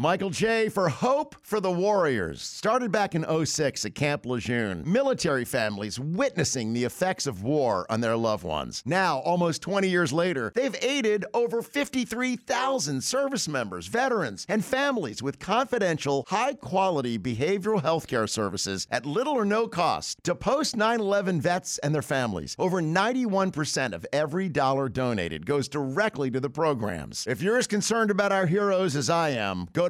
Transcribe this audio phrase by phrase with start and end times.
[0.00, 0.70] Michael J.
[0.70, 2.40] for Hope for the Warriors.
[2.40, 4.82] Started back in 06 at Camp Lejeune.
[4.90, 8.82] Military families witnessing the effects of war on their loved ones.
[8.86, 15.38] Now, almost 20 years later, they've aided over 53,000 service members, veterans, and families with
[15.38, 20.98] confidential, high quality behavioral health care services at little or no cost to post 9
[20.98, 22.56] 11 vets and their families.
[22.58, 27.26] Over 91% of every dollar donated goes directly to the programs.
[27.26, 29.89] If you're as concerned about our heroes as I am, go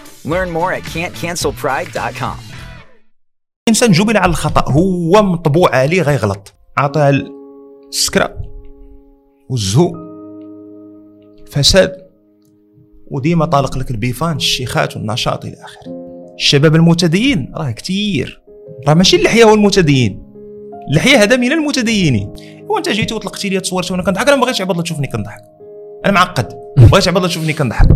[0.25, 2.37] Learn more at can'tcancelpride.com.
[3.67, 7.09] الانسان جبل على الخطأ هو مطبوع عليه غيغلط عطاه
[7.89, 8.37] السكرة
[9.49, 9.93] والزهو.
[11.51, 11.91] فساد.
[13.11, 15.91] وديما طالق لك البيفان الشيخات والنشاط إلى آخره.
[16.35, 18.41] الشباب المتدين راه كتير.
[18.87, 20.23] راه ماشي اللحية هو المتدين
[20.89, 22.33] اللحية هذا من المتدينين
[22.69, 25.41] وأنت جيتي وطلقتي لي تصورتي وأنا كنضحك أنا ما بغيتش عباد الله تشوفني كنضحك.
[26.05, 26.53] أنا معقد.
[26.77, 27.87] ما بغيتش عباد الله تشوفني كنضحك.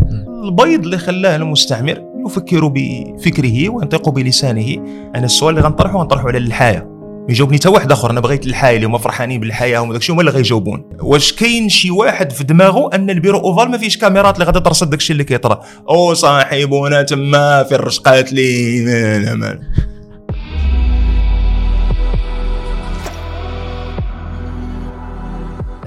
[0.43, 4.75] البيض اللي خلاه المستعمر يفكر بفكره وينطق بلسانه.
[5.15, 6.95] أنا السؤال اللي غنطرحه غنطرحه على الحياة.
[7.29, 10.31] يجاوبني حتى واحد آخر أنا بغيت الحياة اللي هما فرحانين بالحياة هما داكشي هما اللي
[10.31, 10.89] غيجاوبون.
[11.01, 14.89] واش كاين شي واحد في دماغه أن البيرو أوفال ما فيش كاميرات اللي غادا ترصد
[14.89, 18.85] داكشي اللي كيطرا؟ أو صاحبنا تما في الرشقات لي.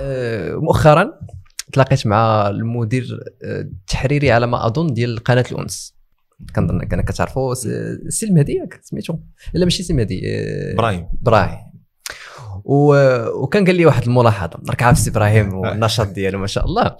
[0.00, 1.10] آه، مؤخرا
[1.72, 5.97] تلاقيت مع المدير آه، التحريري على ما أظن ديال قناة الأنس.
[6.56, 7.68] كنظن كان كتعرفوا س-
[8.08, 9.18] سي المهدي ياك سميتو؟
[9.54, 11.08] لا ماشي سي المهدي آه، إبراهيم.
[11.22, 11.58] إبراهيم.
[12.64, 16.96] و- وكان قال لي واحد الملاحظة راك عارف سي إبراهيم والنشاط ديالو ما شاء الله.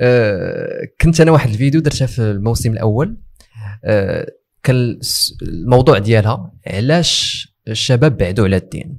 [0.00, 3.16] آه، كنت أنا واحد الفيديو درتها في الموسم الأول.
[3.84, 4.26] آه،
[4.62, 4.98] كان
[5.42, 8.98] الموضوع ديالها علاش الشباب بعدوا على الدين.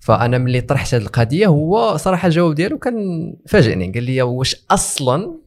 [0.00, 2.94] فأنا ملي طرحت هذه القضية هو صراحة الجواب ديالو كان
[3.48, 3.92] فاجئني.
[3.92, 5.40] قال لي واش أصلا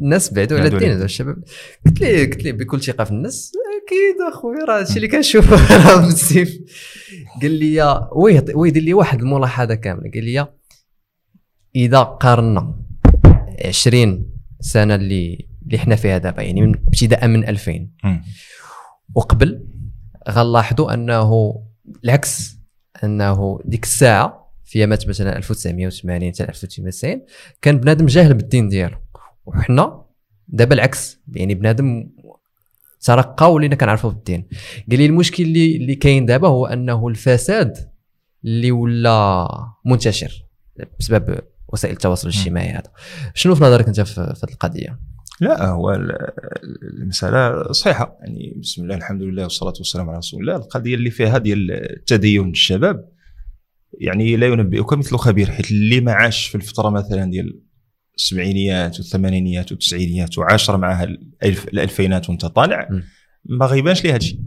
[0.00, 1.36] الناس بعدوا على الدين الشباب.
[1.86, 3.52] قلت ليه قلت ليه بكل ثقه في الناس
[3.86, 5.76] أكيد اخويا راه هادشي اللي كنشوفه.
[5.86, 6.58] راه مسيف
[7.42, 10.48] قال لي ويه ويدير لي واحد الملاحظة كامله قال لي
[11.76, 12.74] إذا قارنا
[13.64, 14.26] 20
[14.60, 18.22] سنة اللي اللي حنا فيها دابا يعني من ابتداء من 2000 مم.
[19.14, 19.66] وقبل
[20.30, 21.54] غنلاحظوا أنه
[22.04, 22.58] العكس
[23.04, 27.22] أنه ديك الساعة في مات مثلا 1980 حتى 1990
[27.62, 28.96] كان بنادم جاهل بالدين ديالو.
[29.48, 30.04] وحنا
[30.48, 32.10] دابا العكس يعني بنادم
[33.00, 34.48] ترقى ولينا كنعرفوا بالدين.
[34.90, 37.90] قال لي المشكل اللي اللي كاين دابا هو أنه الفساد
[38.44, 39.48] اللي ولا
[39.86, 40.44] منتشر
[40.98, 41.38] بسبب
[41.68, 42.92] وسائل التواصل الاجتماعي هذا.
[43.34, 45.00] شنو في نظرك أنت في هذه القضية؟
[45.40, 46.30] لا هو ال-
[47.02, 48.16] المسألة صحيحة.
[48.20, 50.56] يعني بسم الله الحمد لله والصلاة والسلام على رسول الله.
[50.56, 53.08] القضية اللي فيها ديال التدين الشباب
[54.00, 57.60] يعني لا ينبئك مثل خبير حيث اللي ما عاش في الفترة مثلا ديال
[58.18, 62.88] السبعينيات والثمانينيات والتسعينيات وعاشر معها الألف الألفينات وانت طالع.
[63.44, 64.40] ما غيبانش ليه هادشي.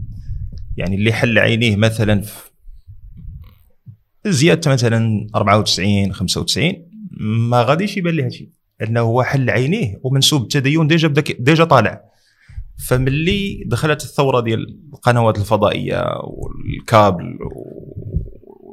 [0.77, 2.51] يعني اللي حل عينيه مثلا في
[4.25, 6.73] زيادة مثلا 94 95
[7.49, 8.51] ما غاديش يبان ليه هادشي.
[8.81, 12.01] أنه هو حل عينيه ومنسوب التدين déjà بدا déjà طالع.
[12.87, 17.37] فملي دخلت الثورة ديال القنوات الفضائية والكابل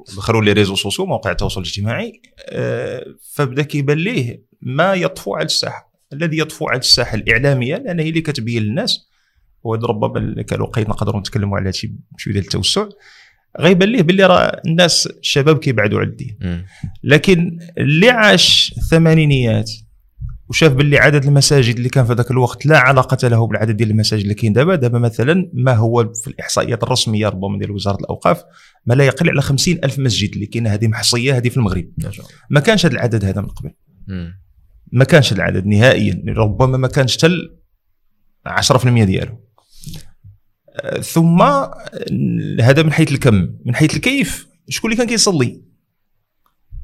[0.08, 3.04] ودخلوا les réseaux sociaux مواقع التواصل الاجتماعي آه،
[3.34, 5.92] فبدا كيبان ليه ما يطفو على الساحة.
[6.12, 9.08] الذي يطفو على الساحة الإعلامية لأن هي اللي كتبين للناس
[9.62, 12.88] وهذا ربما لقيت نقدروا نتكلموا على هادشي بشويه ديال التوسع.
[13.60, 16.38] غيبان ليه باللي راه الناس الشباب كيبعدوا على الدين.
[17.04, 19.70] لكن اللي عاش الثمانينيات
[20.48, 24.22] وشاف باللي عدد المساجد اللي كان في ذاك الوقت لا علاقة له بالعدد ديال المساجد
[24.22, 24.74] اللي كاين دابا.
[24.74, 28.42] دابا مثلا ما هو في الإحصائيات الرسمية ربما ديال وزارة الأوقاف
[28.86, 31.88] ما لا يقل على خمسين ألف مسجد اللي كاينة هذه محصية هذه في المغرب.
[32.50, 33.70] ما كانش هذا العدد هذا من قبل.
[34.92, 37.58] ما كانش العدد نهائيا ربما ما كانش ال
[38.46, 39.38] 10% ديالو.
[40.70, 41.74] آه، ثم آه،
[42.60, 45.62] هذا من حيث الكم من حيث الكيف شكون اللي كان كيصلي؟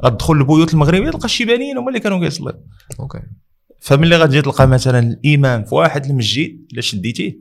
[0.04, 2.52] غتدخل البيوت المغربية تلقى الشيبانيين هما اللي كانوا كيصليو
[3.00, 3.20] okay.
[3.80, 7.38] فملي غتجي تلقى مثلا الامام في واحد المسجد إلا شديتيه.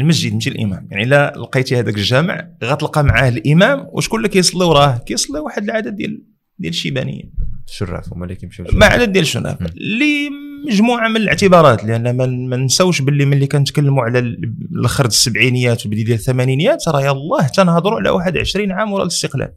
[0.00, 4.98] المسجد ماشي الإمام يعني إلا لقيتي هذاك الجامع غتلقى معاه الإمام وشكون اللي كيصلي؟ وراه
[4.98, 6.22] كيصلي واحد العدد ديال
[6.58, 7.32] ديال الشيبانيين.
[7.68, 9.66] الشراف هما اللي كيمشيو مع عدد ديال الشباب مم.
[9.66, 10.30] اللي
[10.68, 16.04] مجموعة من الاعتبارات لأن ما ما نساوش باللي ملي كنتكلموا على ال- الأخر السبعينيات وبدايه
[16.04, 19.52] ديال الثمانينيات راه يلاه تنهضروا على واحد 20 عام وراء الاستقلال.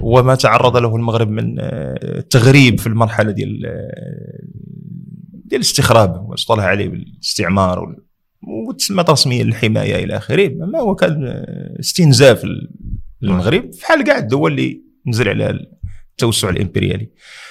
[0.00, 4.40] وما تعرض له المغرب من آه، تغريب في المرحلة ديال آه،
[5.44, 7.96] ديال الاستخراب واصطلح عليه بالاستعمار
[8.68, 12.46] وتسمى رسميا الحماية إلى آخره ما هو كان آه، استنزاف
[13.22, 15.58] للمغرب بحال كاع الدول اللي نزل عليها
[16.22, 17.10] التوسع الإمبريالي.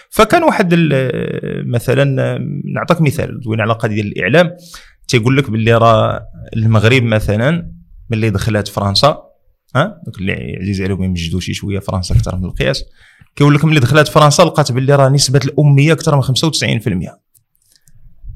[0.10, 0.76] فكان واحد
[1.66, 2.38] مثلا
[2.76, 4.52] نعطيك مثال دوينا على قضية الإعلام.
[5.08, 6.22] تيقول لك باللي راه
[6.56, 7.72] المغرب مثلا
[8.10, 9.24] ملي دخلت فرنسا
[9.76, 12.84] ها دوك اللي عزيز عليهم يمجدوا شي شوية فرنسا أكثر من القياس.
[13.36, 17.20] كيقول لك ملي دخلت فرنسا لقات باللي راه نسبة الأمية أكثر من 95%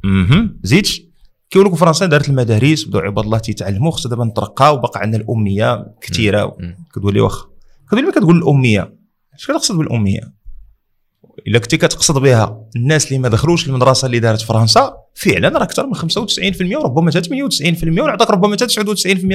[0.05, 1.01] أها زيدش
[1.49, 5.85] كيقول لك فرنسا دارت المدارس بداو عباد الله تيتعلموا خصنا دابا نترقاو وبقى عندنا الأمية
[6.01, 6.57] كثيرة.
[6.95, 7.47] كتقول لي واخا.
[7.87, 9.02] كتقول لي كتقول الأمية.
[9.35, 10.33] اش كتقصد بالأمية.
[11.47, 15.87] إلا كنتي كتقصد بها الناس اللي ما دخلوش المدرسة اللي دارت فرنسا فعلا راه أكثر
[15.87, 18.67] من 95% وربما حتى 98% ونعطيك ربما حتى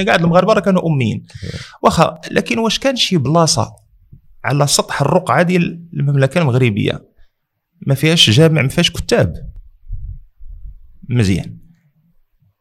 [0.00, 1.26] 99% كاع المغاربة راه كانوا أميين.
[1.82, 3.72] واخا لكن واش كان شي بلاصة
[4.44, 7.08] على سطح الرقعة ديال المملكة المغربية
[7.86, 9.52] ما فيهاش جامع ما فيهاش كتاب؟
[11.08, 11.58] مزيان.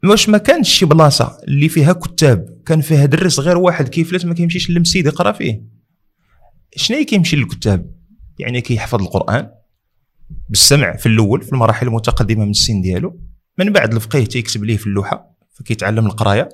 [0.03, 4.33] واش ما كانش شي بلاصة اللي فيها كتاب كان فيها درس غير واحد كيفلت ما
[4.33, 5.76] كيمشيش للمسجد يقرأ فيه؟
[6.77, 7.91] شنو كيمشي للكتاب؟
[8.39, 9.49] يعني كيحفظ القرآن
[10.49, 13.19] بالسمع في الأول في المراحل المتقدمة من السن ديالو.
[13.57, 16.49] من بعد الفقيه تيكتب ليه في اللوحة فكيتعلم القراية.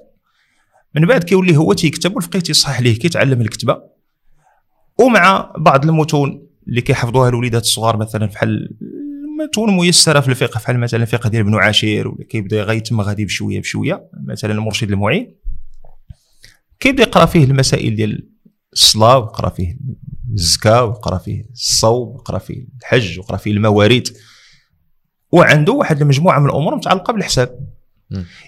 [0.96, 3.82] من بعد كيولي هو تيكتب والفقيه تيصحح ليه كيتعلم الكتابه
[5.00, 8.78] ومع بعض المتون اللي كيحفظوها الوليدات الصغار مثلا بحال
[9.40, 13.60] متون ميسرة في الفقه بحال مثلا الفقه ديال ابن عاشير ولا كيبدا غيتم غادي بشوية
[13.60, 15.36] بشوية مثلا المرشد المعين.
[16.80, 18.30] كيبدا يقرأ فيه المسائل ديال
[18.74, 19.78] الصلاة ويقرأ فيه
[20.34, 24.12] الزكاة ويقرا فيه الصوم ويقرا فيه الحج ويقرا فيه المواريث.
[25.32, 27.74] وعنده واحد المجموعة من الأمور متعلقة بالحساب.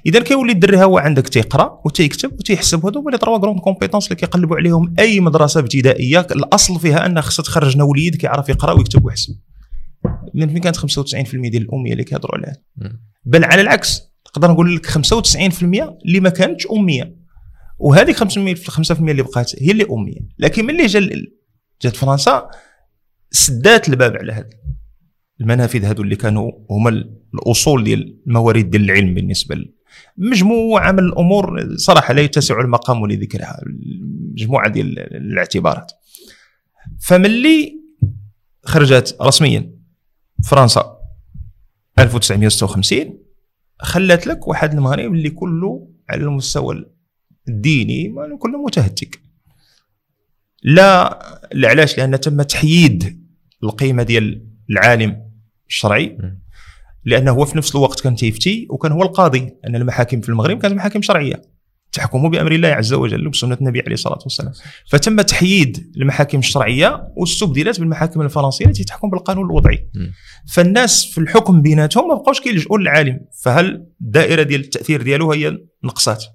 [0.05, 4.15] إذا كيولي الدري هو عندك تيقرأ وتيكتب وتيحسب هذو هما les trois grandes compétences اللي
[4.15, 6.27] كيقلبوا عليهم أي مدرسة ابتدائية.
[6.31, 9.35] الأصل فيها انها خصها تخرج لنا وليد كيعرف يقرأ ويكتب ويحسب.
[10.35, 12.57] اذا فين كانت 95% ديال الأمية اللي كيهضروا عليها.
[13.25, 15.63] بل على العكس نقدر نقول لك 95%
[16.05, 17.15] اللي ما كانتش أمية.
[17.79, 18.23] وهذيك 5%
[18.69, 20.19] 5% اللي بقات هي اللي أمية.
[20.39, 20.99] لكن ملي جا
[21.81, 22.49] جات فرنسا
[23.31, 24.49] سدات الباب على هذا
[25.41, 29.55] المنافذ هذو اللي كانوا هما ال- الأصول ديال الموارد ديال العلم بالنسبة
[30.17, 33.59] مجموعة من الأمور صراحة لا يتسع المقام لذكرها
[34.31, 35.91] مجموعة ديال الاعتبارات.
[37.01, 37.81] فملي
[38.65, 39.75] خرجت رسميا
[40.49, 40.97] فرنسا
[41.99, 43.17] 1956
[43.79, 46.85] خلت لك واحد المغرب اللي كله على المستوى
[47.47, 49.19] الديني كله متهتك.
[50.67, 51.19] لا
[51.53, 53.25] لا علاش؟ لأن تم تحييد
[53.63, 55.21] القيمة ديال العالم
[55.69, 56.17] الشرعي.
[57.03, 59.53] لأنه هو في نفس الوقت كان تيفتي وكان هو القاضي.
[59.67, 61.41] أن المحاكم في المغرب كانت محاكم شرعية.
[61.91, 64.51] تحكم بأمر الله عز وجل وبسنة النبي عليه الصلاة والسلام.
[64.89, 69.89] فتم تحييد المحاكم الشرعية واستبدلت بالمحاكم الفرنسية التي تحكم بالقانون الوضعي.
[70.53, 73.19] فالناس في الحكم بيناتهم ما بقاوش كيلجؤوا للعالم.
[73.43, 76.25] فهل الدائرة ديال التأثير ديالو هي نقصات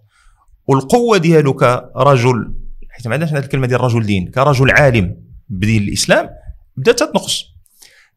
[0.66, 2.54] والقوة ديالو كرجل
[3.00, 4.30] حيت ما عندناش هذه الكلمة ديال رجل دين.
[4.30, 5.16] كرجل عالم
[5.48, 6.28] بدين الإسلام
[6.76, 7.44] بدات تنقص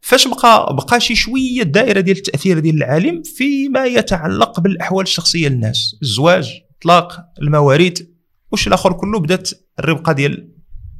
[0.01, 5.95] فاش بقى بقى شي شوية الدائره ديال التأثير ديال العالم فيما يتعلق بالأحوال الشخصية للناس.
[6.01, 8.01] الزواج اطلاق المواريث.
[8.51, 10.49] وش الآخر كله بدات الربقة ديال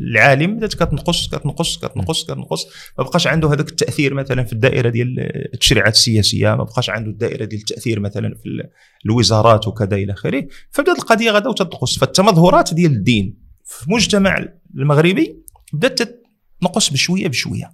[0.02, 2.66] العالم بدات كتنقص كتنقص كتنقص كتنقص.
[2.98, 5.16] ما بقاش عنده هذاك التأثير مثلا في الدائرة ديال
[5.54, 6.56] التشريعات السياسية.
[6.56, 8.70] ما بقاش عنده الدائرة ديال التأثير مثلا في ال-
[9.06, 10.48] الوزارات وكذا إلى آخره.
[10.72, 12.00] فبدات القضية غدا وتنقص.
[12.00, 15.44] فالتمظهرات ديال الدين في المجتمع المغربي
[15.74, 16.24] بدأت
[16.62, 17.72] تنقص بشوية بشوية.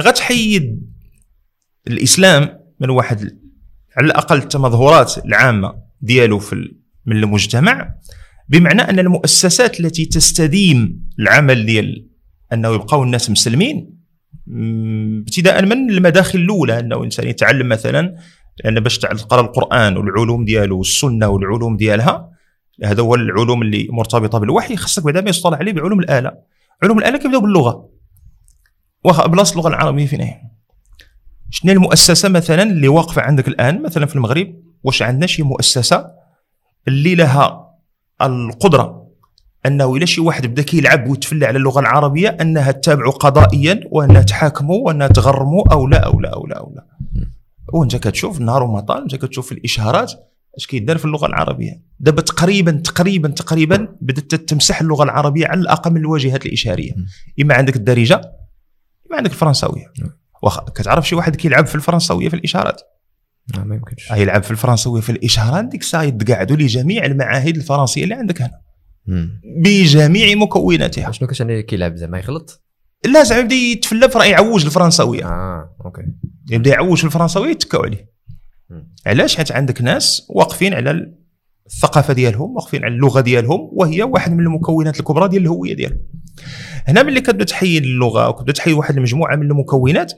[0.00, 0.92] غتحيد
[1.88, 3.38] الإسلام من واحد
[3.96, 6.74] على الأقل التمظهرات العامة ديالو في
[7.06, 7.94] من المجتمع
[8.48, 12.08] بمعنى أن المؤسسات التي تستديم العمل ديال
[12.52, 13.98] أنه يبقاو الناس مسلمين
[15.20, 18.14] ابتداء من المداخل الأولى أنه الإنسان يتعلم مثلا
[18.64, 22.30] لأن باش تقرا القرآن والعلوم ديالو والسنة والعلوم ديالها
[22.84, 24.76] هذا هو العلوم اللي مرتبطة بالوحي.
[24.76, 26.32] خصك بعدا ما يصطلح عليه بعلوم الآلة.
[26.82, 27.88] علوم الآلة كيبدأو باللغة.
[29.04, 30.40] واخا بلاصة اللغة العربية فين هي؟
[31.50, 34.54] شنو المؤسسة مثلا اللي واقفة عندك الآن؟ مثلا في المغرب
[34.84, 36.06] واش عندنا شي مؤسسة
[36.88, 37.74] اللي لها
[38.22, 39.08] القدرة
[39.66, 44.70] أنه إلى شي واحد بدا كيلعب ويتفلى على اللغة العربية أنها تتابعه قضائيا وأنها تحاكمه
[44.70, 46.86] وأنها تغرمه أو لا أو لا أو لا أو لا.
[47.72, 50.12] وأنت كتشوف النهار وما طال أنت كتشوف الإشهارات
[50.58, 55.90] اش كيدار في اللغة العربية؟ دابا تقريبا تقريبا تقريبا بدأت تمسح اللغة العربية على الأقل
[55.90, 57.06] من الواجهات الاشهاريه م.
[57.42, 58.14] إما عندك الدارجة
[59.06, 59.84] إما عندك الفرنساويه
[60.42, 62.80] واخا كتعرف شي واحد كيلعب في الفرنسويه في الإشارات؟
[63.64, 64.10] ما يمكنش.
[64.10, 68.60] يلعب في الفرنسويه في الإشارات ديك الساعة يتقاعدوا لجميع المعاهد الفرنسية اللي عندك هنا.
[69.06, 69.40] مم.
[69.64, 71.10] بجميع مكوناتها.
[71.10, 72.64] شنو كتعني كيلعب زعما يغلط
[73.06, 76.02] لا زعما يبدأ يتفلى يعوج الفرنسويه آه أوكي.
[76.50, 78.17] يبدأ يعوج في الفرنسويه يتكاو عليه.
[79.06, 81.12] علاش؟ حيت عندك ناس واقفين على
[81.66, 85.98] الثقافة ديالهم واقفين على اللغة ديالهم وهي واحد من المكونات الكبرى ديال الهوية ديالهم.
[86.86, 90.12] هنا ملي كتبدأ تحيد اللغة وكتبدا تحيد واحد المجموعة من المكونات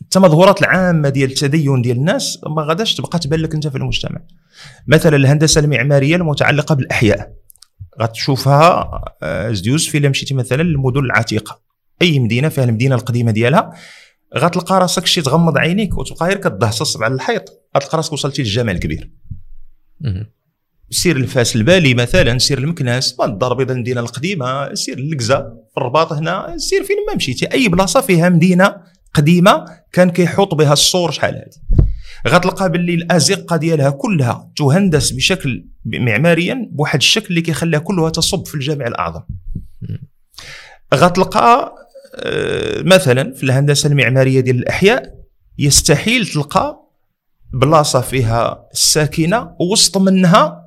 [0.00, 4.20] التمظهرات العامة ديال التدين ديال الناس ما غاداش تبقى تبان لك أنت في المجتمع.
[4.86, 7.32] مثلا الهندسة المعمارية المتعلقة بالأحياء.
[8.00, 8.90] غتشوفها
[9.22, 11.60] آه، زديوس إلا مشيتي مثلا للمدن العتيقة.
[12.02, 13.70] أي مدينة فيها المدينة القديمة ديالها
[14.38, 17.62] غتلقى راسك شي تغمض عينيك وتبقى غير كتدهصص على الحيط.
[17.76, 19.10] غتلقى راسك وصلتي للجامع الكبير.
[20.90, 26.12] سير لفاس البالي مثلا سير لمكناس ما الدار البيضاء المدينة القديمة سير للقزه في الرباط
[26.12, 27.52] هنا سير فين ما مشيتي.
[27.52, 28.76] أي بلاصة فيها مدينة
[29.14, 31.84] قديمة كان كيحوط بها الصور شحال هذه.
[32.28, 38.54] غتلقى باللي الأزقة ديالها كلها تهندس بشكل معماريا بواحد الشكل اللي كيخليها كلها تصب في
[38.54, 39.22] الجامع الأعظم.
[40.94, 41.74] غتلقى
[42.78, 45.14] مثلا في الهندسة المعمارية ديال الأحياء
[45.58, 46.80] يستحيل تلقى
[47.52, 50.64] بلاصة فيها الساكنة وسط منها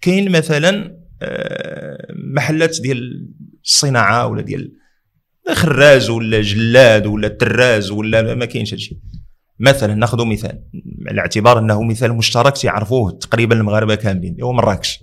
[0.00, 3.28] كاين مثلا آه، محلات ديال
[3.64, 4.72] الصناعة ولا ديال
[5.52, 9.00] خراز ولا جلاد ولا تراز ولا ما كاينش هادشي.
[9.60, 10.62] مثلا ناخذ مثال
[11.08, 15.00] على اعتبار أنه مثال مشترك تعرفوه تقريبا المغاربة كاملين هو مراكش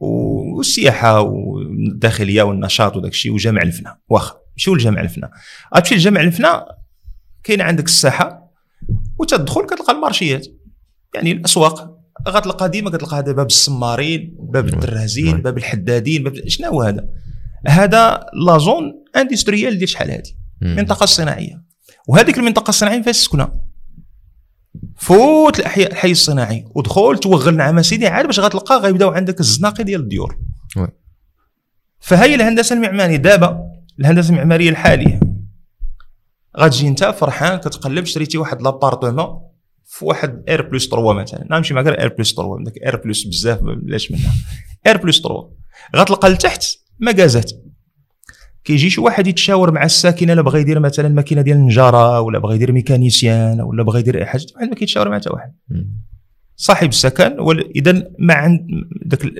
[0.00, 4.39] والسياحة والداخلية والنشاط وداك الشيء وجامع الفنا واخا.
[4.60, 5.30] مشيو لجامع الفنا؟
[5.76, 6.66] غتمشي لجامع الفنا
[7.44, 8.52] كاين عندك الساحة
[9.18, 10.46] وتدخل كتلقى المارشيات.
[11.14, 11.98] يعني الأسواق
[12.28, 17.08] غتلقى ديما كتلقى هذا باب السمارين باب الدرازين باب الحدادين باب شنو هو هذا؟
[17.68, 20.22] هذا la zone industrielle ديال شحال هذه
[20.60, 20.68] مم.
[20.72, 21.62] المنطقة الصناعيه
[22.08, 23.52] وهذيك المنطقة الصناعية فيها السكنه
[24.96, 30.00] فوت الاحياء الحي الصناعي ودخل توغل نعم سيدي عاد باش غتلقى غيبداو عندك الزناقي ديال
[30.00, 30.38] الديور.
[32.00, 33.70] فهي الهندسة المعمارية دابا
[34.00, 35.20] الهندسة المعمارية الحالية.
[36.58, 39.40] غتجي انت فرحان كتقلب شريتي واحد l'appartement
[39.84, 41.46] في واحد R plus 3 مثلا.
[41.50, 44.32] نمشي معك R plus 3 داك R plus بزاف بلاش منها.
[44.86, 45.50] R plus 3
[45.96, 46.64] غتلقى لتحت
[47.00, 47.52] مكازات
[48.64, 52.54] كيجي شي واحد يتشاور مع الساكنة الا بغى يدير مثلا ماكينة ديال النجارة ولا بغى
[52.54, 54.46] يدير mécanicien ولا بغى يدير أي حاجة.
[54.56, 55.52] واحد ما كيتشاور مع حتى واحد.
[56.56, 57.36] صاحب السكن
[57.76, 58.66] اذا ما عند
[59.06, 59.32] داك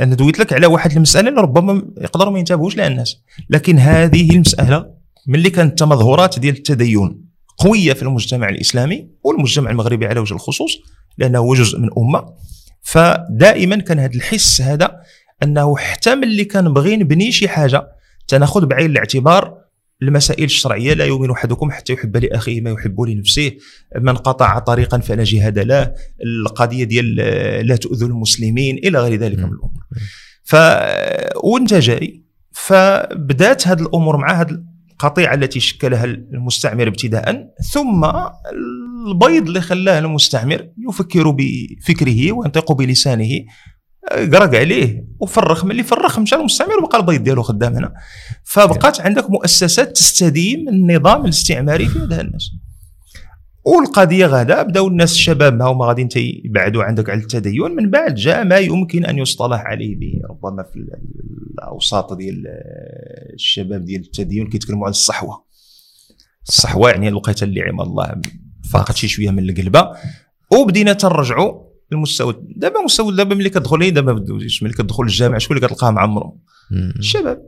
[0.00, 3.16] أنا دويت لك على واحد المسألة اللي ربما يقدروا ما ينتبهوش لها الناس.
[3.50, 4.86] لكن هذه المسألة
[5.26, 7.24] ملي كانت التمظهرات ديال التدين
[7.58, 10.78] قوية في المجتمع الإسلامي والمجتمع المغربي على وجه الخصوص
[11.18, 12.34] لأنه هو جزء من أمة.
[12.82, 15.00] فدائما كان هذا الحس هذا
[15.42, 17.88] أنه حتى ملي كنبغي نبني شي حاجة
[18.28, 19.61] تناخذ بعين الاعتبار
[20.02, 23.52] المسائل الشرعية لا يؤمن أحدكم حتى يحب لأخيه ما يحب لنفسه.
[24.00, 25.94] من قطع طريقا فلا جهاد له.
[26.24, 27.14] القضية ديال
[27.66, 29.84] لا تؤذوا المسلمين إلى غير ذلك من الأمور.
[30.44, 30.56] ف
[31.44, 32.22] وانت جاي.
[32.52, 34.58] فبدأت هذه الأمور مع هذه
[34.92, 37.46] القطيعة التي شكلها المستعمر ابتداء.
[37.72, 38.04] ثم
[39.06, 43.30] البيض اللي خلاه المستعمر يفكر بفكره وينطق بلسانه.
[44.10, 47.92] قرق عليه وفرخ ملي فرخ مشى المستعمر وبقى البيض ديالو خدام هنا.
[48.44, 52.50] فبقات عندك مؤسسات تستديم النظام الاستعماري في يد الناس.
[53.64, 58.44] والقضية غادا بداو الناس الشباب ما هما غاديين تيبعدوا عندك على التدين من بعد جاء
[58.44, 59.96] ما يمكن أن يصطلح عليه
[60.30, 60.88] ربما في ال-
[61.58, 62.42] الأوساط ديال
[63.34, 65.44] الشباب ديال التدين كيتكلموا على الصحوة.
[66.48, 68.20] الصحوة يعني الوقيتة اللي عم الله
[68.72, 69.92] فاقت شي شوية من القلبة.
[70.52, 74.12] وبدينا تنرجعوا المستوى دابا مستوى دابا ملي كتدخل دابا
[74.62, 76.38] ملي كتدخل الجامع شكون اللي كتلقاه معمرهم
[76.70, 76.94] مم.
[76.98, 77.42] الشباب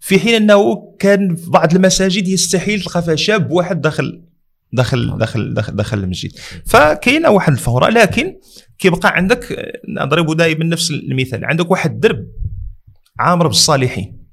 [0.00, 4.24] في حين انه كان في بعض المساجد يستحيل تلقى فيها شاب واحد داخل
[4.72, 6.30] داخل داخل داخل, داخل المسجد
[6.66, 8.36] فكاينه واحد الفوره لكن
[8.78, 12.26] كيبقى عندك آه، نضرب دائما نفس المثال عندك واحد الدرب
[13.18, 14.24] عامر بالصالحين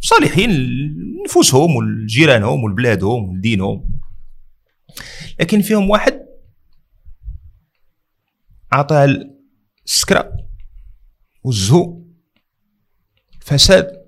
[0.00, 3.84] صالحين لنفوسهم ولجيرانهم ولبلادهم ولدينهم
[5.40, 6.23] لكن فيهم واحد
[8.74, 9.08] عطاها
[9.86, 10.32] السكرة
[11.44, 12.02] والزهو
[13.40, 14.04] فساد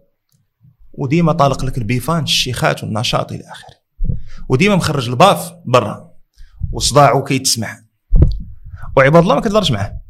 [0.92, 3.76] وديما طالق لك البيفان الشيخات والنشاط إلى آخره.
[4.48, 6.12] وديما مخرج الباف برا
[6.72, 7.82] وصداعه كيتسمع
[8.96, 10.00] وعباد الله ما كتهضرش معاه.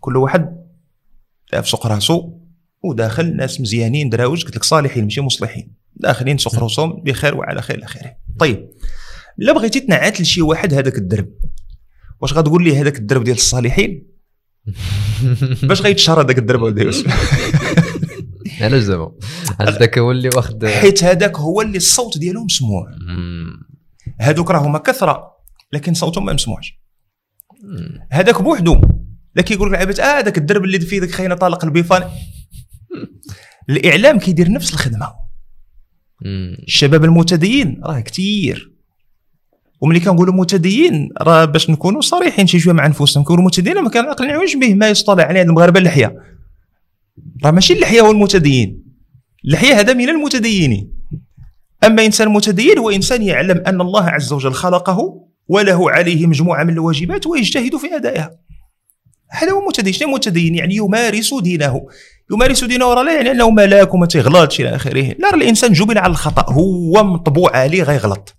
[0.00, 0.66] كل واحد
[1.50, 2.38] في سوق راسو
[2.84, 5.74] وداخل ناس مزيانين دراوج قلت لك صالحين ماشي مصلحين.
[5.96, 8.70] داخلين سوق راسهم بخير وعلى خير اخره طيب
[9.38, 11.28] لا بغيتي تنعت لشي واحد هذاك الدرب.
[12.20, 14.06] واش غتقول لي هذاك الدرب ديال الصالحين؟
[15.68, 17.06] باش غيتشهر هذاك الدرب ولد يوسف.
[18.60, 19.12] علاش دابا
[19.60, 22.86] علاش ذاك هو اللي واخد حيت هذاك هو اللي الصوت ديالو مسموع.
[24.20, 25.36] هذوك راه هما كثرة
[25.72, 26.80] لكن صوتهم ما مسموعش.
[28.10, 28.80] هذاك بوحدو.
[29.36, 32.02] لكن يقول لك العباد آه هذاك الدرب اللي فيه ذاك خاينه طالق البيفان.
[33.70, 35.12] الإعلام كيدير نفس الخدمة.
[36.66, 38.75] الشباب المتدين راه كثير
[39.80, 44.56] وملي كنقولوا متدين راه باش نكونوا صريحين شي شوية مع أنفسنا كنقولوا متدين ما كنقنعوش
[44.56, 46.16] به ما يصطلح عليه المغاربه اللحيه
[47.44, 48.84] راه ماشي اللحية هو المتدين.
[49.44, 50.92] اللحية هذا من المتدينين.
[51.84, 56.72] أما إنسان متدين هو إنسان يعلم أن الله عز وجل خلقه وله عليه مجموعة من
[56.72, 58.38] الواجبات ويجتهد في أدائها.
[59.30, 61.86] هذا هو متدين شنو متدين يعني يمارس دينه.
[62.32, 65.14] يمارس دينه راه لا يعني أنه ملاك وما تيغلطش إلى آخره.
[65.18, 66.52] لا الإنسان جبل على الخطأ.
[66.52, 68.35] هو مطبوع عليه غيغلط.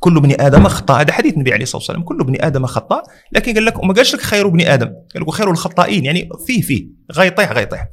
[0.00, 1.00] كل ابن آدم خطاء.
[1.00, 2.02] هذا حديث النبي عليه الصلاة والسلام.
[2.02, 3.02] كل ابن آدم خطاء.
[3.32, 6.04] لكن قال لك وما قالش لك خير ابن آدم؟ قال لك خير الخطائين.
[6.04, 6.86] يعني فيه فيه.
[7.12, 7.88] غيطيح غيطيح.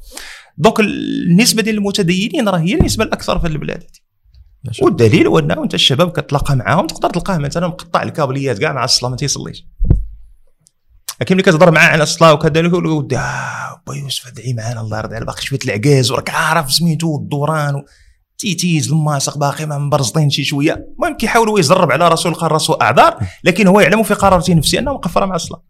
[0.57, 3.83] donc النسبة ديال المتدينين راه هي النسبة الأكثر في البلاد.
[4.67, 4.85] هذه.
[4.85, 9.09] والدليل هو أنه أنت الشباب كتلاقى معاهم تقدر تلقاه مثلا مقطع الكابليات كاع مع الصلاة
[9.09, 9.67] ما تيصليش.
[11.21, 14.97] لكن ملي كتهضر معاه على الصلاة وكذا يقول ودي آه با يوسف ادعي معانا الله
[14.97, 17.85] يرضي على باقي شوية العكاز وراك عارف سميتو الدوران و...
[18.37, 20.87] تيتيز الماسق باقي ما مبرزطين شي شوية.
[20.95, 24.79] المهم كيحاول هو يجرب على راسه يلقى راسه أعذار لكن هو يعلم في قرارته النفسيه
[24.79, 25.63] أنه مقفره مع الصلاة.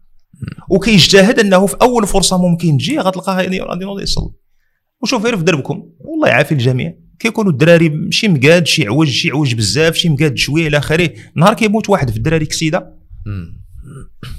[0.70, 4.30] وكيجتهد أنه في أول فرصة ممكن تجي غتلقاه غادي غادي ينوض يصلي.
[5.02, 6.94] وشوف غير في دربكم والله يعافي الجميع.
[7.18, 11.10] كيكونوا الدراري شي مقاد شي عوج شي عوج بزاف شي مقاد شوية إلى آخره.
[11.36, 12.98] نهار كيموت واحد في الدراري كسيدة.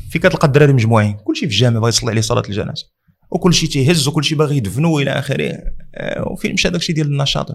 [0.10, 1.18] في كتلقى الدراري مجموعين.
[1.24, 2.86] كلشي في الجامع بغا يصلي عليه صلاة الجنازة.
[3.32, 5.54] وكل شيء تيهز وكل شيء باغي يدفنو إلى آخره.
[5.96, 7.52] آه، وفين مشى داك الشيء ديال النشاط.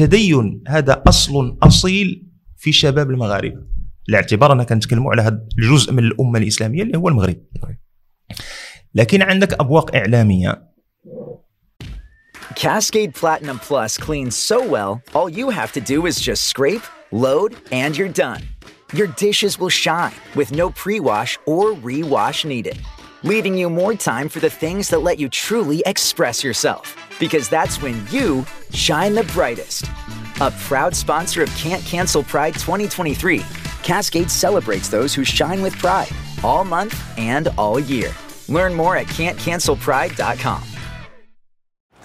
[0.00, 2.26] التدين هذا اصل اصيل
[2.56, 3.62] في شباب المغاربه
[4.08, 7.36] لاعتبار اننا كنتكلموا على هذا الجزء من الامه الاسلاميه اللي هو المغرب
[8.94, 10.66] لكن عندك ابواق اعلاميه
[12.54, 17.50] Cascade Platinum Plus cleans so well, all you have to do is just scrape, load,
[17.70, 18.42] and you're done.
[18.98, 22.78] Your dishes will shine with no pre wash or re-wash needed,
[23.26, 26.96] leaving you more time for the things that let you truly express yourself.
[27.18, 29.86] Because that's when you shine the brightest.
[30.40, 33.42] A proud sponsor of Can't Cancel Pride 2023,
[33.82, 36.08] Cascade celebrates those who shine with pride
[36.44, 38.14] all month and all year.
[38.48, 40.75] Learn more at can'tcancelpride.com.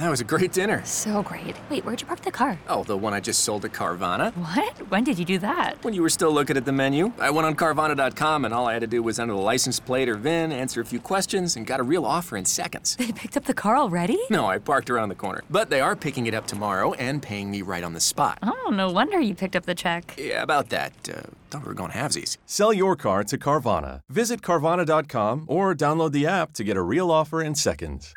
[0.02, 0.84] That was a great dinner.
[0.84, 1.56] So great.
[1.70, 2.58] Wait, where'd you park the car?
[2.68, 4.34] Oh, the one I just sold to Carvana.
[4.36, 4.90] What?
[4.90, 5.76] When did you do that?
[5.84, 8.74] When you were still looking at the menu, I went on Carvana.com and all I
[8.74, 11.68] had to do was enter the license plate or VIN, answer a few questions, and
[11.68, 12.96] got a real offer in seconds.
[12.96, 14.18] They picked up the car already?
[14.32, 15.44] No, I parked around the corner.
[15.52, 18.40] But they are picking it up tomorrow and paying me right on the spot.
[18.42, 20.16] Oh, no wonder you picked up the check.
[20.18, 20.94] Yeah, about that.
[21.08, 22.38] Uh, thought we were going halvesies.
[22.48, 24.00] Sell your car to Carvana.
[24.10, 28.16] Visit Carvana.com or download the app to get a real offer in seconds.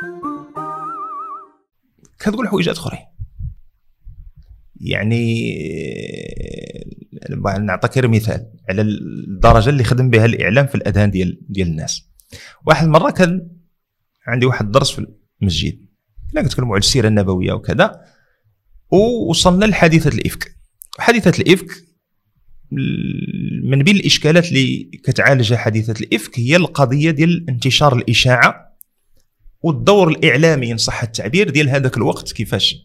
[2.25, 3.01] كتقول حويجات اخرين
[4.81, 5.55] يعني
[7.61, 12.03] نعطيك غير مثال على الدرجة اللي خدم بها الإعلام في الأذهان ديال ديال الناس.
[12.67, 13.49] واحد المره كان
[14.27, 15.07] عندي واحد الدرس في
[15.43, 15.79] المسجد.
[16.33, 18.01] كنا كنتكلموا على السيرة النبوية وكذا
[18.93, 20.57] ووصلنا لحادثة الإفك.
[20.99, 21.71] حادثة الإفك
[22.73, 28.74] ال- من بين الإشكالات اللي كتعالجها حادثة الإفك هي القضية ديال انتشار الإشاعة
[29.65, 32.77] والدور الإعلامي إن صح التعبير ديال هذاك الوقت كيفاش؟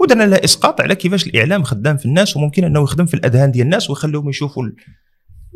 [0.00, 3.64] ودرنا لها إسقاط على كيفاش الإعلام خدام في الناس وممكن أنه يخدم في الأذهان ديال
[3.64, 4.76] الناس ويخليهم يشوفوا ال-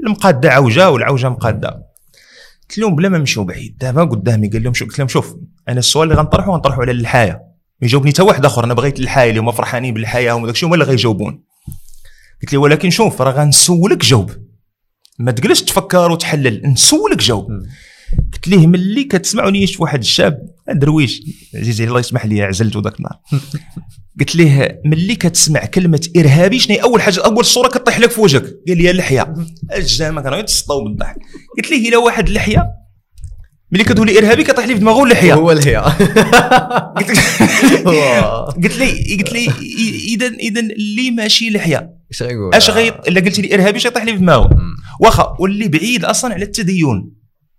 [0.07, 1.69] المقادة عوجه والعوجه مقادة.
[2.63, 5.37] قلت لهم بلا ما نمشيو بعيد دابا قدامي قال لهم قلت لهم شوف
[5.69, 7.33] أنا السؤال اللي غنطرحه غنطرحه على الحياة.
[7.81, 10.75] ما يجاوبني حتى واحد آخر أنا بغيت الحياة اللي هما فرحانين بالحياة هما داكشي هما
[10.75, 11.43] اللي غيجاوبون.
[12.43, 14.31] قلت له ولكن شوف راه غنسولك جاوب.
[15.19, 17.49] ما تجلس تفكر وتحلل نسولك جاوب.
[18.33, 21.23] قلت ليه ملي كتسمعوني في واحد الشاب درويش
[21.55, 23.19] عزيزي الله يسمح لي عزلته ذاك النهار.
[24.21, 28.43] قلت ليه ملي كتسمع كلمة إرهابي؟ شنو أول حاجة أول صورة كطيح لك في وجهك.
[28.69, 29.35] قال لي اللحية.
[29.77, 31.17] الجامع كانوا يتسطاو بالضحك
[31.57, 32.67] قلت ليه الا واحد اللحية؟
[33.73, 35.35] ملي كتولي إرهابي كطيح لي في دماغه اللحية.
[35.35, 35.77] هو اللي هي
[36.97, 37.11] قلت
[38.65, 39.47] قلت لي قلت لي
[40.15, 41.99] اذا اذا اللي ماشي لحية.
[42.11, 44.51] اش غيقول اش غي إلا قلت لي إرهابي اش يطيح لي في دماغه.
[45.01, 47.18] واخا واللي بعيد أصلا على التدين.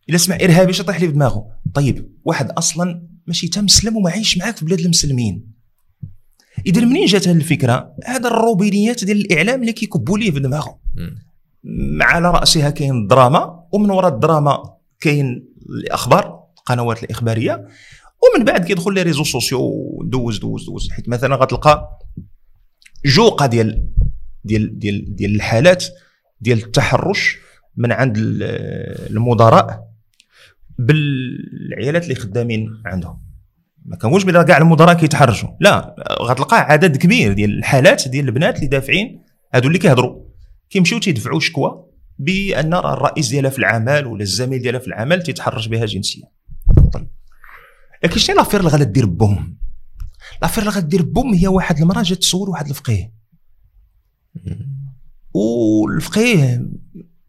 [0.10, 4.10] إلا سمع إرهابي اش يطيح لي في دماغه طيب واحد أصلا ماشي تا مسلم وما
[4.12, 5.52] عايش معاك في بلاد المسلمين.
[6.66, 10.80] اذا منين جات هذه الفكرة؟ هذا الروبينيات ديال الإعلام اللي كيكبوا ليه في دماغه
[12.02, 14.64] على رأسها كاين الدراما ومن وراء الدراما
[15.00, 17.68] كاين الأخبار القنوات الإخبارية
[18.24, 20.90] ومن بعد كيدخل les réseaux sociaux ودوز دوز دوز.
[20.92, 22.00] حيت مثلا غتلقى
[23.06, 23.88] جوقة ديال
[24.44, 25.86] ديال ديال ديال الحالات
[26.42, 27.38] ديال التحرش
[27.78, 28.44] من عند ال-
[29.12, 29.89] المدراء.
[30.80, 33.22] بالعيالات اللي خدامين عندهم.
[33.86, 38.68] ما كانوش بلا كاع المدراء كيتحرشوا لا غتلقى عدد كبير ديال الحالات ديال البنات اللي
[38.68, 40.30] دافعين هادو اللي كيهضروا.
[40.70, 41.86] كيمشيو تيدفعوا شكوى
[42.20, 46.24] بأن راه الرئيس ديالها في العمل ولا الزميل ديالها في العمل تيتحرش بها جنسيا.
[46.94, 47.10] طيب.
[48.04, 49.58] لكن شنو l'affaire اللي غادا دير boum؟
[50.42, 53.14] l'affaire اللي غادا دير boum هي واحد المرأة جات تسول واحد الفقيه.
[55.34, 56.70] والفقيه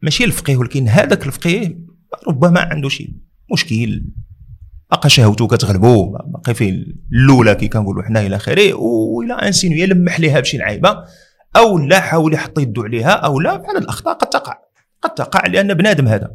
[0.02, 1.78] ماشي الفقيه ولكن هذاك الفقيه
[2.28, 4.04] ربما عنده شي مشكل.
[4.90, 6.18] بقى شهوته كتغلبو.
[6.26, 11.04] باقي فيه الاولى كي كنقولوا حنا إلى آخره وإلى insinua لمح ليها بشي لعيبة
[11.56, 14.58] أو لا حاول يحط يدو عليها أو لا فعلا الأخطاء قد تقع.
[15.02, 16.30] قد تقع لأن بنادم هذا.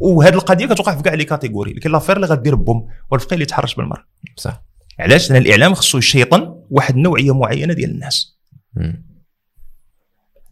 [0.00, 3.74] وهذه القضية كتوقع في كاع les catégories لكن l'affaire اللي غدير boum والفقيه اللي تحرش
[3.74, 4.04] بالمراه
[4.36, 4.62] صح
[4.98, 8.38] علاش؟ لأن الإعلام خصو يشيطن واحد النوعية معينة ديال الناس.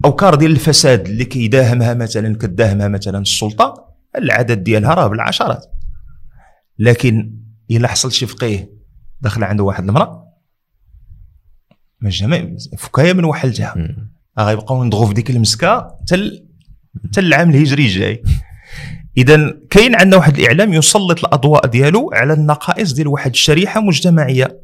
[0.05, 5.67] أو كار ديال الفساد اللي كيداهمها مثلا كداهمها مثلا السلطة العدد ديالها راه بالعشرات.
[6.81, 7.37] لكن
[7.71, 8.73] إلا حصل شي فقيه
[9.21, 10.21] دخل عنده واحد المرأة
[12.01, 13.75] ما جمع فكاية من واحد الجهة.
[13.77, 14.13] مم.
[14.39, 16.47] غيبقاو ندغوا في ديك المسكة تل
[17.13, 18.23] تل العام الهجري الجاي.
[19.17, 24.61] اذا كاين عندنا واحد الإعلام يسلط الأضواء ديالو على النقائص ديال واحد الشريحة مجتمعية.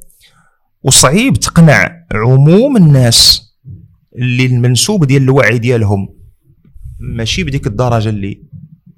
[0.83, 3.53] وصعيب تقنع عموم الناس
[4.19, 6.09] اللي المنسوب ديال الوعي ديالهم.
[7.01, 8.43] ماشي بديك الدرجة اللي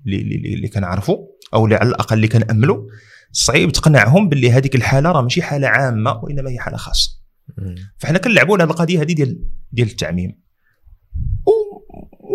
[0.07, 1.17] اللي اللي, اللي كنعرفوا
[1.55, 2.89] أو اللي على الأقل اللي كناملوا
[3.33, 7.19] صعيب تقنعهم باللي هذيك الحالة راه ماشي حالة عامة وإنما هي حالة خاصة.
[7.99, 9.39] فحنا كنلعبوا على القضية هذه ديال
[9.73, 10.41] ديال التعميم.
[11.47, 11.79] و-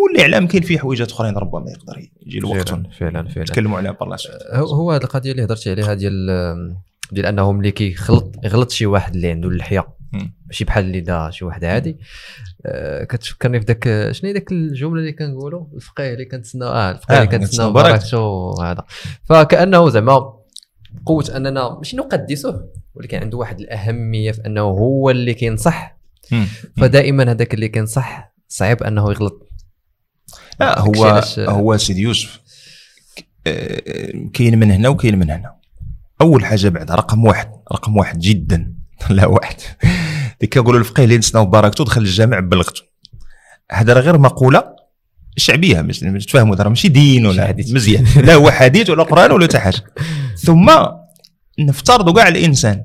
[0.02, 3.42] والاعلام كاين فيه حويجات أخرين ربما يقدر يجي الوقت فعلا فعلا فعلا.
[3.42, 4.16] نتكلموا عليها بالله
[4.52, 6.26] هو هو هذه القضية اللي هضرتي عليها ديال
[7.12, 9.88] ديال انه ملي كيخلط يغلط شي واحد اللي عنده اللحية.
[10.46, 11.98] ماشي بحال اللي دا شي واحد عادي.
[13.08, 17.38] كتفكرني في ذاك شنو ذاك الجملة اللي كنقولوا الفقيه اللي كنتسناو آه الفقيه آه، اللي
[17.38, 18.84] كنتسناو بركته هذا.
[19.24, 20.34] فكأنه زعما
[21.06, 25.96] قوه أننا ماشي نقدسوه ولكن عنده واحد الأهمية في أنه هو اللي كينصح.
[26.76, 29.48] فدائما هذاك اللي كينصح صعيب أنه يغلط.
[30.60, 32.40] لا داكشي هو هو سيدي يوسف
[33.46, 35.54] آه، كاين من هنا وكاين من هنا.
[36.20, 38.74] أول حاجة بعد رقم واحد رقم واحد جدا.
[39.10, 39.56] لا واحد.
[40.44, 42.82] اللي كيقولوا الفقيه اللي نسناو باركته دخل الجامع بلغته
[43.72, 44.64] هذا راه غير مقولة
[45.36, 47.72] شعبية مش تفهموا راه ماشي دين ولا حديث.
[47.72, 48.06] مزيان.
[48.16, 49.84] لا هو حديث ولا قرآن ولا حتى حاجة.
[50.36, 50.70] ثم
[51.58, 52.84] نفترضوا كاع الإنسان.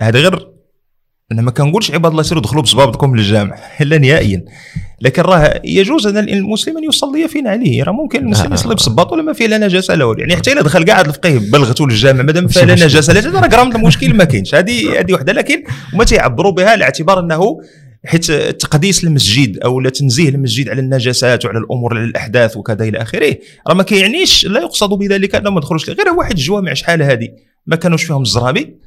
[0.00, 0.53] هذا غير
[1.32, 4.44] أنا ما كنقولش عباد الله سيروا دخلوا بصبابكم للجامع لا نهائيا.
[5.00, 8.54] لكن راه يجوز أن المسلم أن يصلي في نعله راه ممكن المسلم آه.
[8.54, 11.86] يصلي بصباط ولا ما فيه لا نجاسة له يعني حتى إلا دخل قاعد الفقيه بلغته
[11.86, 12.74] للجامع مادام فيها لا.
[12.74, 14.54] نجاسة لا راه جرام المشكل ما كاينش.
[14.54, 15.32] هذه هذه وحدة.
[15.32, 17.60] لكن وما تيعبروا بها على اعتبار أنه
[18.06, 23.02] حيت تقديس المسجد أو لا تنزيه المسجد على النجاسات وعلى الأمور على الأحداث وكذا إلى
[23.02, 23.36] آخره
[23.68, 25.90] راه ما كيعنيش لا يقصد بذلك انه ما دخلوش.
[25.90, 27.28] غير واحد الجوامع شحال هذه؟
[27.66, 28.83] ما كانوش فيهم الزرابي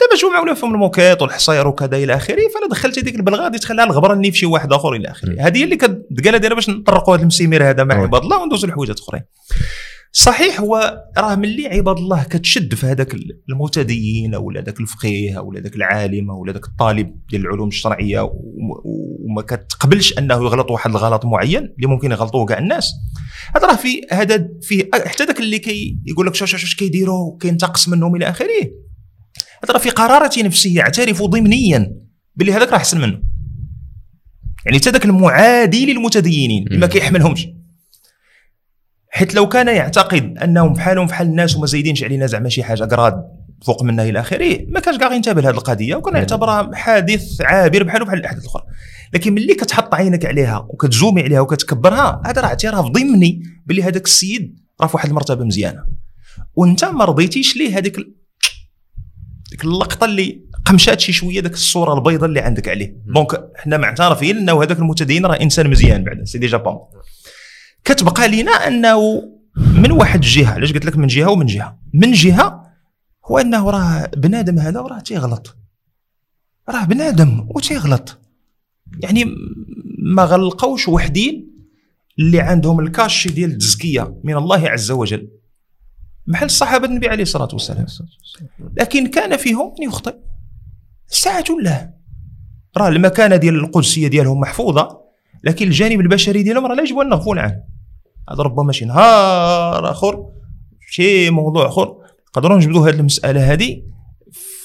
[0.00, 3.84] دابا جمعوا ولا فيهم الموكيط والحصير وكذا إلى آخره؟ فلا دخلتي ديك البلغة غادي تخليها
[3.84, 5.36] الغبرني في شي واحد آخر إلى آخره.
[5.40, 7.94] هذه هي اللي كتقال دايره باش نطرقوا هذا المسيمير هذا مع.
[8.02, 9.22] عباد الله وندوزوا لحويجات أخرين.
[10.12, 13.14] صحيح هو راه ملي عباد الله كتشد في هذاك
[13.48, 18.80] المتدين أو ذاك الفقيه أو ذاك العالم أو ذاك الطالب ديال العلوم الشرعية وم-
[19.30, 22.90] وما كتقبلش أنه يغلط واحد الغلط معين اللي ممكن يغلطوه كاع الناس.
[23.56, 27.38] هذا راه في هذا في حتى ذاك اللي كي يقول لك شوف شوف شوف كيديروا
[27.40, 28.70] كينتقص منهم إلى آخره.
[29.64, 31.92] هذا راه في قرارة نفسية يعترف ضمنيا
[32.36, 33.20] باللي هذاك راه احسن منه
[34.66, 36.86] يعني حتى ذاك المعادي للمتدينين اللي ما.
[36.86, 37.48] كيحملهمش
[39.08, 43.14] حيت لو كان يعتقد أنهم بحالهم بحال الناس وما زايدينش علينا زعما شي حاجة قراد
[43.64, 46.14] فوق منا إلى آخره ما كانش كاع ينتبه لهذه القضية وكان.
[46.14, 48.62] يعتبرها حادث عابر بحاله بحال الأحداث الأخرى
[49.14, 54.60] لكن ملي كتحط عينك عليها وكتزومي عليها وكتكبرها هذا راه اعتراف ضمني باللي هذاك السيد
[54.80, 55.84] راه في واحد المرتبة مزيانة
[56.54, 57.96] وأنت ما رضيتيش ليه هذيك
[59.54, 62.96] ديك اللقطة اللي قمشات شي شوية ديك الصورة البيضاء اللي عندك عليه.
[63.06, 66.78] donc حنا معترفين إنه هذاك المتدين راه إنسان مزيان بعدا c'est déjà bon
[67.84, 69.22] كتبقى لينا أنه
[69.56, 72.64] من واحد الجهه علاش قلت لك من جهة ومن جهة؟ من جهة
[73.26, 75.56] هو أنه راه بنادم هذا راه تيغلط.
[76.68, 78.18] راه بنادم وتيغلط.
[79.02, 79.24] يعني
[79.98, 81.50] ما غلقوش وحدين
[82.18, 85.28] اللي عندهم الكاش ديال التزكية من الله عز وجل.
[86.26, 87.86] بحال الصحابه النبي عليه الصلاة والسلام.
[88.80, 90.14] لكن كان فيهم من يخطئ.
[91.08, 91.90] ساعة الله
[92.76, 95.00] راه المكانة ديال القدسية ديالهم محفوظة
[95.44, 97.62] لكن الجانب البشري ديالهم راه لا يجب أن نغفل عنه.
[98.30, 100.26] هذا ربما شي نهار آخر
[100.90, 101.96] شي موضوع آخر.
[102.28, 103.82] نقدروا نجبدوا هذه المسألة هذه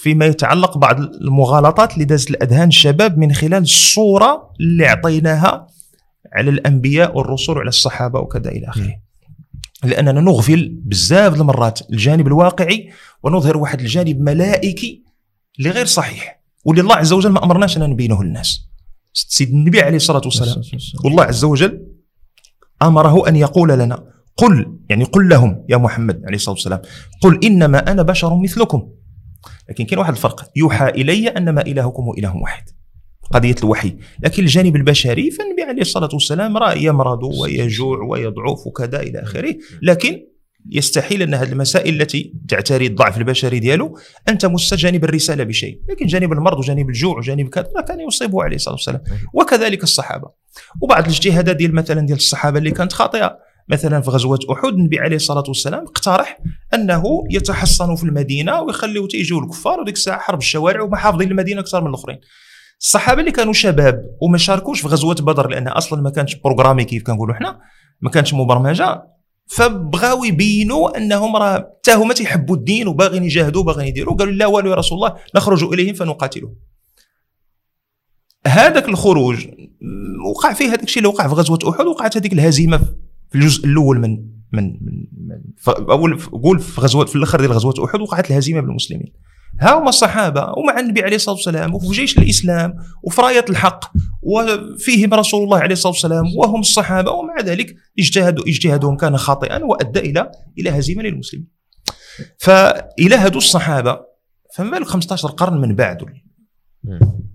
[0.02, 5.68] فيما يتعلق بعض المغالطات اللي دازت الأذهان الشباب من خلال الصورة اللي أعطيناها
[6.34, 8.96] على الأنبياء والرسل وعلى الصحابة وكذا إلى آخره.
[9.84, 12.90] لأننا نغفل بزاف المرات الجانب الواقعي
[13.24, 15.04] ونظهر واحد الجانب ملائكي
[15.60, 16.44] اللي غير صحيح.
[16.66, 18.62] واللي الله عز وجل ما أمرناش أن نبينه للناس.
[19.14, 20.62] سيد النبي عليه الصلاة والسلام
[21.04, 21.86] والله عز وجل
[22.82, 24.04] أمره أن يقول لنا
[24.38, 26.82] قل يعني قل لهم يا محمد عليه الصلاة والسلام
[27.22, 28.90] قل إنما أنا بشر مثلكم.
[29.70, 32.64] لكن كاين واحد الفرق يوحى إلي أنما إلهكم إله واحد.
[33.34, 33.98] قضية الوحي.
[34.24, 39.56] لكن الجانب البشري فالنبي عليه الصلاة والسلام راه يمرض ويجوع ويضعف وكذا إلى آخره.
[39.82, 40.26] لكن
[40.72, 43.98] يستحيل أن هذه المسائل التي تعتري الضعف البشري ديالو
[44.30, 45.82] أن تمس جانب الرسالة بشيء.
[45.90, 49.02] لكن جانب المرض وجانب الجوع وجانب كذا كان يصيبه عليه الصلاة والسلام.
[49.34, 50.28] وكذلك الصحابة.
[50.82, 53.50] وبعض الاجتهادات ديال مثلا ديال الصحابة اللي كانت خاطئة.
[53.70, 56.40] مثلا في غزوة أحد النبي عليه الصلاة والسلام اقترح
[56.74, 61.88] أنه يتحصنوا في المدينة ويخليو تيجيو الكفار وديك الساعة حرب الشوارع ومحافظين المدينة أكثر من
[61.88, 62.20] الأخرين.
[62.82, 67.04] الصحابة اللي كانوا شباب وما شاركوش في غزوة بدر لأن أصلا ما كانتش بروغرامي كيف
[67.04, 67.60] كنقولوا حنا
[68.02, 69.04] ما كانتش مبرمجة
[69.48, 74.70] فبغاو يبينوا أنهم راه حتى هما تيحبوا الدين وباغيين يجاهدوا وباغيين يديروا قالوا لا والو
[74.70, 76.56] يا رسول الله نخرج إليهم فنقاتلهم.
[78.48, 79.48] هذاك الخروج
[80.30, 82.78] وقع فيه هذاك الشيء اللي وقع في غزوة أحد وقعت هذيك الهزيمة
[83.30, 84.10] في الجزء الأول من
[84.52, 89.14] من من, من أول قول في غزوة في الأخر ديال غزوة أحد وقعت الهزيمة بالمسلمين.
[89.60, 93.86] ها هما الصحابة ومع النبي عليه الصلاة والسلام وفي جيش الإسلام وفي راية الحق
[94.22, 100.00] وفيهم رسول الله عليه الصلاة والسلام وهم الصحابة ومع ذلك اجتهدوا اجتهادهم كان خاطئا وأدى
[100.00, 101.48] إلى إلى هزيمة للمسلمين.
[102.38, 104.00] فإلى هادو الصحابة
[104.56, 106.06] فما بالك 15 قرن من بعد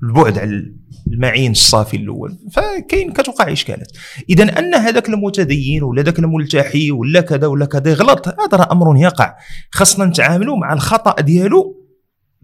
[0.02, 0.74] البعد على
[1.06, 3.92] المعين الصافي الأول فكاين كتوقع اشكالات
[4.30, 9.36] اذا أن هذاك المتدين ولا ذاك الملتحي ولا كذا ولا كذا يغلط هذا أمر يقع.
[9.70, 11.83] خاصنا نتعاملوا مع الخطأ ديالو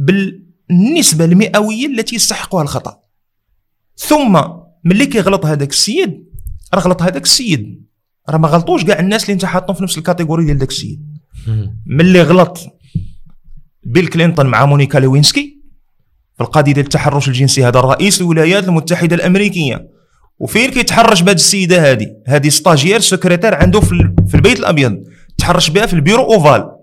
[0.00, 3.00] بالنسبة المئويه التي يستحقها الخطأ.
[3.96, 4.42] ثم
[4.84, 6.24] ملي كيغلط هذاك السيد
[6.74, 7.84] راه غلط هذاك السيد.
[8.28, 11.18] راه ما غلطوش كاع الناس اللي انت حاطهم في نفس ال catégorie ديال داك السيد.
[11.86, 12.58] ملي غلط
[13.82, 15.60] بيل كلينتون مع مونيكا ليوينسكي
[16.34, 19.90] في القضية ديال التحرش الجنسي هذا الرئيس الولايات المتحدة الأمريكية.
[20.38, 25.04] وفين كيتحرش بهذه السيدة هذه؟ هذه stagiaire secrétaire عنده في البيت الأبيض.
[25.38, 26.79] تحرش بها في ال bureau ovale.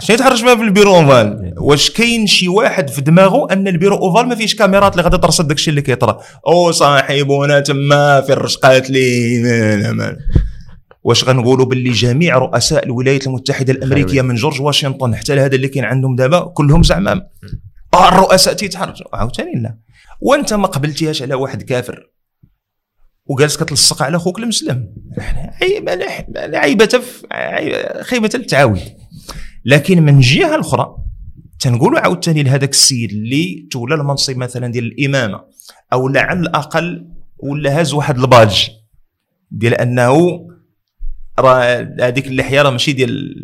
[0.00, 3.72] علاش يتحرش بها في ال bureau ovale؟ واش كاين شي واحد في دماغه أن ال
[3.72, 6.20] bureau ovale ما فيهش كاميرات اللي غادي ترصد داكشي اللي كيطرا.
[6.46, 10.16] أو صاحبنا تما في الرشقات لي
[11.02, 15.84] واش غنقولوا باللي جميع رؤساء الولايات المتحدة الأمريكية من جورج واشنطن حتى لهذا اللي كاين
[15.84, 17.26] عندهم دابا كلهم زعما
[17.94, 19.76] آه، الرؤساء تيتحرشوا عاوتاني لا.
[20.20, 22.10] وانت ما قبلتيهاش على واحد كافر
[23.26, 24.94] وجالس كتلصق على خوك المسلم.
[25.62, 27.02] عيبة لا عيبه
[28.02, 28.80] خيبة التعاون.
[29.64, 30.96] لكن من الجهه الاخرى
[31.60, 35.40] تنقولوا عاوتاني لهذاك السيد اللي تولى المنصب مثلا ديال الإمامة
[35.92, 37.06] أو على الأقل
[37.38, 38.70] ولا هاز واحد الباج
[39.50, 40.40] ديال أنه
[41.38, 43.34] راه هذيك اللحية راه ماشي ديال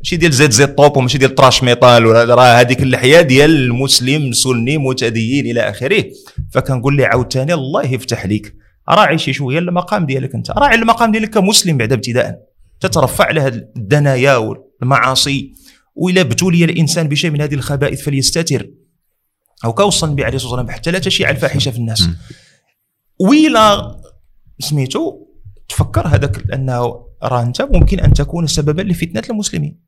[0.00, 4.32] ماشي ديال زيت زيت طوب وماشي ديال طراش ميطال ولا راه هذيك اللحية ديال المسلم
[4.32, 6.04] سني متدين إلى آخره.
[6.52, 8.54] فكنقول لي عاوتاني الله يفتح ليك.
[8.88, 10.50] راعي شي شوية المقام ديالك أنت.
[10.50, 12.49] راعي المقام ديالك كمسلم بعد ابتداء
[12.80, 15.52] تترفع هذه الدنايا المعاصي
[15.94, 18.70] وإلا ابتلي الإنسان بشيء من هذه الخبائث فليستتر.
[19.64, 22.08] أو كوصى النبي عليه الصلاة والسلام حتى لا تشيع الفاحشة في الناس.
[23.18, 23.96] وإلى
[24.58, 25.26] سميتو
[25.68, 29.80] تفكر هذاك أنه راه أنت ممكن أن تكون سببا لفتنة المسلمين.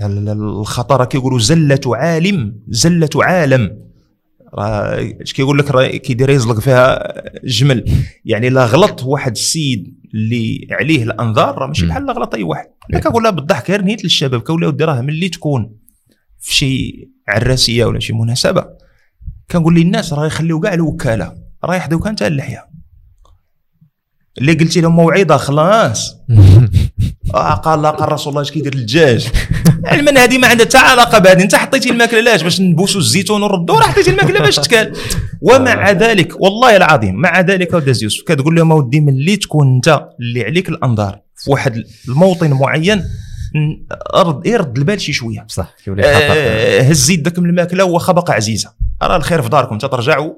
[0.00, 3.85] الخطر كيقولوا زلة عالم زلة عالم.
[4.58, 7.12] اش كيقول لك راه كيدير يزلق فيها
[7.44, 7.84] جمل.
[8.24, 12.66] يعني لا غلط واحد السيد اللي عليه الأنظار راه ماشي بحال غلط أي واحد.
[12.92, 15.76] أنا كنقول لها بالضحك غير نيت للشباب كولا ودي راه ملي تكون
[16.40, 18.64] في شي عراسية ولا شي مناسبة.
[19.50, 22.66] كنقول للناس راه يخليو كاع الوكالة راه يحضيو كان تاع اللحية.
[24.38, 26.16] اللي قلتي لهم موعظه خلاص.
[27.34, 29.28] آه قال قال رسول الله اش كيدير الدجاج؟
[29.84, 33.76] علما هذه ما عندها حتى علاقة بهذه أنت حطيتي الماكلة لاش؟ باش نبوسوا الزيتون ونردوا
[33.76, 34.92] راه حطيتي الماكلة باش تكال.
[35.40, 40.44] ومع ذلك والله العظيم مع ذلك وداز يوسف كتقول لهم أودي ملي تكون أنت اللي
[40.44, 41.18] عليك الأنظار.
[41.36, 43.04] في واحد الموطن معين
[44.14, 45.46] ارد يرد البال شي شوية.
[45.48, 48.72] صح آه هز يدك من الماكلة واخا باقا عزيزة.
[49.02, 50.28] راه الخير في داركم تترجع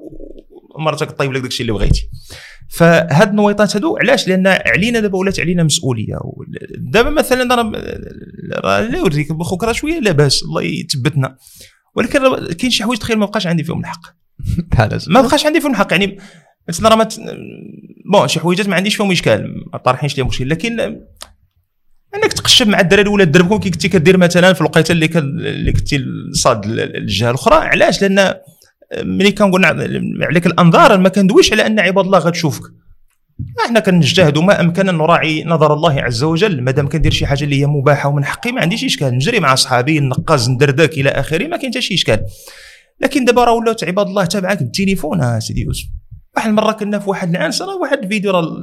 [0.75, 2.09] ومرتك طيب لك داكشي اللي بغيتي.
[2.69, 6.17] فهاد النويطات هادو علاش؟ لأن علينا دابا ولات علينا مسؤولية.
[6.77, 7.55] دابا مثلا
[8.63, 11.37] راه لا يوريك بخوك راه شوية لاباس الله يثبتنا.
[11.95, 14.01] ولكن كاين شي حوايج تخيل ما بقاش عندي فيهم الحق.
[15.07, 15.91] ما بقاش عندي فيهم الحق.
[15.91, 16.17] يعني
[16.67, 17.09] مثلا راه
[18.11, 19.65] بون شي حويجات ما عنديش فيهم إشكال.
[19.73, 20.79] ما طارحينش ليهم مشكل لكن
[22.15, 26.05] أنك تقشب مع الدراري ولا دربكم كي كنتي كدير مثلا في الوقيتة اللي اللي كنتي
[26.33, 28.33] صاد الجهة الأخرى علاش؟ لأن
[28.97, 29.65] ملي كنقول
[30.23, 32.63] عليك الأنظار ما كندويش على أن عباد الله غتشوفك.
[33.65, 36.61] إحنا كنجتهدوا ما أمكن أن نراعي نظر الله عز وجل.
[36.61, 39.15] ما دام كندير شي حاجة اللي هي مباحة ومن حقي ما عنديش إشكال.
[39.15, 42.25] نجري مع صحابي نقاز ندردك إلى آخره ما كاين حتى شي إشكال.
[42.99, 45.85] لكن دابا راه ولاو عباد الله تابعك بالتليفون آه سيدي يوسف.
[46.35, 48.57] واحد المرة كنا في واحد العنس راه واحد الفيديو راه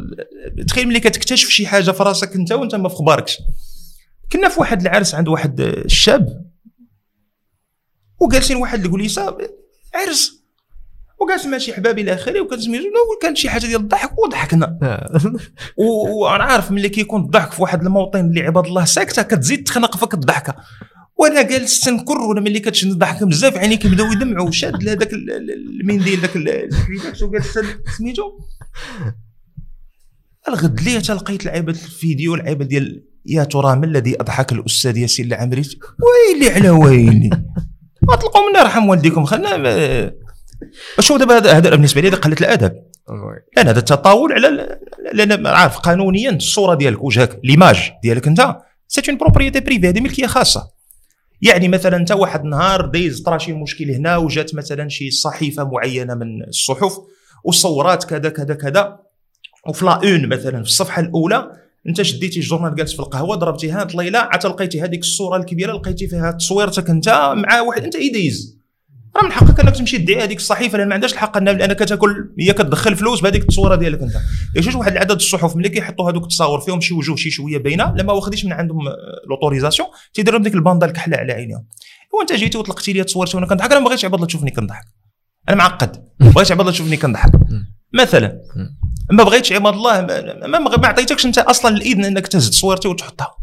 [0.69, 3.39] تخيل ملي كتكتشف شي حاجة في راسك أنت وأنت ما في خباركش
[4.33, 6.47] كنا في واحد العرس عند واحد الشاب
[8.21, 9.37] وجالسين واحد الكوليسه
[9.96, 10.42] عرس.
[11.20, 12.87] وجالس ماشي حبابي إلى آخره وكان سميتو
[13.22, 14.78] كانت شي حاجة ديال الضحك وضحكنا
[15.78, 19.96] و- وأنا عارف ملي كيكون الضحك في واحد الموطن اللي عباد الله ساكتة كتزيد تخنق
[19.96, 20.54] فيك الضحكة.
[21.18, 24.50] وأنا جالس تنكر ولا ملي كتشد الضحكه بزاف عيني كيبداو يدمعوا.
[24.50, 27.59] شاد هذاك ال- ال- المنديل ذاك ال- الحبيبات وجالس
[27.98, 28.22] سميتو؟
[30.48, 35.62] ألغد ليه تلقيت لعيبة الفيديو لعيبة ديال يا ترى ما الذي أضحك الأستاذ ياسين العمري.
[36.32, 37.30] ويلي على ويلي.
[38.11, 39.25] أطلقوا منا يرحم والديكم.
[39.25, 40.12] خلنا
[41.01, 42.73] شوف دابا هذا بالنسبة لي هذا قلة الأدب.
[43.57, 44.79] لأن هذا التطاول على
[45.12, 48.57] لأن عارف قانونيا الصورة ديالك وجهك ليماج ديالك أنت
[48.88, 50.71] c'est une propriété privée هذه ملكية خاصة.
[51.42, 56.14] يعني مثلا أنت واحد النهار دايز طرا شي مشكل هنا وجات مثلا شي صحيفة معينة
[56.14, 56.92] من الصحف
[57.45, 58.99] وصورات كذا كذا كذا.
[59.69, 61.51] وفي la une مثلا في الصفحة الأولى
[61.88, 66.09] انت شديتي ال journal جالس في القهوة ضربتيها طليله عاد لقيتي هذيك الصورة الكبيرة لقيتي
[66.09, 68.57] فيها تصويرتك انت مع واحد انت يديز.
[69.16, 72.35] راه من حقك انك تمشي تدعي هذيك الصحيفة لأن ما عندهاش الحق إنها لأنك تاكل
[72.40, 74.12] هي كتدخل فلوس بهذيك التصويره ديالك انت.
[74.66, 78.12] يا واحد العدد الصحف ملي كيحطوا هذوك التصاور فيهم شي وجوه شي شوية باينة لما
[78.12, 78.79] واخديش من عندهم
[79.31, 81.66] l'autorisation تيديروا لهم ديك الباندا الكحله على عينيهم.
[82.18, 84.85] وانت جيتي وطلقتي لي تصويرتي وأنا كنضحك أنا ما بغيتش عباد الله تشوفني كنضحك.
[85.49, 87.33] أنا معقد ما بغيتش عباد الله تشوفني كنضحك.
[87.94, 88.40] مثلا
[89.11, 93.37] ما بغيتش عباد الله ما, ما, عطيتكش أنت أصلا الاذن إنك تهز تصويرتي وتحطها.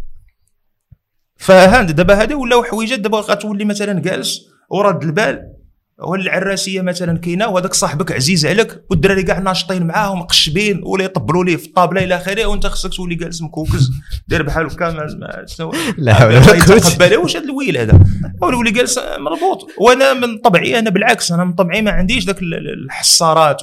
[1.38, 5.54] فهاند دابا هذا ولاو حويجات دابا غتولي مثلا جالس ورد البال.
[6.00, 11.56] والعراسيه مثلا كاينة وهذاك صاحبك عزيز عليك والدراري كاع ناشطين معاه ومقشبين ولا يطبلوا ليه
[11.56, 13.90] في الطابلة إلى آخره وأنت خصك تولي جالس مكوكز
[14.28, 15.08] داير بحال هكا
[15.48, 16.76] شنو؟ لا حول ولا قوة.
[16.78, 17.18] يتقبل.
[17.18, 18.00] واش هذا الويل هذا؟
[18.42, 19.68] ولي جالس مربوط.
[19.80, 23.62] وأنا من طبعي أنا بالعكس أنا من طبعي ما عنديش ذاك ال- ال- الحصارات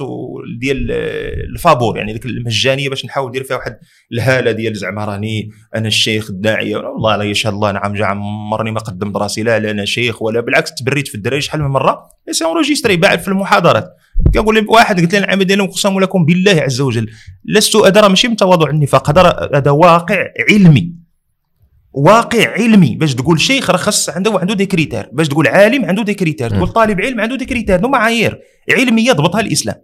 [0.59, 0.91] ديال
[1.53, 3.77] الفابور يعني ذاك المجانية باش نحاول ندير فيها واحد
[4.13, 8.79] الهالة ديال زعما راني أنا الشيخ الداعيه والله لا يشهد الله نعم جا عمرني ما
[8.79, 12.11] قدمت راسي لا لا أنا شيخ ولا بالعكس تبريت في الدراري شحال من مرة.
[12.31, 13.95] c'est enregistré بعد في المحاضرات.
[14.33, 17.09] كنقول لي واحد قلت لي العمل ديالهم اقسم لكم بالله عز وجل.
[17.45, 20.93] لست ادرى ماشي من تواضع النفاق هذا هذا واقع علمي.
[21.93, 22.95] واقع علمي.
[22.95, 25.09] باش تقول شيخ راه خاص عنده عنده des critères.
[25.13, 26.49] باش تقول عالم عنده des critères.
[26.49, 27.75] تقول طالب علم عنده des critères.
[27.75, 28.39] هذو معايير.
[28.71, 29.75] علميه ضبطها الإسلام.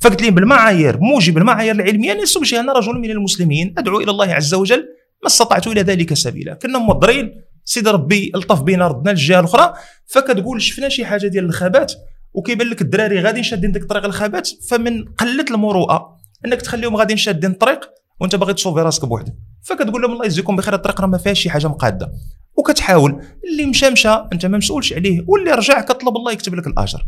[0.00, 4.34] فقلت لهم بالمعايير موجب المعايير العلمية أنا سبشي أنا رجل من المسلمين أدعو إلى الله
[4.34, 4.78] عز وجل
[5.22, 6.54] ما استطعت إلى ذلك سبيلا.
[6.54, 9.74] كنا موضرين سيدي ربي ألطف بينا ردنا للجهه الأخرى
[10.06, 11.92] فكتقول شفنا شي حاجة ديال الخبات
[12.34, 17.50] وكيبان لك الدراري غادي شادين ديك طريق الخبات فمن قلة المروءة إنك تخليهم غادي شادين
[17.50, 17.80] الطريق
[18.20, 19.34] وأنت باغي تصوفي راسك بوحدك.
[19.62, 22.12] فكتقول لهم الله يجزيكم بخير الطريق راه ما فيهاش شي حاجة مقادة.
[22.58, 23.22] وكتحاول
[23.52, 27.04] اللي مشى مشى أنت ما مسؤولش عليه واللي رجع كطلب الله يكتب لك الآجر.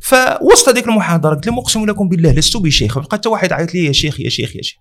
[0.00, 3.84] فوسط هذيك المحاضرة قلت لهم أقسم لكم بالله لست بشيخ بقى حتى واحد عيط لي
[3.84, 4.78] يا شيخ يا شيخ يا شيخ.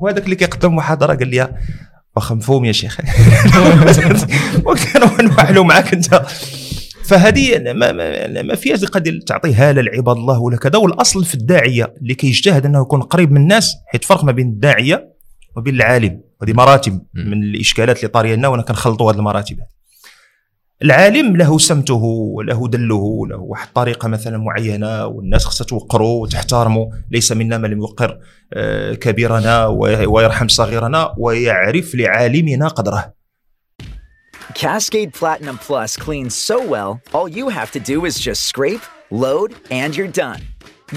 [0.00, 1.54] وهذاك اللي كيقدم المحاضرة قال لي
[2.16, 3.00] واخا مفهوم يا شيخ.
[4.66, 6.22] وكانوا نفعلوا معاك أنت.
[7.04, 10.78] فهذه ما, ما, ما فيهاش القضية تعطي هالة لعباد الله ولا كذا.
[10.78, 15.14] والأصل في الداعية اللي كيجتهد أنه يكون قريب من الناس حيت فرق ما بين الداعية
[15.56, 19.58] وبين العالم هذه مراتب من الإشكالات اللي طارية لنا وأنا كنخلطوا هذه المراتب.
[20.82, 21.94] العالم له سمته
[22.36, 27.78] وله دله له واحد الطريقة مثلا معينه والناس خصها توقروا وتحترموا ليس منا من لم
[27.78, 28.18] يوقر
[28.52, 33.14] آه، كبيرنا وي- ويرحم صغيرنا ويعرف لعالمنا قدره
[34.54, 39.50] Cascade Platinum Plus cleans so well, all you have to do is just scrape, load,
[39.80, 40.40] and you're done.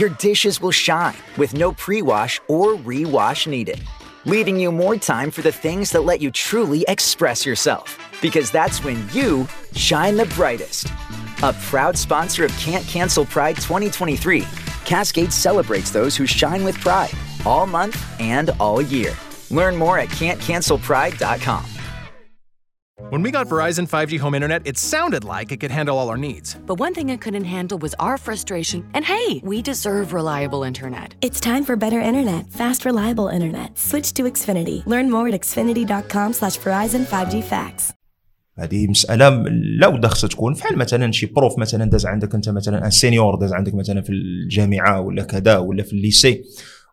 [0.01, 3.79] Your dishes will shine with no pre wash or re-wash needed,
[4.27, 7.97] leaving you more time for the things that let you truly express yourself.
[8.21, 10.87] Because that's when you shine the brightest.
[11.43, 14.45] A proud sponsor of Can't Cancel Pride 2023,
[14.83, 17.11] Cascade celebrates those who shine with pride
[17.45, 19.13] all month and all year.
[19.49, 21.76] Learn more at can'tcancelpride.com.
[23.10, 26.16] When we got Verizon 5G home internet, it sounded like it could handle all our
[26.16, 26.56] needs.
[26.66, 28.88] But one thing it couldn't handle was our frustration.
[28.94, 31.14] And hey, we deserve reliable internet.
[31.20, 33.78] It's time for better internet, fast, reliable internet.
[33.78, 34.86] Switch to Xfinity.
[34.86, 37.92] Learn more at xfinity.com slash Verizon 5G Facts.
[38.58, 39.28] هذه مساله
[39.78, 43.34] لا ودا خصها تكون فحال مثلا شي بروف مثلا داز عندك انت مثلا ان سينيور
[43.34, 46.44] داز عندك مثلا في الجامعه ولا كذا ولا في الليسي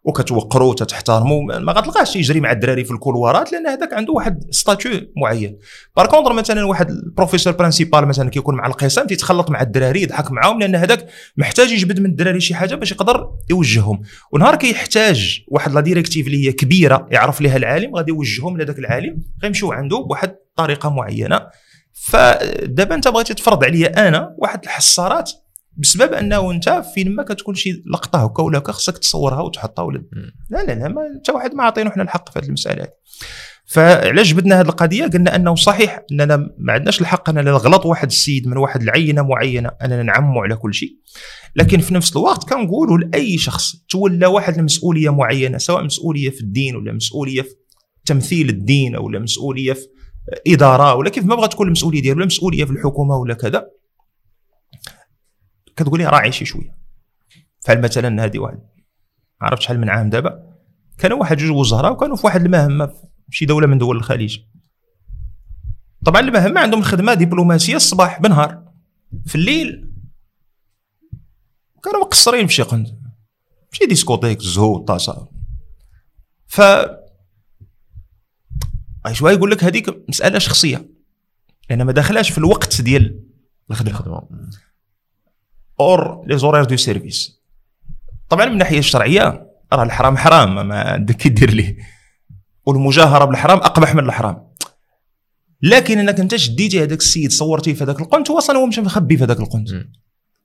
[0.04, 5.00] وكتوقروا وتحترموا ما ما غتلقاهش يجري مع الدراري في الكولوارات لأن هذاك عنده واحد statut
[5.16, 5.58] معين.
[5.96, 10.32] par contre مثلا واحد ال professeur principal مثلا كيكون مع القسم تيتخلط مع الدراري يضحك
[10.32, 14.02] معاهم لأن هذاك محتاج يجبد من الدراري شي حاجة باش يقدر يوجههم.
[14.32, 19.22] ونهار كيحتاج واحد la directive اللي هي كبيرة يعرف لها العالم غادي يوجههم لذاك العالم
[19.42, 21.40] غيمشيو عنده بواحد الطريقة معينة.
[21.92, 25.30] فدابا أنت بغيتي تفرض عليا أنا واحد الحصارات
[25.76, 29.98] بسبب أنه أنت فين ما كتكون شي لقطة هكا ولا هكا خصك تصورها وتحطها ولا
[30.50, 30.62] لا.
[30.62, 32.88] لا لا ما حتى واحد ما عاطينو حنا الحق في هذه المسألة هذه.
[33.66, 38.46] فعلاش جبدنا هذه القضية؟ قلنا أنه صحيح أننا ما عندناش الحق أننا نغلط واحد السيد
[38.48, 40.96] من واحد العينة معينة أننا نعموا على كل شيء.
[41.56, 46.76] لكن في نفس الوقت كنقولوا لأي شخص تولى واحد المسؤولية معينة سواء مسؤولية في الدين
[46.76, 47.54] ولا مسؤولية في
[48.04, 49.86] تمثيل الدين ولا مسؤولية في
[50.48, 53.66] إدارة ولا كيف ما بغات تكون المسؤولية ديالو ولا مسؤولية في الحكومة ولا كذا.
[55.76, 56.78] كتقول لي راعي شي شوية.
[57.60, 58.58] فعل مثلا هذه واحد
[59.40, 60.54] عرفت شحال من عام دابا؟
[60.98, 62.86] كانوا واحد جوج وزراء وكانوا في واحد المهمة
[63.30, 64.38] في شي دولة من دول الخليج.
[66.04, 68.72] طبعا المهمة عندهم الخدمة دبلوماسية الصباح بنهار.
[69.26, 69.90] في الليل
[71.84, 73.00] كانوا مقصرين في شي قند
[73.72, 75.28] شي ديسكوتيك الزهو طاسة.
[76.46, 76.60] ف
[79.12, 80.90] شوية يقول لك هذيك مسألة شخصية.
[81.70, 83.24] لأن ما داخلاش في الوقت ديال
[83.70, 84.28] الخدمة.
[85.80, 87.40] hors les horaires de service
[88.28, 91.76] طبعا من الناحية الشرعية راه الحرام حرام ما عندك يدير ليه.
[92.66, 94.46] والمجاهرة بالحرام أقبح من الحرام.
[95.62, 99.16] لكن إنك أنت شديتي هذاك السيد صورتيه في هذاك القنت هو أصلا هو مش مخبي
[99.16, 99.68] في هذاك القنت.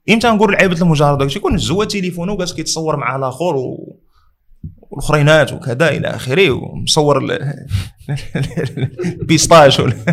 [0.09, 3.97] إمتى نقول لعيبة المجاهرة داك يكون زوا تليفونه وجالس كيتصور مع الآخر و...
[4.81, 7.65] والأخرينات وكذا إلى آخره ومصور ال-
[9.21, 9.93] البيستاش ولا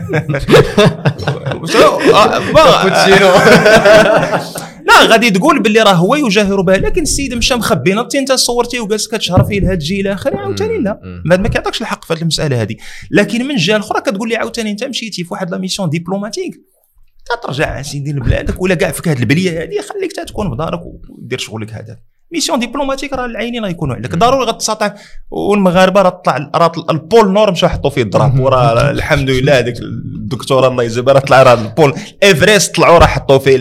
[4.86, 8.80] لا غادي تقول باللي راه هو يجاهر بها لكن السيد مشى مخبي نطي انت صورتيه
[8.80, 11.00] وجالس كتشهر فيه لهاد الجي إلى اخره عاوتاني لا.
[11.24, 12.76] ما كيعطيكش الحق في هذه المسألة هذه
[13.10, 16.54] لكن من جهة أخرى كتقول لي عاوتاني أنت مشيتي في واحد la mission diplomatique
[17.42, 21.72] ترجع سيدي لبلادك ولا كاع فيك هذه البلية هذه خليك تكون في دارك ودير شغلك
[21.72, 21.98] هذا.
[22.32, 24.14] mission diplomatique راه العينين غيكونوا عليك.
[24.14, 24.94] ضروري غتساطع.
[25.30, 29.58] والمغاربة راه طلع راه ال pôle nord مشى حطوا فيه ال drapeau وراه الحمد لله
[29.58, 31.94] هذيك الدكتورة الله يجزيها راه طلع راه ال pôle.
[32.22, 33.56] إيفريست طلعوا راه حطوا فيه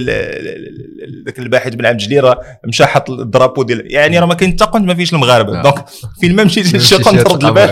[1.26, 4.58] ذاك الباحث بن عبد الجليل راه مشى حط ال drapeau ديال يعني راه ما كاين
[4.62, 5.62] حتى ما فيش المغاربة.
[5.62, 5.86] donc
[6.22, 7.70] فين ما مشيتي لشي قنت رد البال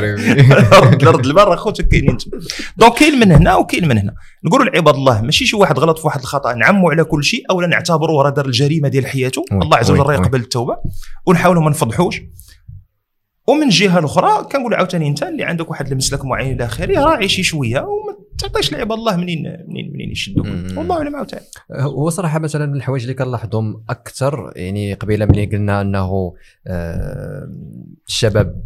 [1.07, 2.17] رد البال راه خوتك كاينين.
[2.77, 4.13] donc كاين من هنا وكاين من هنا.
[4.43, 6.53] نقولوا لعباد الله ماشي شي واحد غلط في واحد الخطأ.
[6.53, 9.45] نعموا على كل شيء اولا نعتبروه راه دار الجريمة ديال حياته.
[9.51, 10.13] الله عز وجل راه.
[10.13, 10.77] يقبل التوبة.
[11.25, 12.21] ونحاولوا ما نفضحوش.
[13.47, 17.43] ومن الجهه الاخرى كنقول عاوتاني أنت اللي عندك واحد المسلك معين إلى آخره راعي شي
[17.43, 20.45] شوية وما تعطيش لعباد الله منين منين منين يشدوك.
[20.77, 21.45] والله أعلم عاوتاني.
[21.71, 26.33] هو صراحة مثلا من الحوايج اللي كنلاحظهم أكثر يعني قبيلة ملي قلنا أنه
[26.67, 27.49] آه،
[28.07, 28.63] الشباب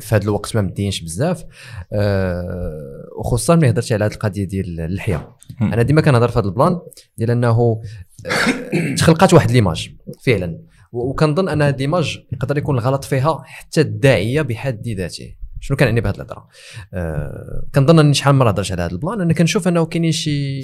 [0.00, 1.44] في هذا الوقت ما مدينش بزاف
[1.92, 5.28] آه، وخصوصا ملي هضرتي على هذه القضية ديال اللحية.
[5.62, 6.80] أنا ديما كنهضر في هذا البلان
[7.18, 7.80] ديال أنه
[8.26, 9.90] آه، تخلقات واحد l'image
[10.26, 10.58] فعلا.
[10.92, 15.34] وكنظن ان هذه l'image يقدر يكون الغلط فيها حتى الداعية بحد ذاته.
[15.60, 16.48] شنو كنعني بهذه الهضرة؟
[16.94, 20.62] آه كنظن أني شحال مرة هضرت على هذا ال plan أنا كنشوف أنه كاينين شي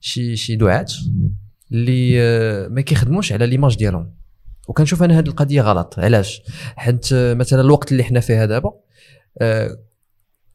[0.00, 0.86] شي شي دعاة
[1.72, 4.14] اللي آه، ما كيخدموش على l'image ديالهم.
[4.68, 5.98] وكنشوف أنا هذه القضية غلط.
[5.98, 6.42] علاش؟
[6.76, 8.72] حيت آه، مثلا الوقت اللي حنا فيه دابا
[9.38, 9.78] آه،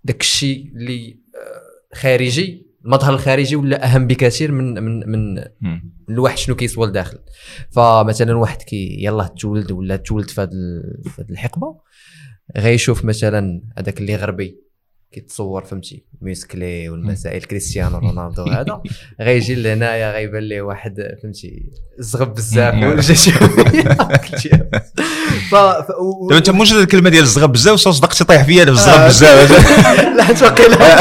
[0.03, 5.43] داك الشيء اللي آه، خارجي المظهر الخارجي ولا أهم بكثير من من من
[6.09, 7.19] الواحد شنو كيسوى لداخل
[7.69, 11.75] فمثلا واحد كي يلاه تولد ولا تولد في هذه الحقبة
[12.57, 14.68] غيشوف مثلا هذاك اللي غربي.
[15.11, 18.43] كيتصور فهمتي ميسكلي والمسائل كريستيانو رونالدو.
[18.53, 18.81] هذا
[19.21, 22.73] غيجي لهنايا غيبان ليه واحد فهمتي زغب بزاف.
[22.73, 23.31] ولا شي
[25.51, 29.07] دابا انت مش الكلمة ديال الزغب بزاف صدقتي طيح فيا دابا الزغب آه.
[29.07, 29.51] بزاف.
[30.17, 30.95] لا حيت واقيلا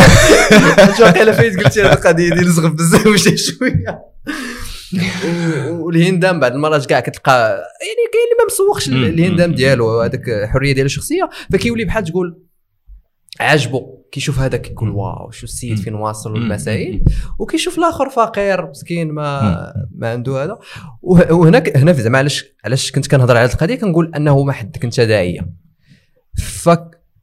[0.86, 4.04] حيت واقيلا فايت قلتي هذه القضية ديال زغب بزاف وشي شوية.
[5.70, 8.88] والهندام بعض المرات كاع كتلقى يعني كاين اللي ما مسوقش.
[8.88, 12.42] الهندام ديالو هذاك الحريه ديالو الشخصية فكيولي بحال تقول
[13.40, 13.97] عاجبو.
[14.12, 17.02] كيشوف هذاك كيقول واو شو السيد فين واصل والمسائل
[17.38, 19.40] وكيشوف الآخر فقير مسكين ما
[19.94, 20.58] ما عنده هذا.
[21.02, 24.84] وه- وهناك هنا زعما علاش علاش كنت كنهضر على هذه القضية؟ كنقول أنه ما حدك
[24.84, 25.40] انت داعيه
[26.38, 26.70] ف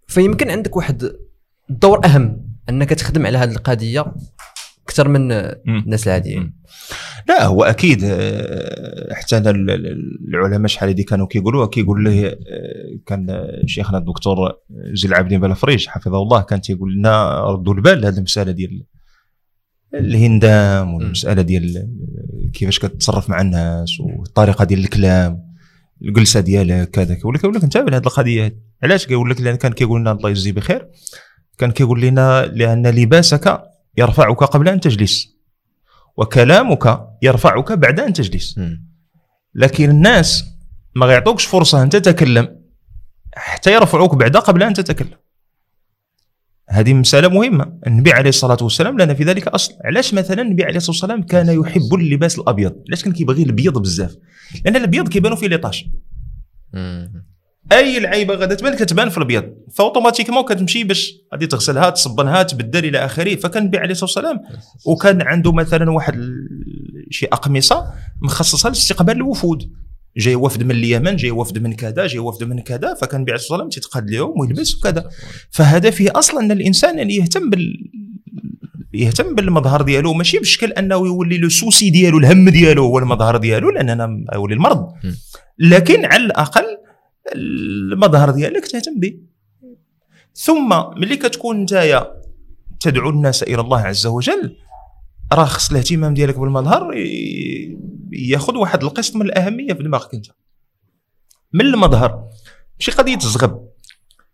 [0.07, 1.03] فيمكن عندك واحد
[1.69, 4.05] الدور أهم أنك تخدم على هذه القضية
[4.95, 6.53] أكثر من الناس العاديين.
[7.27, 12.35] لا هو أكيد آه، حتى العلماء شحال هذه كانوا كيقولوا كيقول له آه،
[13.05, 14.37] كان شيخنا الدكتور
[14.93, 18.83] زين العابدين بلافريج حفظه الله كان تيقول لنا ردوا البال لهذه المسألة ديال
[19.93, 21.89] الهندام والمسألة ديال
[22.53, 25.45] كيفاش كتتصرف مع الناس والطريقة ديال الكلام
[26.01, 27.13] الجلسة ديالك كذا.
[27.13, 30.29] كيقول لك يقول لك انتبه لهذه القضية علاش؟ كيقول لك لأن كان كيقول لنا الله
[30.29, 30.87] يجزيه بخير.
[31.57, 35.35] كان كيقول لنا لأن لباسك يرفعك قبل أن تجلس.
[36.17, 38.59] وكلامك يرفعك بعد أن تجلس.
[39.55, 40.45] لكن الناس
[40.95, 42.61] ما يعطوكش فرصة أن تتكلم
[43.35, 45.17] حتى يرفعوك بعد قبل أن تتكلم.
[46.69, 47.79] هذه مسألة مهمة.
[47.87, 49.73] النبي عليه الصلاة والسلام لنا في ذلك أصل.
[49.85, 54.17] علاش مثلا النبي عليه الصلاة والسلام كان يحب اللباس الأبيض؟ علاش كان كيبغي الأبيض بزاف؟
[54.65, 55.85] لأن الأبيض كيبانوا فيه les taches.
[57.71, 59.43] أي لعيبة غادا تبان كتبان في الأبيض
[59.73, 64.39] ف automatiquement كتمشي باش غادي تغسلها تصبنها تبدل إلى آخره فكان النبي عليه الصلاة والسلام
[64.85, 66.19] وكان عنده مثلا واحد
[67.09, 67.85] شي أقمصة
[68.21, 69.71] مخصصة لاستقبال الوفود.
[70.17, 73.41] جاي وفد من اليمن جاي وفد من كذا جاي وفد من كذا فكان النبي عليه
[73.41, 75.09] الصلاة والسلام تيتقاد لهم ويلبس وكذا.
[75.51, 77.91] فهذا فيه أصلا إن الإنسان يعني يهتم بال
[78.93, 83.69] يهتم بالمظهر ديالو ماشي بشكل أنه يولي le souci ديالو الهم ديالو هو المظهر ديالو
[83.69, 84.87] لأن أنا يولي المرض
[85.59, 86.65] لكن على الأقل
[87.35, 89.19] المظهر ديالك تهتم به.
[90.33, 92.21] ثم ملي كتكون نتايا
[92.79, 94.57] تدعو الناس إلى الله عز وجل
[95.33, 96.93] راه خص الاهتمام ديالك بالمظهر
[98.11, 100.25] ياخذ واحد القسط من الأهمية في دماغك أنت.
[101.53, 102.29] من المظهر
[102.79, 103.69] ماشي قضية الزغب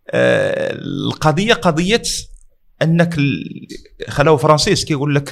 [0.09, 2.01] آه القضية قضية
[2.81, 3.17] أنك
[4.07, 5.29] خلاو فرانسيس كيقول لك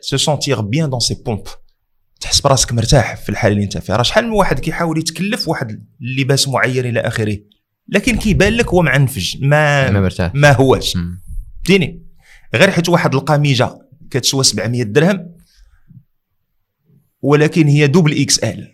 [0.00, 1.42] se sentir bien dans ses pompes
[2.20, 5.84] تحس براسك مرتاح في الحاله اللي انت فيها راه شحال من واحد كيحاول يتكلف واحد
[6.00, 7.38] اللباس معين إلى اخره
[7.88, 10.34] لكن كيبان لك هو معنفج ما ما مرتاح.
[10.34, 12.02] ما هواش فهمتيني
[12.54, 13.78] غير حيت واحد القميجة
[14.10, 15.34] كتسوى 700 درهم
[17.22, 18.72] ولكن هي double XL.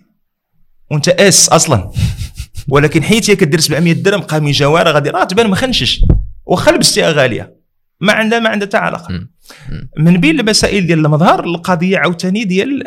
[0.91, 1.91] وانت S أصلا.
[2.69, 6.05] ولكن حيت هي كدير 700 درهم قميجة واعرة غادي راه تبان مخنشش
[6.47, 7.57] واخا لبستيها غالية.
[8.01, 9.29] ما عندها ما عندها حتى علاقة.
[9.99, 12.83] من بين المسائل ديال المظهر القضية عاوتاني ديال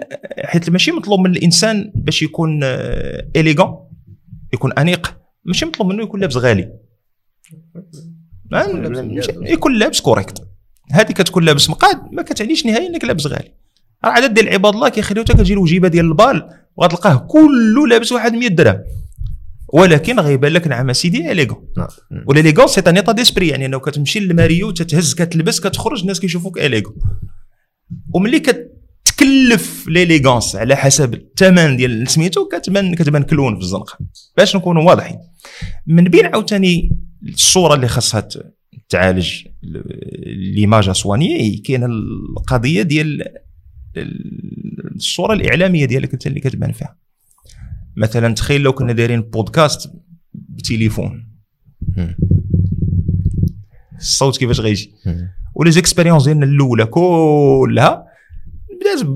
[0.45, 2.59] حيت ماشي مطلوب من الإنسان باش يكون
[3.35, 3.89] élégant
[4.53, 5.17] يكون أنيق.
[5.45, 6.73] ماشي مطلوب منه يكون لابس غالي.
[9.41, 10.41] يكون لابس correct
[10.91, 13.51] هذه كتكون لابس مقاد ما كتعنيش نهائيا إنك لابس غالي.
[14.05, 18.33] راه عدد ديال عباد الله كيخليو حتى كتجي الوجيبة ديال البال وغتلقاه كله لابس واحد
[18.33, 18.79] 100 درهم.
[19.73, 21.67] ولكن غيبان لك نعم سيدي élégant
[22.27, 26.57] و l'élégance c'est un état d'esprit يعني إنه كتمشي للماريو تتهز كتلبس كتخرج الناس كيشوفوك
[26.59, 26.95] élégant
[28.13, 33.97] وملي كتكلف l'élégance على حسب الثمن ديال سميتو كتبان كتبان clown في الزنقة.
[34.37, 35.17] باش نكونوا واضحين.
[35.87, 36.97] من بين عاوتاني
[37.27, 38.27] الصورة اللي خاصها
[38.89, 39.31] تعالج
[39.63, 43.21] ال- l'image à soigner كاينة القضية ديال
[43.97, 46.97] ال- الصورة الإعلامية ديالك أنت اللي كتبان فيها.
[47.97, 49.91] مثلا تخيل لو كنا دايرين بودكاست
[50.33, 51.29] بتليفون.
[53.97, 54.93] الصوت كيفاش غيجي؟
[55.55, 58.05] و les expériences ديالنا الأولى كلها
[58.79, 59.07] بدات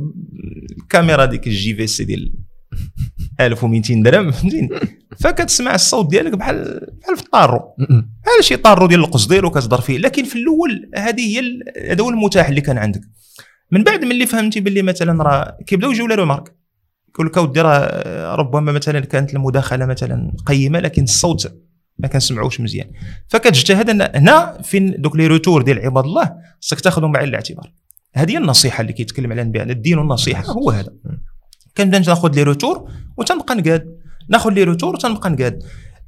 [0.80, 2.34] الكاميرا ديك ال JVC ديال
[3.40, 4.70] 1200 درهم فهمتيني
[5.20, 7.62] فكتسمع الصوت ديالك بحال بحال في الطارو.
[8.24, 9.98] بحال شي طارو ديال القصدير وكتهضر فيه.
[9.98, 11.60] لكن في الأول هذه هي
[11.92, 13.02] هذا هو المتاح اللي كان عندك.
[13.72, 16.56] من بعد ملي فهمتي باللي مثلا راه كيبداو يجيو les remarques
[17.16, 21.54] يقول لك اودي راه ربما مثلا كانت المداخلة مثلا قيمة لكن الصوت
[22.00, 22.92] ما كنسمعوش مزيان.
[23.28, 27.74] فكتجتهد أن هنا فين دوك les retours ديال عباد الله خصك تاخذهم بعين الاعتبار.
[28.14, 30.94] هذه النصيحة اللي كيتكلم عليها النبي الدين والنصيحة هو هذا.
[31.78, 33.98] كنبدا ناخذ les retours وتنبقى نقاد.
[34.30, 35.64] ناخذ les retours وتنبقى نقاد.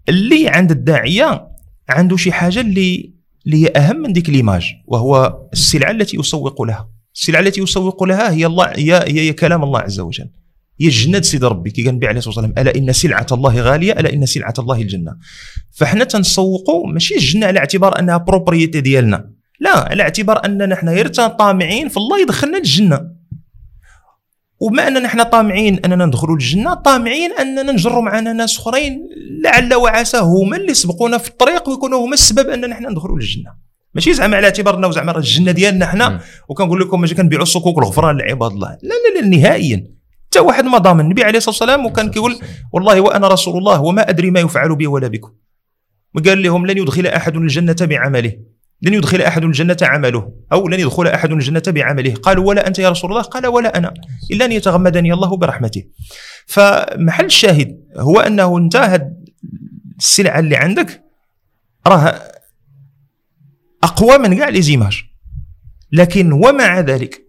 [0.10, 1.47] اللي عند الداعية
[1.89, 3.14] عنده شي حاجة اللي
[3.45, 6.89] اللي هي أهم من ديك l'image وهو السلعة التي يسوق لها.
[7.16, 10.30] السلعة التي يسوق لها هي الله هي, هي كلام الله عز وجل.
[10.82, 13.91] هي الجنة سيدي ربي كي قال النبي عليه الصلاة والسلام ألا إن سلعة الله غالية
[13.91, 15.15] ألا إن سلعة الله الجنة.
[15.71, 19.30] فحنا تنسوقوا ماشي الجنه على اعتبار أنها بروبريتي ديالنا.
[19.59, 23.15] لا على اعتبار أننا حنا غير طامعين في الله يدخلنا الجنة.
[24.59, 29.09] وبما أننا حنا طامعين أننا ندخلوا الجنة طامعين أننا نجروا معنا ناس أخرين
[29.43, 33.51] لعل وعسى هما اللي سبقونا في الطريق ويكونوا هما السبب أننا حنا ندخلوا للجنه
[33.93, 36.19] ماشي زعما على اعتبار أنه زعما الجنة ديالنا حنا
[36.49, 38.78] وكنقول لكم ماشي كنبيعوا الصكوك والغفران لعباد الله.
[38.82, 39.94] لا لا لا نهائيا.
[40.36, 40.99] حتى واحد ما ضامن.
[40.99, 42.39] النبي عليه الصلاة والسلام وكان كيقول
[42.73, 45.31] والله وأنا رسول الله وما أدري ما يفعل بي ولا بكم.
[46.15, 48.33] وقال لهم لن يدخل أحد الجنة بعمله.
[48.81, 50.31] لن يدخل أحد الجنة عمله.
[50.53, 52.13] أو لن يدخل أحد الجنة بعمله.
[52.13, 53.21] قالوا ولا أنت يا رسول الله.
[53.21, 53.93] قال ولا أنا.
[54.31, 55.83] إلا أن يتغمدني الله برحمته.
[56.47, 59.25] فمحل الشاهد هو أنه انت هاد
[59.97, 61.03] السلعة اللي عندك.
[61.88, 62.21] راه
[63.83, 65.03] أقوى من كاع لي زيماج
[65.91, 67.25] لكن ومع ذلك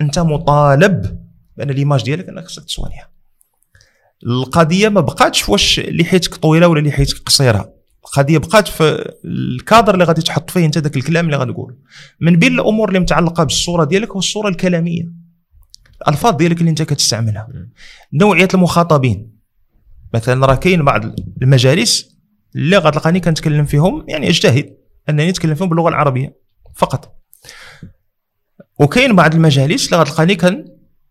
[0.00, 1.19] أنت مطالب
[1.60, 3.10] بان ليماج ديالك أنك خصك تصونيها
[4.26, 7.72] القضية ما بقاتش واش لحيتك طويلة ولا لحيتك قصيرة.
[8.04, 11.78] القضية بقات في الكادر اللي غادي تحط فيه أنت ذاك الكلام اللي غادي تقول
[12.20, 15.12] من بين الأمور اللي متعلقة بالصورة ديالك هو الصورة الكلامية.
[16.02, 17.48] الألفاظ ديالك اللي أنت كتستعملها.
[18.12, 19.32] نوعية المخاطبين.
[20.14, 21.04] مثلا راه كاين بعض
[21.42, 22.18] المجالس
[22.56, 24.76] اللي غتلقاني كنتكلم فيهم يعني أجتهد
[25.08, 26.36] أنني نتكلم فيهم باللغة العربية
[26.76, 27.16] فقط.
[28.78, 30.34] وكاين بعض المجالس اللي غتلقاني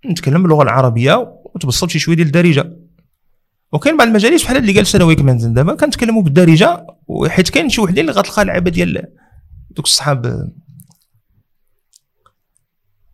[0.04, 2.78] كنتكلم باللغة العربية وتبسط شي شوية ديال الدارجة.
[3.72, 7.82] وكاين بعض المجالس بحال اللي جالس أنا وياك من دابا كنتكلموا بالدارجة وحيت كاين شي
[7.82, 9.08] وحدين اللي غتلقى لعبة ديال
[9.72, 10.52] دوك الصحاب.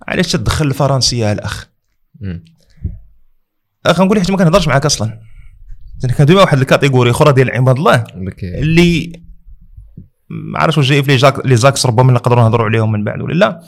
[0.07, 1.67] علاش تدخل الفرنسية الأخ؟
[3.85, 5.19] أخ نقول حيت ما كنهضرش معاك أصلا.
[6.17, 8.03] كندوي واحد ال catégorie أخرى ديال عباد الله
[8.43, 9.21] اللي
[10.29, 13.21] ما عرفتش واش جاي في les جاك les axes ربما نقدروا نهضروا عليهم من بعد
[13.21, 13.63] ولا لا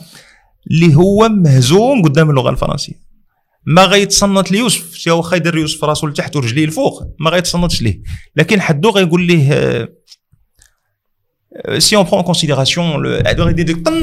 [0.72, 3.07] اللي هو مهزوم قدام اللغة الفرنسية.
[3.68, 7.04] ما غيتصنت ليوسف شي واخا يدير يوسف راسو لتحت ورجليه الفوق.
[7.20, 8.02] ما غيتصنتش ليه.
[8.36, 9.98] لكن حدو غيقول ليه
[11.78, 13.94] si on prend en considération غيدير ديك طن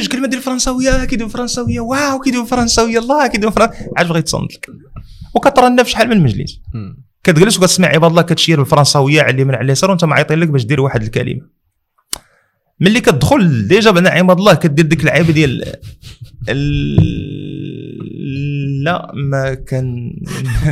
[0.00, 4.66] الكلمة ديال الفرنساويه كيدوي فرنساويه واو كيدوي فرنساويه الله كيدوي فرنساويه عاد يتصنت لك
[5.34, 6.60] وكترنى في شحال من مجلس
[7.24, 10.80] كتجلس وكتسمع عباد الله كتشير بالفرنساويه على اليمين على اليسار وانت معيطين لك باش دير
[10.80, 11.40] واحد الكلمة
[12.80, 15.74] ملي كتدخل déjà بعدا عباد الله كدير ديك اللعيبه ديال
[18.84, 20.12] لا ما كان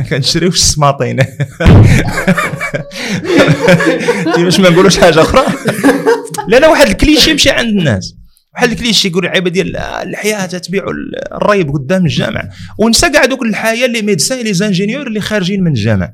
[0.09, 1.15] كنشريوش السماطين
[4.37, 5.45] باش ما نقولوش حاجة أخرى؟
[6.47, 8.15] لا لا واحد الكليشي مشي عند الناس.
[8.53, 10.91] واحد الكليشي يقول اللعيبه ديال اللحايا تبيعوا
[11.31, 12.49] الريب قدام الجامع.
[12.77, 16.13] ونسى كاع دوك اللحايا les médecins les ingénieurs اللي خارجين من الجامع.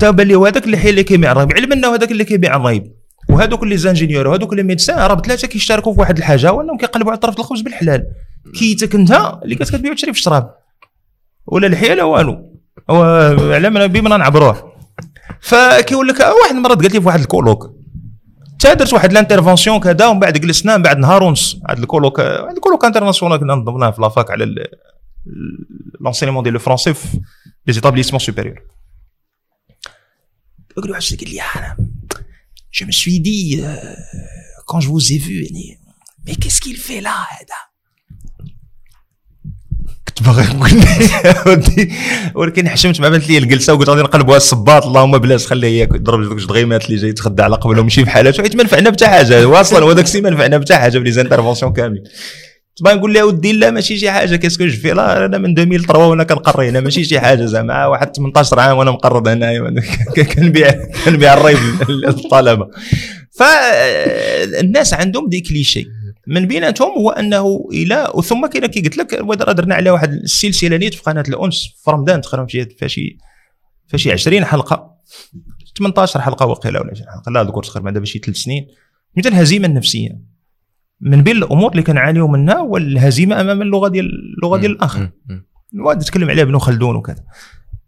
[0.00, 1.52] تابع لي هذاك اللي اللي كيبيع الريب.
[1.52, 2.84] علم أنه هذاك اللي كيبيع الريب.
[3.28, 7.18] وهذوك les ingénieurs وهذوك les médecins راه بثلاثه كيشتركوا في واحد الحاجة وأنهم كيقلبوا على
[7.18, 8.04] طرف الخبز بالحلال.
[8.58, 10.59] كيتك انت اللي كتبيع وتشري في الشراب.
[11.46, 12.60] ولا اللحايا لا والو
[13.54, 14.72] علمنا بما نعبروه
[15.40, 17.74] فكيقول لك واحد المرات قالت لي في واحد ال colloque.
[18.58, 21.56] تا درت واحد l'intervention كذا ومن بعد جلسنا من بعد نهار ونص.
[21.70, 24.54] هذا ال colloque واحد ال colloque international كنا نظمناه في la fac على
[26.00, 27.20] l'enseignement ديال ال français في
[27.66, 28.62] les établissements supérieurs
[30.70, 31.76] يقول لي واحد قال لي أنا
[32.72, 33.94] je suis dit euh,
[34.66, 35.80] quand je vous ai vu يعني
[36.26, 37.69] qu'est-ce qu'il fait là هذا
[40.20, 41.60] باغي نقول
[42.34, 44.86] ولكن حشمت مع بنت لي الجلسة وقلت غادي نقلبوها الصباط.
[44.86, 48.42] اللهم بلاش خليه هي يضرب دوك الدغيمات اللي جاي يتخدى على قبلهم يمشي في حالاته
[48.42, 49.46] حيت ما نفعنا بتا حاجة.
[49.46, 52.02] واصلا هو داك السي ما نفعنا بتا حاجة في les interventions كاملين.
[52.80, 54.36] باغي نقول لها ودي لا ماشي شي حاجة.
[54.36, 56.80] qu'est-ce que je fais là أنا من 2003 وأنا كنقري هنا.
[56.80, 57.86] ماشي شي حاجة زعما.
[57.86, 59.74] واحد 18 عام وأنا مقرض هنايا
[60.36, 61.58] كنبيع كنبيع الريب
[61.88, 62.66] للطلبة.
[63.38, 65.86] فالناس عندهم des clichés
[66.30, 69.14] من بيناتهم هو أنه إلى ثم كاين كي قلت لك
[69.54, 73.18] درنا عليه واحد السلسلة نيت في قناه الانس في رمضان تقريبا فشي
[73.86, 74.90] فشي 20 حلقة.
[75.78, 78.66] 18 حلقة وقيله ولا 20 حلقة لا ذكرت تقريبا دابا شي ثلاث سنين.
[79.16, 80.20] مثل الهزيمه النفسيه
[81.00, 85.10] من بين الأمور اللي كنعانيو منها هو الهزيمه أمام اللغة ديال اللغة ديال الآخر.
[86.00, 87.24] تكلم عليها ابن خلدون وكذا.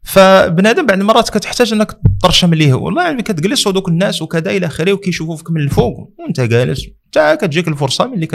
[0.03, 2.75] فبنادم بعض المرات كتحتاج أنك ترشم ليه.
[2.75, 6.15] والله يعني كتجلس ودوك الناس وكذا إلى آخره وكيشوفوا فيك من الفوق.
[6.19, 6.87] وانت جالس.
[7.13, 8.29] حتى كتجيك الفرصة ملي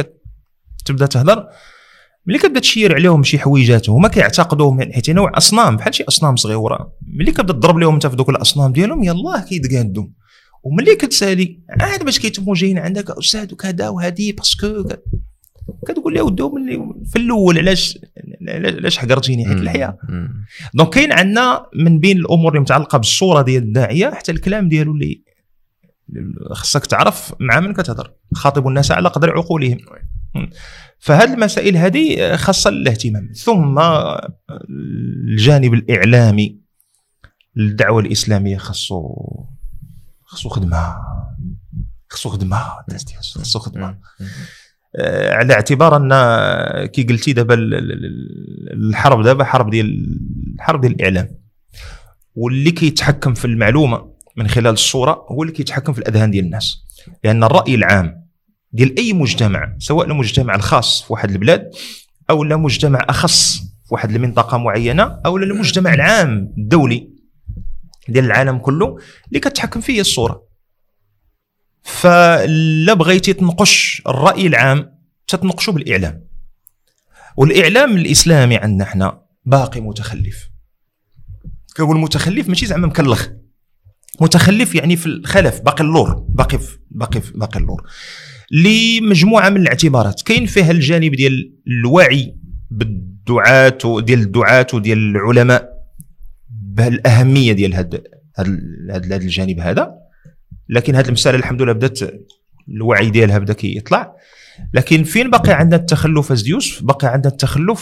[0.85, 1.47] كتبدا تهضر
[2.25, 6.93] ملي كتبدا تشير عليهم شي حويجات هما كيعتقدوا حيت نوع أصنام بحال شي أصنام صغيره
[7.01, 10.05] ملي كتبدأ تضرب لهم انت في دوك الأصنام ديالهم يلاه كيتقادوا
[10.63, 14.83] وملي كتسالي عاد باش كيتموا جايين عندك أستاذ وكذا وهذه parce que
[15.87, 17.99] كتقول له ودو ملي في الأول علاش
[18.49, 19.97] علاش حقرتيني حيت اللحية؟
[20.73, 25.26] donc كاين عندنا من بين الأمور اللي متعلقه بالصورة ديال الداعية حتى الكلام ديالو اللي
[26.51, 29.77] خصك تعرف مع من كتهضر خاطب الناس على قدر عقولهم.
[30.99, 33.31] فهذه المسائل هذه خاصة الاهتمام.
[33.33, 33.79] ثم
[35.29, 36.59] الجانب الإعلامي
[37.55, 39.15] للدعوه الإسلامية خاصو
[40.25, 40.95] خاصو خدمة
[42.09, 42.57] خاصو خدمة
[43.35, 43.99] خاصو خدمة.
[44.95, 47.55] آه، على اعتبار أن كي قلتي دابا
[48.73, 50.19] الحرب دابا حرب ديال
[50.55, 51.29] الحرب ديال الإعلام.
[52.35, 56.83] واللي كيتحكم في المعلومة من خلال الصورة هو اللي كيتحكم في الأذهان ديال الناس.
[57.23, 58.27] لأن الرأي العام
[58.71, 61.71] ديال أي مجتمع سواء المجتمع الخاص في واحد البلاد
[62.29, 67.09] أو لا مجتمع أخص في واحد المنطقة معينة أو المجتمع العام الدولي
[68.09, 70.47] ديال العالم كله اللي كتحكم فيه الصورة.
[71.83, 76.27] فلا بغيتي تنقش الرأي العام تتنقشوا بالإعلام.
[77.37, 80.49] والإعلام الإسلامي عندنا إحنا باقي متخلف.
[81.77, 83.29] كنقول متخلف ماشي زعما مكلخ.
[84.21, 86.59] متخلف يعني في الخلف باقي اللور باقي
[86.91, 87.83] باقي باقي اللور.
[88.51, 92.35] لمجموعة من الاعتبارات كاين فيها الجانب ديال الوعي
[92.71, 95.69] بالدعاة وديال الدعاة وديال العلماء
[96.49, 98.01] بالاهميه ديال هذا
[98.89, 99.93] هذا الجانب هذا.
[100.69, 101.99] لكن هذه المسألة الحمد لله بدأت
[102.69, 104.15] الوعي ديالها بدأ كيطلع.
[104.73, 107.81] لكن فين باقي عندنا التخلف از يوسف؟ باقي عندنا التخلف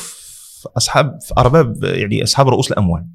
[0.62, 3.06] في اصحاب في ارباب يعني أصحاب رؤوس الأموال.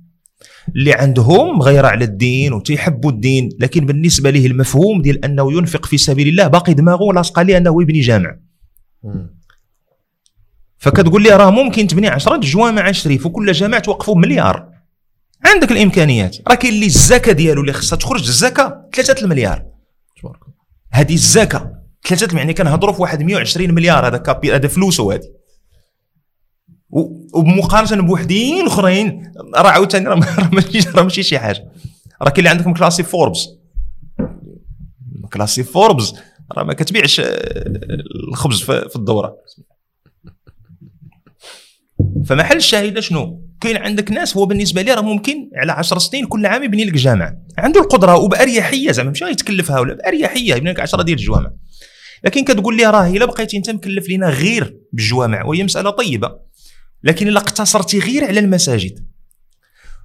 [0.76, 5.98] اللي عندهم غير على الدين وتيحبوا الدين لكن بالنسبة ليه المفهوم ديال أنه ينفق في
[5.98, 8.36] سبيل الله باقي دماغه لاصقه ليه أنه يبني جامع.
[10.78, 14.68] فكتقول لي راه ممكن تبني 10 جوامع شريف وكل جامع توقفوا بمليار.
[15.44, 19.64] عندك الإمكانيات راه كاين اللي الزكاة ديالو اللي خصها تخرج الزكاة 3 المليار.
[20.92, 21.72] هذه الزكاة
[22.08, 25.30] 3 يعني كنهضروا في واحد 120 مليار هذا كابي هذا فلوسه هذه.
[27.34, 30.20] وبمقارنة بوحدين أخرين راه عاوتاني راه
[30.52, 31.72] ماشي راه ماشي شي حاجة.
[32.22, 33.48] راه كاين اللي عندكم كلاسي فوربس.
[35.32, 36.14] كلاسي فوربس.
[36.52, 37.24] راه ما كتبيعش آه،
[38.28, 39.36] الخبز في الدورة.
[42.26, 46.46] فمحل الشاهد شنو؟ كاين عندك ناس هو بالنسبة لي راه ممكن على 10 سنين كل
[46.46, 47.36] عام يبني لك جامع.
[47.58, 51.50] عنده القدرة وبأريحية زعما ماشي يتكلفها ولا بأريحية يبني لك 10 ديال الجوامع.
[52.24, 56.49] لكن كتقول لي راه إلا بقيتي أنت مكلف لينا غير بالجوامع وهي مسألة طيبة.
[57.02, 59.10] لكن إلا اقتصرتي غير على المساجد.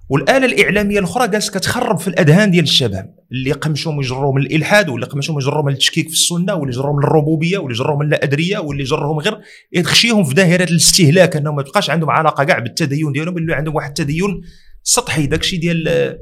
[0.09, 5.41] والآلة الإعلامية الأخرى جالسه كتخرب في الأذهان ديال الشباب اللي قمشوا يجروهم للالحاد واللي قمشوا
[5.41, 9.39] يجروهم للتشكيك في السنة واللي جروهم للربوبيه واللي جروهم للا أدرية واللي جرهم غير
[9.73, 13.87] يدخشيهم في دائرة الاستهلاك انهم ما تبقاش عندهم علاقة كاع بالتدين ديالهم اللي عندهم واحد
[13.87, 14.41] التدين
[14.83, 16.17] سطحي داكشي ديال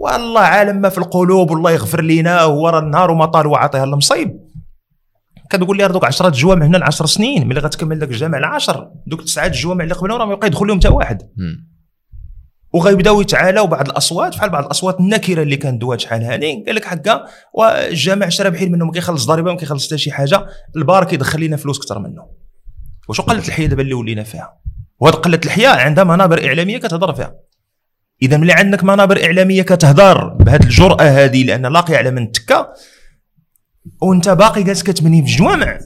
[0.00, 4.45] والله عالم ما في القلوب والله يغفر لينا هو راه النهار وما طال وعطيها المصيب.
[5.50, 9.22] كتقول لي دوك 10 جوامع هنا ل 10 سنين ملي غتكمل داك الجامع العشر دوك
[9.22, 11.22] تسعة الجوامع اللي قبلهم راه ما يبقى يدخل لهم حتى واحد.
[12.72, 16.86] وغيبداو يتعالاو بعض الأصوات بحال بعض الأصوات النكرة اللي كان دوات شحال هاني قال لك
[16.86, 17.24] هكا
[17.54, 21.56] والجامع شرا بحال منه ما كيخلص ضريبة ما كيخلص حتى شي حاجة البار كيدخل لنا
[21.56, 22.26] فلوس أكثر منه.
[23.08, 24.58] وشو قله الحياة دابا اللي ولينا فيها؟
[25.00, 27.34] وهذه قلة الحياة عندها منابر إعلامية كتهضر فيها.
[28.22, 32.72] إذا ملي عندك منابر إعلامية كتهضر بهذه الجرأة هذه لأن لاقي على من التكه
[34.02, 35.78] وانت باقي جالس كتبني في الجوامع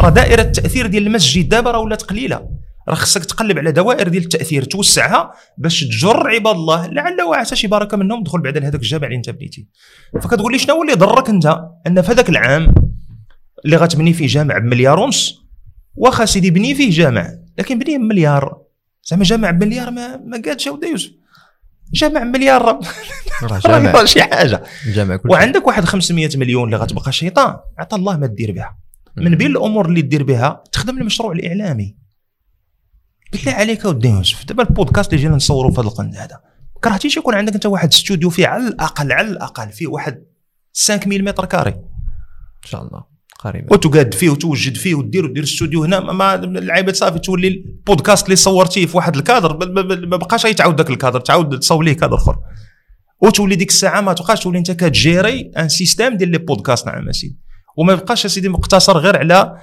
[0.00, 2.48] راه دائرة التأثير ديال المسجد دابا راه ولات قليلة.
[2.88, 6.86] راه خصك تقلب على دوائر ديال التأثير توسعها باش تجر عباد الله.
[6.86, 9.68] لعل وعسى شي بركة منهم دخل بعدا لهذاك الجامع اللي انت بنيتي.
[10.22, 12.74] فكتقول لي شنو هو اللي ضرك انت؟ ان في هذاك العام
[13.64, 15.42] اللي غتبني فيه جامع بمليار ونص
[15.94, 17.28] واخا سيدي بني فيه جامع
[17.58, 18.62] لكن بنيه بمليار
[19.04, 21.21] زعما جامع بمليار ما ما قادش اودي يوسف.
[22.00, 22.62] جامع بمليار
[23.42, 24.62] راه شي حاجة.
[24.86, 27.56] جامع كل وعندك واحد 500 مليون اللي غتبقى شيطان.
[27.78, 28.78] عطى الله ما دير بها.
[29.16, 31.96] من بين الأمور اللي دير بها تخدم المشروع الإعلامي.
[33.32, 34.44] بالله عليك أودي يوسف.
[34.44, 36.40] دابا البودكاست اللي جينا نصوروا في هذا القناة هذا.
[36.84, 40.24] كرهتيش يكون عندك أنت واحد استوديو فيه على الأقل على الأقل فيه واحد
[40.74, 41.70] 5000 متر carré.
[41.70, 43.11] إن شاء الله.
[43.44, 43.72] قريبا.
[43.74, 46.00] وتقاد فيه وتوجد فيه ودير ودير استوديو هنا.
[46.00, 49.66] ما- اللعيبة صافي تولي البودكاست اللي صورتيه في واحد الكادر.
[50.06, 52.36] ما بقاش يتعاود ذاك الكادر تعاود تصور ليه كادر آخر.
[53.20, 57.36] وتولي ديك الساعة ما تبقاش تولي أنت كتجيري un système ديال les podcasts نعم اسيدي
[57.76, 59.56] وما يبقاش اسيدي مقتصر غير على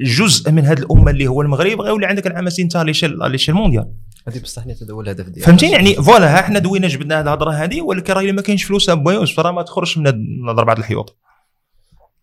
[0.00, 3.92] الجزء من هذه الأمة اللي هو المغرب غيولي عندك العام اسيدي أنت l'échelle l'échelle mondiale.
[4.28, 7.24] هذه بصح حنا هذا هو الهدف ديالنا فهمتيني؟ يعني voilà ها حنا دوينا جبدنا هذه
[7.24, 10.58] الهضرة هذه ولكن راه إلا ما كاينش فلوس ابو يوسف راه ما تخرجش من هاد
[10.58, 11.18] اربعه الحيوط.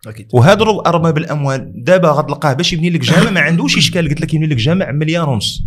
[0.07, 0.27] أكيد.
[0.33, 4.47] وهادروا ارباب الاموال دابا غتلقاه باش يبني لك جامع ما عندوش اشكال قلت لك يبني
[4.47, 5.61] لك جامع مليار ونص.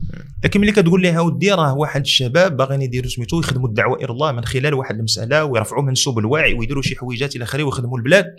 [0.45, 4.33] لكن ملي كتقول لي ودي راه واحد الشباب باغيين يديروا سميتو يخدموا الدعوة إلى الله
[4.33, 8.37] من خلال واحد المسألة ويرفعوا منسوب الوعي ويديروا شي حويجات إلى آخره ويخدموا البلاد.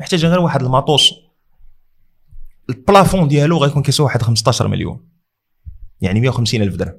[0.00, 1.14] محتاج غير واحد الماطوس.
[2.70, 5.08] البلافون ديالو غيكون كيسوى واحد 15 مليون.
[6.00, 6.98] يعني 150 ألف درهم.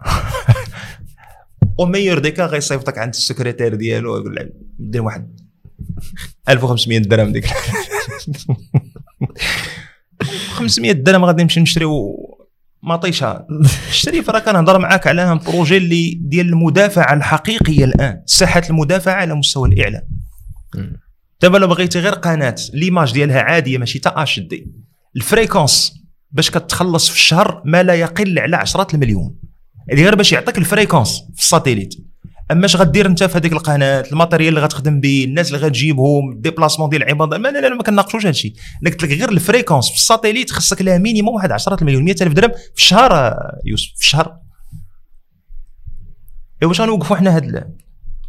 [1.78, 5.40] و meilleur des cas غيصيفطك عند السكرتير ديالو ويقول لك دير واحد
[6.48, 7.46] 1500 درهم ديك
[10.50, 12.16] 500 درهم غادي نمشي نشريو
[12.82, 13.46] مطيشه
[13.88, 19.34] الشريف راه كنهضر معاك على un projet اللي ديال المدافعه الحقيقيه الان ساحه المدافعه على
[19.34, 20.02] مستوى الاعلام
[21.42, 24.72] دابا لو بغيتي غير قناه l'image ديالها عاديه ماشي تا HD
[25.16, 25.94] ال fréquence
[26.30, 29.47] باش كتخلص في الشهر ما لا يقل على عشرات المليون
[29.92, 31.94] هذه غير باش يعطيك ال fréquence في ال satellite.
[32.50, 36.32] أما اش غدير أنت في هذيك القناة ال matériel اللي غتخدم به الناس اللي غتجيبهم
[36.32, 38.52] ال déplacement ديال العباد ما لا لا ما كناقشوش هذا الشيء.
[38.82, 42.04] أنا قلت لك غير ال fréquence في ال satellite خصك لها minimum واحد 10 المليون
[42.04, 44.36] 100000 درهم في الشهر آه، يوسف في الشهر.
[46.62, 47.74] ايوا واش غنوقفوا حنا هاد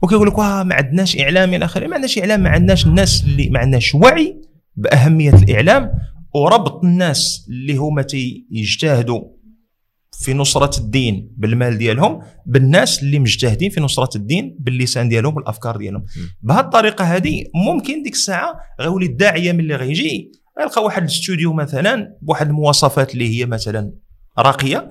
[0.02, 1.88] وكيقول لك واه ما عندناش إعلام إلى آخره.
[1.88, 4.42] ما عندناش إعلام ما عندناش الناس اللي ما عندناش وعي
[4.76, 5.92] بأهمية الإعلام
[6.36, 9.22] وربط الناس اللي هما تيجتهدوا
[10.20, 16.06] في نصرة الدين بالمال ديالهم بالناس اللي مجتهدين في نصرة الدين باللسان ديالهم والأفكار ديالهم.
[16.42, 22.18] بهذه الطريقة هذه ممكن ديك الساعة غيولي الداعية من اللي غيجي غيلقى واحد الاستوديو مثلا
[22.22, 23.92] بواحد المواصفات اللي هي مثلا
[24.40, 24.90] راقية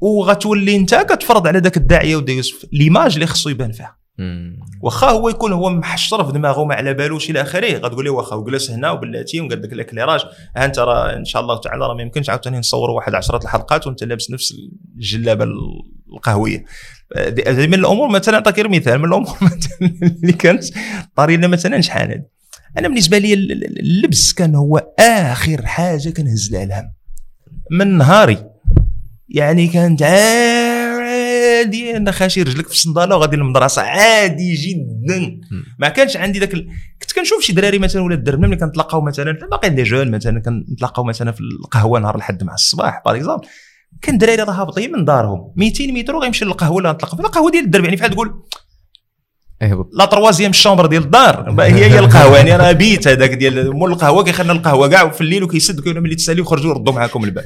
[0.00, 3.96] وغتولي انت كتفرض على ذاك الداعية ودا يوسف ليماج اللي خصو يبان فيها.
[4.80, 7.78] واخا هو يكون هو محشر في دماغه ما على بالوش إلى اخره.
[7.78, 10.20] غتقول لي واخا وجلس هنا وبلاتي وقال لك الاكليراج.
[10.56, 13.86] ها انت راه ان شاء الله تعالى راه ما يمكنش عاوتاني نصوروا واحد عشرة الحلقات
[13.86, 14.54] وانت لابس نفس
[14.96, 15.46] الجلابة
[16.14, 16.64] القهوية.
[17.46, 19.36] هذه من الأمور مثلا نعطيك غير مثال من الأمور
[20.22, 20.64] اللي كانت
[21.16, 22.22] طاري لنا مثلا شحال
[22.78, 26.92] أنا بالنسبة لي اللبس كان هو آخر حاجة كنهز لها الهم.
[27.70, 28.38] من نهاري.
[29.28, 30.02] يعني كانت
[31.66, 33.82] عادي أنا خاشي رجلك في الصنداله وغادي للمدرسة.
[33.82, 35.40] عادي جدا.
[35.78, 36.68] ما كانش عندي ذاك ال...
[37.02, 41.04] كنت كنشوف شي دراري مثلا ولا الدرب ملي كنتلاقاو مثلا باقي des jeunes مثلا كنتلاقاو
[41.04, 43.46] مثلا في القهوة نهار الحد مع الصباح par exemple
[44.02, 45.52] كان الدراري راه هابطين من دارهم.
[45.56, 48.42] 200 متر وغيمشي للقهوة اللي في القهوه ديال الدرب يعني بحال تقول
[49.92, 51.62] la troisième chambre ديال الدار.
[51.62, 55.42] هي هي القهوة يعني راه بيت هذاك ديال مول القهوة كيخلنا القهوة كاع في الليل
[55.42, 57.44] وكيسد كيقول ملي تسالي وخرجوا ردوا معاكم الباب.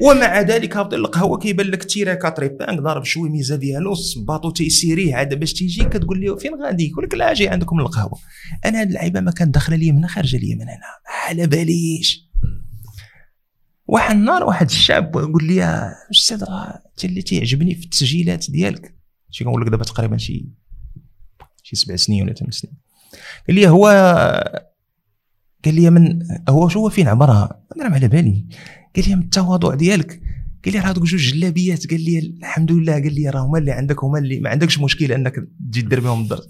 [0.00, 5.14] ومع ذلك هابط القهوه كيبان لك تيرا كاتري بانك ضارب شوي ميزة ديالو الصباطو تيسيريه
[5.14, 8.18] عاد باش تيجي كتقول له فين غادي؟ يقول لك لا جاي عندكم القهوه
[8.64, 10.80] أنا هاد اللعيبة ما كان داخله لي من خارجه لي من هنا.
[11.28, 12.28] على باليش.
[13.86, 18.94] واحد النهار واحد الشاب يقول لي أستاذ راه انت اللي تيعجبني في التسجيلات ديالك.
[19.30, 20.48] شي كنقول لك دابا تقريبا شي
[21.62, 22.74] شي سبع سنين ولا ثمان سنين.
[23.46, 23.86] قال لي هو
[25.64, 26.18] قال لي من
[26.48, 28.46] هو شو فين عمرها أنا على بالي.
[28.98, 30.20] قال لي من التواضع ديالك.
[30.64, 31.90] قال لي راه هذوك جوج جلابيات.
[31.90, 35.12] قال لي الحمد لله قال لي راه هما اللي عندك هما اللي ما عندكش مشكل
[35.12, 35.34] انك
[35.70, 36.48] تجي دير بهم الدرس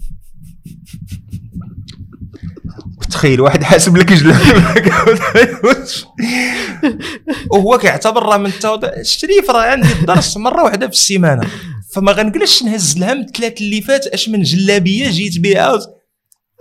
[3.09, 4.79] تخيل واحد حاسب لك جلابية
[7.51, 8.87] وهو كيعتبر راه من التواضع.
[8.87, 11.47] الشريف راه عندي الدرس مرة واحدة في السيمانة.
[11.93, 15.79] فما غنجلسش نهز الهم ثلاث اللي فات أش من جلابية جيت بها.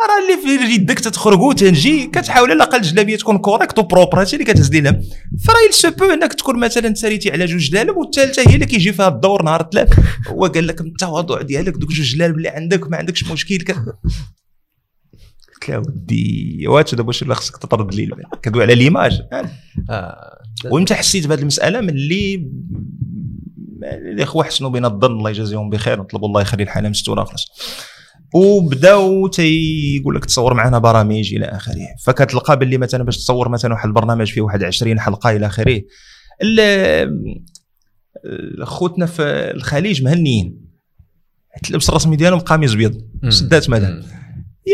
[0.01, 4.37] راه اللي في يدك تتخرجوا تنجي كتحاول على الأقل الجلابية تكون correct و propre هادشي
[4.37, 4.77] اللي كتهز
[5.45, 9.09] فراه سو بو إنك تكون مثلا ساريتي على جوج جلالب والثالثه هي اللي كيجي فيها
[9.09, 13.31] الدور نهار ثلاث هو قال لك التواضع ديالك دوك جوج جلالب اللي عندك ما عندكش
[13.31, 13.57] مشكل.
[13.57, 13.71] ك...
[13.71, 18.11] قلت له ودي واش دابا واش خصك تطرد لي
[18.43, 19.23] كدوي على l'image.
[19.91, 20.39] آه.
[20.71, 22.51] وإمتى حسيت بهذه المسألة؟ من اللي
[23.83, 27.47] الاخوه حسنوا بنا الظن الله يجازيهم بخير نطلبوا الله يخلي الحاله مستورة خلاص
[28.35, 31.87] وبداو تيقول لك تصور معنا برامج إلى آخره.
[32.05, 35.83] فكتلقى باللي مثلا باش تصور مثلا واحد البرنامج فيه واحد 20 حلقة إلى آخره.
[38.63, 39.23] خوتنا في
[39.55, 40.69] الخليج مهنيين.
[41.63, 44.03] تلبس الرسمي ديالهم قميص ابيض سدات مثلا.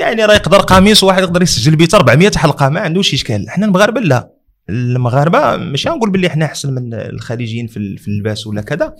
[0.02, 3.50] يعني راه يقدر قميص واحد يقدر يسجل بيت 400 حلقة ما عندوش إشكال.
[3.50, 4.30] حنا المغاربة لا.
[4.68, 8.94] المغاربة ماشي غنقول باللي حنا أحسن من الخليجيين في اللباس ولا كذا.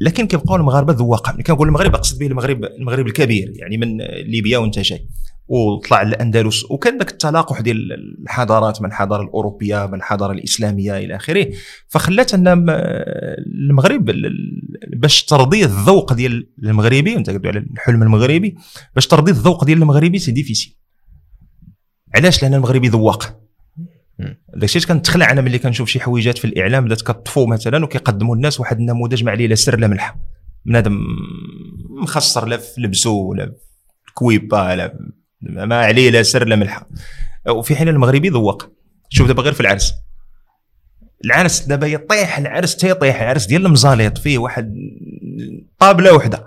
[0.00, 1.32] لكن كيبقاو المغاربة ذواقة.
[1.32, 3.96] ملي كنقول المغرب اقصد به المغرب المغرب الكبير يعني من
[4.26, 5.08] ليبيا وانت جاي.
[5.48, 7.92] وطلع الأندلس وكان ذاك التلاقح ديال
[8.22, 11.46] الحضارات من الحضارة الأوروبية من الحضارة الإسلامية إلى آخره.
[11.88, 12.48] فخلات أن
[13.70, 14.10] المغرب
[14.96, 18.56] باش ترضي الذوق ديال المغربي وانت على الحلم المغربي
[18.94, 20.74] باش ترضي الذوق ديال المغربي c'est difficile
[22.14, 23.47] علاش؟ لأن المغربي ذواق.
[24.58, 28.78] داكشي كنتخلع أنا ملي كنشوف شي حويجات في الاعلام بدات كطفو مثلا وكيقدموا الناس واحد
[28.78, 30.16] النموذج ما عليه لا سر لا ملح
[30.66, 30.98] بنادم
[32.02, 33.46] مخسر لا في لبسو ولا
[34.06, 36.82] في كويبا لا ما عليه لا سر لا ملح
[37.48, 38.68] وفي حين المغربي ذوق.
[39.08, 39.92] شوف دابا غير في العرس.
[41.24, 44.74] العرس دابا يطيح العرس تيطيح العرس ديال المزاليط فيه واحد
[45.78, 46.46] طابلة وحدة.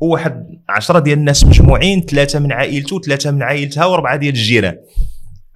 [0.00, 4.76] وواحد عشرة ديال الناس مجموعين ثلاثة من عائلته ثلاثة من عائلتها وأربعة ديال الجيران.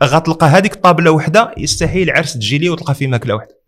[0.03, 3.59] غتلقى هذيك الطابله وحدة يستحيل عرس تجي لي وتلقى فيه ماكلة وحدة.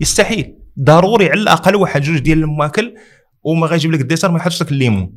[0.00, 0.58] يستحيل.
[0.80, 2.94] ضروري على الأقل واحد جوج ديال الماكل
[3.42, 5.12] وما غيجيب لك ال dessert ما يحطش لك الليمون.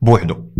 [0.00, 0.50] بوحدو.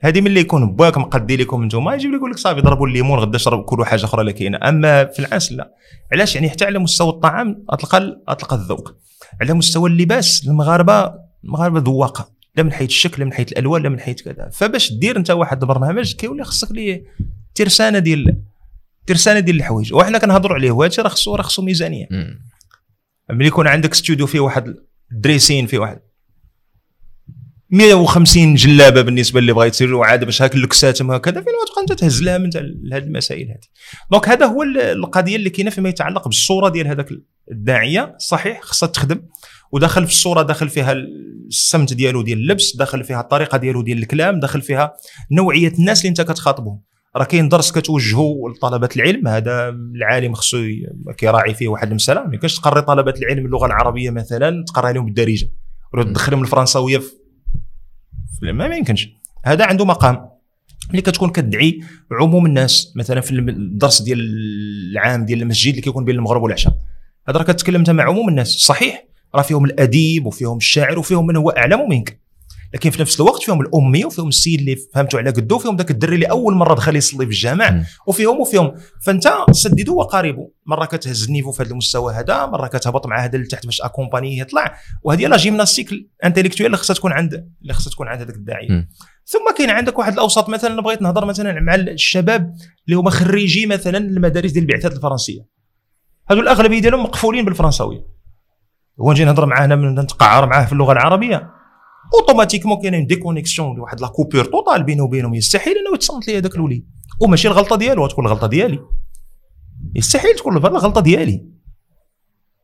[0.00, 3.38] هذه ملي يكون باك مقدي لكم أنتم يجيب لك يقول لك صافي ضربوا الليمون غدا
[3.38, 4.58] شرب كلوا حاجة أخرى اللي كاينة.
[4.68, 5.74] أما في العرس لا.
[6.12, 7.94] علاش؟ يعني حتى على مستوى الطعام اطلق
[8.28, 8.94] اطلق الذوق.
[9.40, 11.14] على مستوى اللباس المغاربه
[11.44, 12.32] المغاربة ذواقة.
[12.56, 14.48] لا من حيث الشكل لا من حيث الألوان لا من حيث كذا.
[14.52, 17.04] فباش دير أنت واحد البرنامج كيولي خصك ليه
[17.54, 18.42] ترسانة ديال
[19.06, 19.94] ترسانة ديال الحوايج.
[19.94, 22.06] وحنا كنهضروا عليه وهذا راه خصو راه خصو ميزانية.
[23.30, 24.74] ملي يكون عندك ستوديو فيه واحد
[25.10, 26.00] dressing فيه واحد
[27.70, 32.22] 150 جلابة بالنسبة اللي بغا يصير وعاد باش هاك اللكسات هكذا فين تبقى انت تهز
[32.22, 32.50] لها من
[32.92, 33.58] هذه المسائل هذه
[34.10, 37.08] donc هذا هو القضية اللي كاينة فيما يتعلق بالصورة ديال هذاك
[37.50, 38.16] الداعية.
[38.18, 39.22] صحيح خصها تخدم.
[39.72, 44.40] وداخل في الصورة داخل فيها السمت ديالو ديال اللبس داخل فيها الطريقة ديالو ديال الكلام
[44.40, 44.96] داخل فيها
[45.30, 46.80] نوعية الناس اللي انت كتخاطبهم.
[47.16, 50.66] راه كاين درس كتوجهه لطلبة العلم هذا العالم خصو
[51.16, 52.24] كيراعي فيه واحد المسألة.
[52.26, 55.48] ما يمكنش تقري طلبة العلم اللغة العربية مثلا تقرا لهم بالدارجه
[55.94, 59.08] ولا تدخلهم الفرنساوية في ما, يمكنش.
[59.44, 60.28] هذا عنده مقام.
[60.92, 61.80] ملي كتكون كتدعي
[62.12, 64.18] عموم الناس مثلا في الدرس ديال
[64.92, 66.74] العام ديال المسجد اللي كيكون بين المغرب والعشاء.
[67.28, 68.48] هذا راه كتكلم مع عموم الناس.
[68.48, 69.04] صحيح
[69.34, 72.20] راه فيهم الأديب وفيهم الشاعر وفيهم من هو أعلم منك.
[72.74, 76.14] لكن في نفس الوقت فيهم الاميه وفيهم السيد اللي فهمتوا على قدو وفيهم ذاك الدري
[76.14, 78.74] اللي أول مرة دخل يصلي في الجامع وفيهم وفيهم.
[79.06, 80.48] فأنت سددوا وقاربوا.
[80.66, 84.40] مرة كتهز ال niveau في هذا المستوى هذا مرة كتهبط مع هذا لتحت باش accompagner
[84.40, 84.74] يطلع.
[85.02, 85.90] وهذه la gymnastique
[86.24, 88.88] intellectuelle اللي خصها تكون عند اللي خصها تكون عند هذاك الداعيه مم.
[89.24, 92.54] ثم كاين عندك واحد الأوساط مثلا بغيت نهضر مثلا مع الشباب
[92.86, 95.46] اللي هما خريجي مثلا المدارس ديال البعثات الفرنسية.
[96.30, 98.06] هذو الأغلبية ديالهم مقفولين بالفرنساوية.
[99.00, 101.50] هو نجي نهضر معاه هنا نتقعر معاه في اللغة العربية.
[102.14, 106.86] automatiquement كاين déconnexion واحد la coupure totale بينه وبينهم يستحيل انه يتصنت لي هذاك الوليد
[107.20, 108.80] وماشي الغلطه ديالو تكون الغلطه ديالي
[109.94, 111.46] يستحيل تكون الغلطه ديالي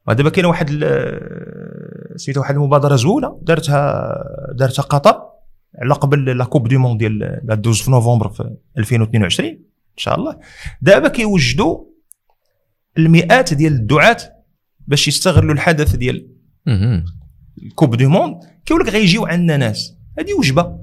[0.09, 0.71] ودابا كاين واحد
[2.17, 4.15] سميتها واحد المبادره زوينه دارتها
[4.55, 5.23] دارتها قطر
[5.83, 9.57] على قبل la coupe du monde ديال لا 12 في نوفمبر في 2022 ان
[9.97, 10.39] شاء الله
[10.83, 11.85] دابا كيوجدوا
[12.99, 14.17] المئات ديال الدعاة
[14.87, 16.29] باش يستغلوا الحدث ديال.
[17.63, 18.35] ال coupe du monde
[18.69, 20.79] كيقول لك غيجيو عندنا ناس هذه وجبة.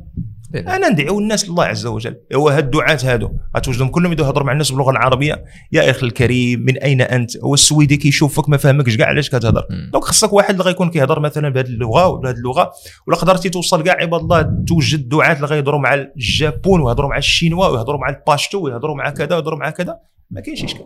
[0.55, 2.15] أنا ندعو الناس لله عز وجل.
[2.35, 5.45] هو هاد الدعاة هادو غتوجدهم كلهم يدوا يهضروا مع الناس باللغة العربية.
[5.71, 9.67] يا أخي الكريم من أين أنت؟ هو السويدي كيشوفك ما فاهمكش كاع علاش كتهضر.
[9.93, 12.71] donc خصك واحد اللي غيكون كيهضر مثلا بهذه اللغة ولا هذه اللغة
[13.07, 17.67] ولا قدرتي توصل كاع عباد الله توجد دعاة اللي غيهضروا مع الجابون ويهضروا مع الشينوا
[17.67, 19.99] ويهضروا مع الباشتو ويهضروا مع كذا ويهضروا مع كذا.
[20.31, 20.85] ما كاينش إشكال.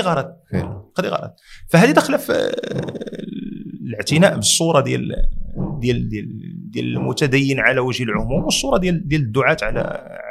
[0.00, 0.82] غرض فعلا.
[0.94, 1.30] قضيه غرض
[1.68, 2.52] فهذه داخلة في آه،
[3.86, 5.12] الاعتناء بالصورة ديال
[5.80, 9.80] ديال ديال ديال المتدين على وجه العموم والصورة ديال ديال الدعاة على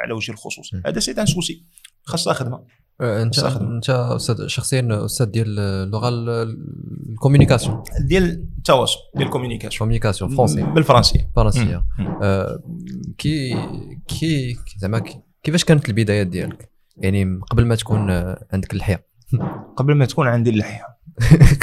[0.04, 0.74] على وجه الخصوص.
[0.86, 1.64] هذا c'est un souci
[2.02, 2.64] خاصها خدمه
[3.00, 3.38] آه، انت.
[3.38, 6.56] أنت أستاذ شخصيا أستاذ ديال اللغة ال-
[7.10, 8.24] ال communication ديال
[8.58, 11.30] التواصل ديال ال communication communication français بالفرنسية.
[11.36, 12.06] فرنسيه مم.
[12.22, 12.62] آه،
[13.18, 13.54] كي
[14.08, 18.10] كي زعما كي- كيفاش كانت البدايات ديالك؟ يعني قبل ما تكون
[18.52, 19.06] عندك اللحية.
[19.76, 20.84] قبل ما تكون عندي اللحية.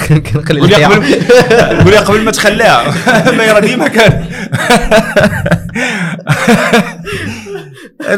[0.09, 0.85] لي قبل اللحيه
[1.77, 3.31] قول لي قبل ما تخليها.
[3.37, 4.25] ما يرى ديما كان.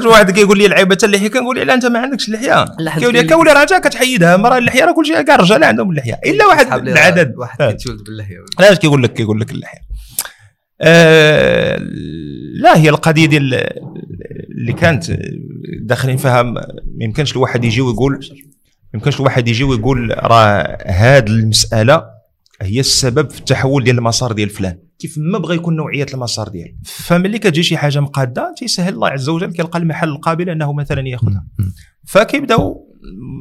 [0.05, 2.65] واحد كيقول لي العيبه تاع اللحيه كنقول له لا انت ما عندكش اللحيه
[2.99, 6.67] كيقول لي كولي راه كتحيدها مرة اللحيه راه كلشي كاع الرجال عندهم اللحيه إلا واحد
[6.83, 7.61] لي العدد واحد.
[7.61, 9.79] كيتولد باللحيه لا كيقول لك كيقول لك اللحيه
[10.81, 11.79] آه
[12.53, 13.69] لا هي القضية ديال
[14.57, 15.05] اللي كانت
[15.81, 16.61] داخلين فيها ما
[17.01, 18.19] يمكنش الواحد يجي ويقول
[18.93, 22.05] يمكنش الواحد يجي ويقول راه هاد المسألة
[22.61, 24.79] هي السبب في التحول ديال المسار ديال فلان.
[24.99, 26.73] كيف ما بغى يكون نوعية المسار ديالو.
[26.85, 31.45] فملي كتجي شي حاجة مقادة تيسهل الله عز وجل كيلقى المحل القابل أنه مثلا يأخذها.
[32.05, 32.88] فكيبدأو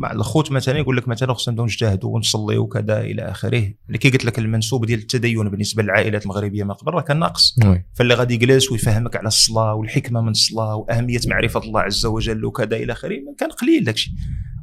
[0.00, 3.74] مع الخوت مثلا يقول لك مثلا خصنا نبدأو نجتهدوا ونصلي وكذا إلى آخره.
[3.86, 7.58] اللي كي قلت لك المنسوب ديال التدين بالنسبة للعائلات المغربية من قبل راه كان ناقص.
[7.94, 12.76] فاللي غادي يجلس ويفهمك على الصلاة والحكمة من الصلاة وأهمية معرفة الله عز وجل وكذا
[12.76, 14.14] إلى آخره كان قليل داكشي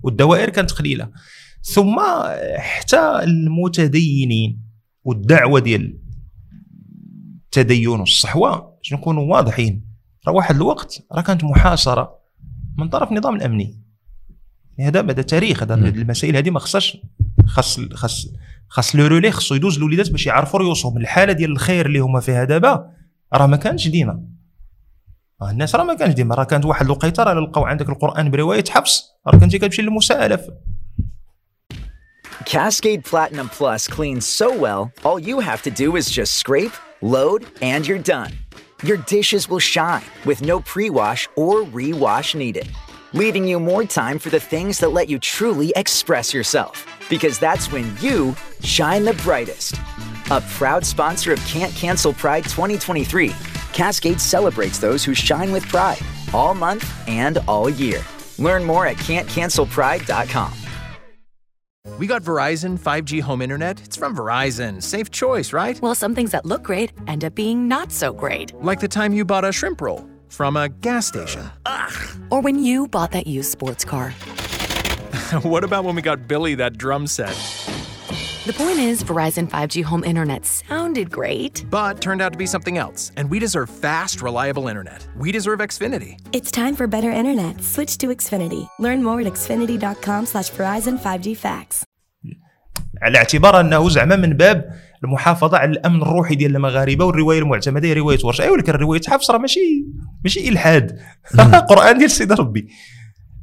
[0.03, 1.09] والدوائر كانت قليلة.
[1.61, 1.99] ثم
[2.57, 4.61] حتى المتدينين
[5.03, 5.99] والدعوة ديال
[7.45, 9.85] التدين والصحوة باش نكونوا واضحين؟
[10.27, 12.19] راه واحد الوقت راه كانت محاصرة
[12.77, 13.84] من طرف النظام الأمني.
[14.80, 16.97] هذا هذا تاريخ هذا المسائل هذه ما خصهاش
[17.47, 18.28] خاص خاص
[18.67, 20.97] خاص لو رولي خصو يدوز الوليدات باش يعرفوا ريوسهم.
[20.97, 22.91] الحالة ديال الخير اللي هما فيها دابا
[23.34, 24.23] راه ما كانش ديما.
[25.41, 26.36] الناس راه ما كانش ديما.
[26.36, 30.39] راه كانت واحد الوقيته راه لقاو عندك القرآن برواية حفص راه كنتي كتمشي للمساءله
[32.45, 37.45] Cascade Platinum Plus cleans so well, all you have to do is just scrape, load,
[37.61, 38.32] and you're done.
[38.84, 42.67] Your dishes will shine with no pre wash or re-wash needed,
[43.16, 46.86] leaving you more time for the things that let you truly express yourself.
[47.09, 49.76] Because that's when you shine the brightest.
[50.32, 53.32] A proud sponsor of Can't Cancel Pride 2023,
[53.72, 55.99] Cascade celebrates those who shine with pride
[56.34, 58.03] all month and all year.
[58.38, 60.53] Learn more at can'tcancelpride.com.
[61.97, 63.80] We got Verizon 5G home internet.
[63.82, 64.84] It's from Verizon.
[64.84, 65.80] Safe choice, right?
[65.82, 68.53] Well, some things that look great end up being not so great.
[68.61, 71.51] Like the time you bought a shrimp roll from a gas station.
[72.30, 74.11] Or when you bought that used sports car.
[75.42, 77.36] what about when we got Billy that drum set?
[78.46, 81.64] The point is, Verizon 5G home internet sounded great.
[81.70, 85.07] But turned out to be something else, and we deserve fast, reliable internet.
[85.16, 86.18] We deserve Xfinity.
[86.32, 87.62] It's time for better internet.
[87.62, 88.66] Switch to Xfinity.
[88.78, 91.84] Learn more at xfinity.com slash Verizon 5G Facts.
[93.03, 97.93] على اعتبار انه زعما من باب المحافظة على الأمن الروحي ديال المغاربة والرواية المعتمده هي
[97.93, 99.86] رواية ورش أيوا لكن روايه حفص راه ماشي
[100.24, 100.99] ماشي إلحاد.
[101.70, 102.68] قرآن ديال سيدي ربي.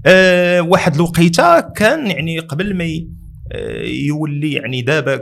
[0.06, 2.84] أه واحد الوقيتة كان يعني قبل ما
[3.52, 5.20] آه، يولي يعني دابا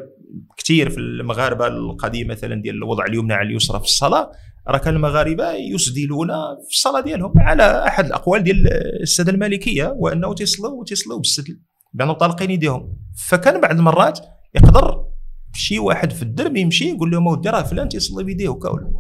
[0.57, 4.30] كثير في المغاربة القضية مثلا ديال الوضع اليمنى على اليسرى في الصلاة
[4.68, 6.28] راه كان المغاربة يسدلون
[6.68, 8.68] في الصلاة ديالهم على أحد الأقوال ديال
[9.03, 11.61] السادة المالكية وأنه تيصلوا تيصلوا بالسدل
[11.93, 12.97] بانه طالقين يديهم
[13.28, 14.18] فكان بعض المرات
[14.55, 15.05] يقدر
[15.55, 18.70] شي واحد في الدرب يمشي يقول لهم اودي راه فلان تيصلي بيديه وكا.
[18.70, 18.92] ولا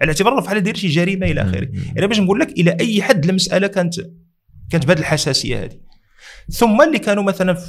[0.00, 1.68] على اعتبار رفع داير شي جريمة إلى آخره.
[1.98, 3.94] أنا باش نقول لك إلى أي حد المسألة كانت
[4.70, 5.78] كانت بهذه الحساسية هذه.
[6.48, 7.66] ثم اللي كانوا مثلا في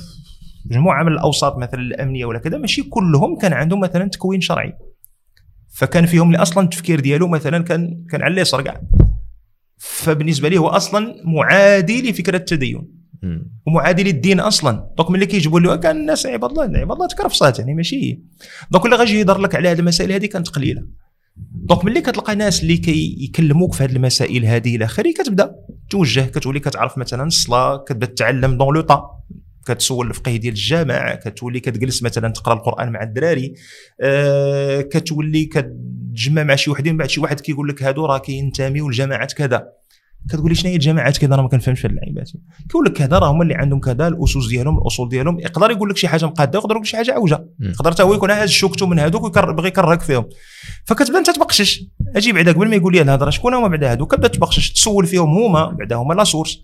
[0.66, 4.74] مجموعة من الأوساط مثلا الأمنية ولا كذا ماشي كلهم كان عندهم مثلا تكوين شرعي.
[5.76, 8.82] فكان فيهم اللي أصلا التفكير ديالو مثلا كان كان على اليسار كاع
[9.78, 12.97] فبالنسبة لي هو أصلا معادي لفكرة التدين.
[13.68, 14.90] ومعادي للدين أصلا.
[14.98, 18.20] دونك ملي كيجيبوا له كان الناس عباد الله عباد الله تكرفصات يعني ماشي.
[18.72, 20.84] donc اللي غاجي يهضر لك على هذه المسائل هذه كانت قليلة.
[21.52, 25.56] donc ملي كتلقى ناس اللي كيكلموك في هذه المسائل هذه إلى آخره كتبدأ
[25.90, 29.24] توجه كتولي كتعرف مثلا الصلاة كتبدأ تتعلم dans le tas
[29.66, 33.54] كتسول الفقه ديال الجامع كتولي كتجلس مثلا تقرأ القرآن مع الدراري
[34.02, 39.34] آه كتولي كتجمع مع شي وحدين بعد شي واحد كيقول لك هادو راه كينتميو لجماعات
[39.34, 39.68] كذا.
[40.30, 42.32] كتقول لي شنو هي الجماعات كذا أنا ما كنفهمش في اللعيبات.
[42.70, 45.98] كيقول لك كذا راه هما اللي عندهم كذا الأسس ديالهم الأصول ديالهم يقدر يقول لك
[45.98, 48.86] شي حاجة مقادة يقدر يقول لك شي حاجة عوجة يقدر حتى هو يكون هاز شوكتو
[48.86, 50.26] من هذوك ويبغي يكرهك فيهم.
[50.86, 51.84] فكتبدا أنت تبقشش
[52.16, 55.30] أجي بعدا قبل ما يقول لي الهضرة شكون هما بعدا هذوك كتبدا تبقشش تسول فيهم
[55.30, 56.60] هما بعدا هما la source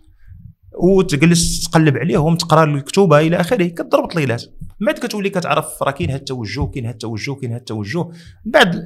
[0.84, 4.44] وتجلس تقلب عليهم تقرأ الكتوبة إلى آخره كتضرب طليلات.
[4.80, 8.06] من بعد كتولي كتعرف راه كاين هذا التوجه كاين هذا التوجه كاين هذا التوجه.
[8.46, 8.84] بعد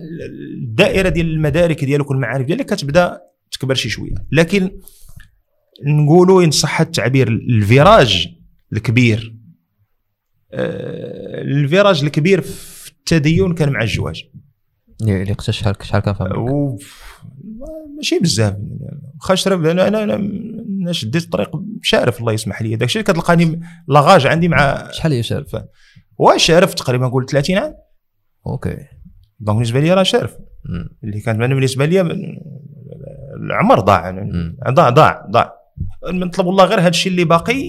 [0.63, 4.15] الدائرة ديال المدارك ديالك والمعارف ديالك كتبدا تكبر شي شوية.
[4.31, 4.71] لكن
[5.85, 8.27] نقولوا إن صح التعبير ال virage
[8.73, 9.37] الكبير
[10.53, 14.23] آه، ال virage الكبير في التدين كان مع الزواج
[15.01, 16.15] اللي قصه شحال شحال كان
[17.95, 18.55] ماشي بزاف.
[19.19, 21.49] حقاش أنا أنا أنا شديت الطريق
[21.81, 22.75] شارف الله يسمح لي.
[22.75, 25.55] داكشي اللي كتلقاني l'âge عندي مع شحال هي شارف؟
[26.21, 27.73] هو شارف تقريبا نقول 30 عام.
[28.47, 28.77] أوكي.
[29.39, 30.37] donc بالنسبة لي راه شارف.
[31.03, 32.01] اللي كانت بالنسبة لي
[33.43, 34.29] العمر ضاع.
[34.69, 35.53] ضاع ضاع ضاع.
[36.11, 37.59] نطلب الله غير هذا الشيء اللي باقي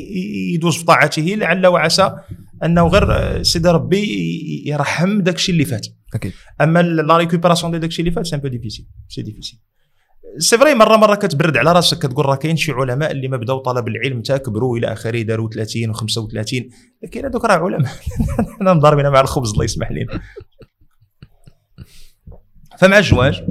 [0.55, 2.17] يدوز في طاعته لعل وعسى
[2.65, 4.05] أنه غير سيدي ربي
[4.67, 5.87] يرحم داك الشيء اللي فات.
[6.15, 6.33] أكيد.
[6.61, 9.59] أما la récupération ديال داك الشيء اللي فات c'est un peu difficile c'est difficile
[10.39, 13.59] c'est vrai مرة مرة كتبرد على راسك كتقول راه كاين شي علماء اللي ما بداو
[13.59, 16.65] طلب العلم تا كبروا إلى آخره داروا 30 و35
[17.03, 17.93] لكن هذوك راه علماء.
[18.59, 20.21] حنا مضاربين مع الخبز الله يسمح لنا
[22.79, 23.45] فمع الزواج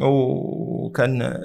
[0.00, 1.38] وكان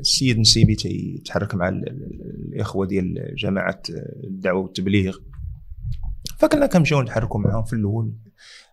[0.00, 3.82] السيد نسيبي تيتحرك مع الإخوة ديال جماعة
[4.24, 5.16] الدعوة والتبليغ.
[6.38, 8.12] فكنا كنمشيو نتحركوا معاهم في الأول.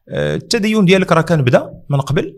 [0.10, 2.38] آه، التدين ديالك راه كان بدا من قبل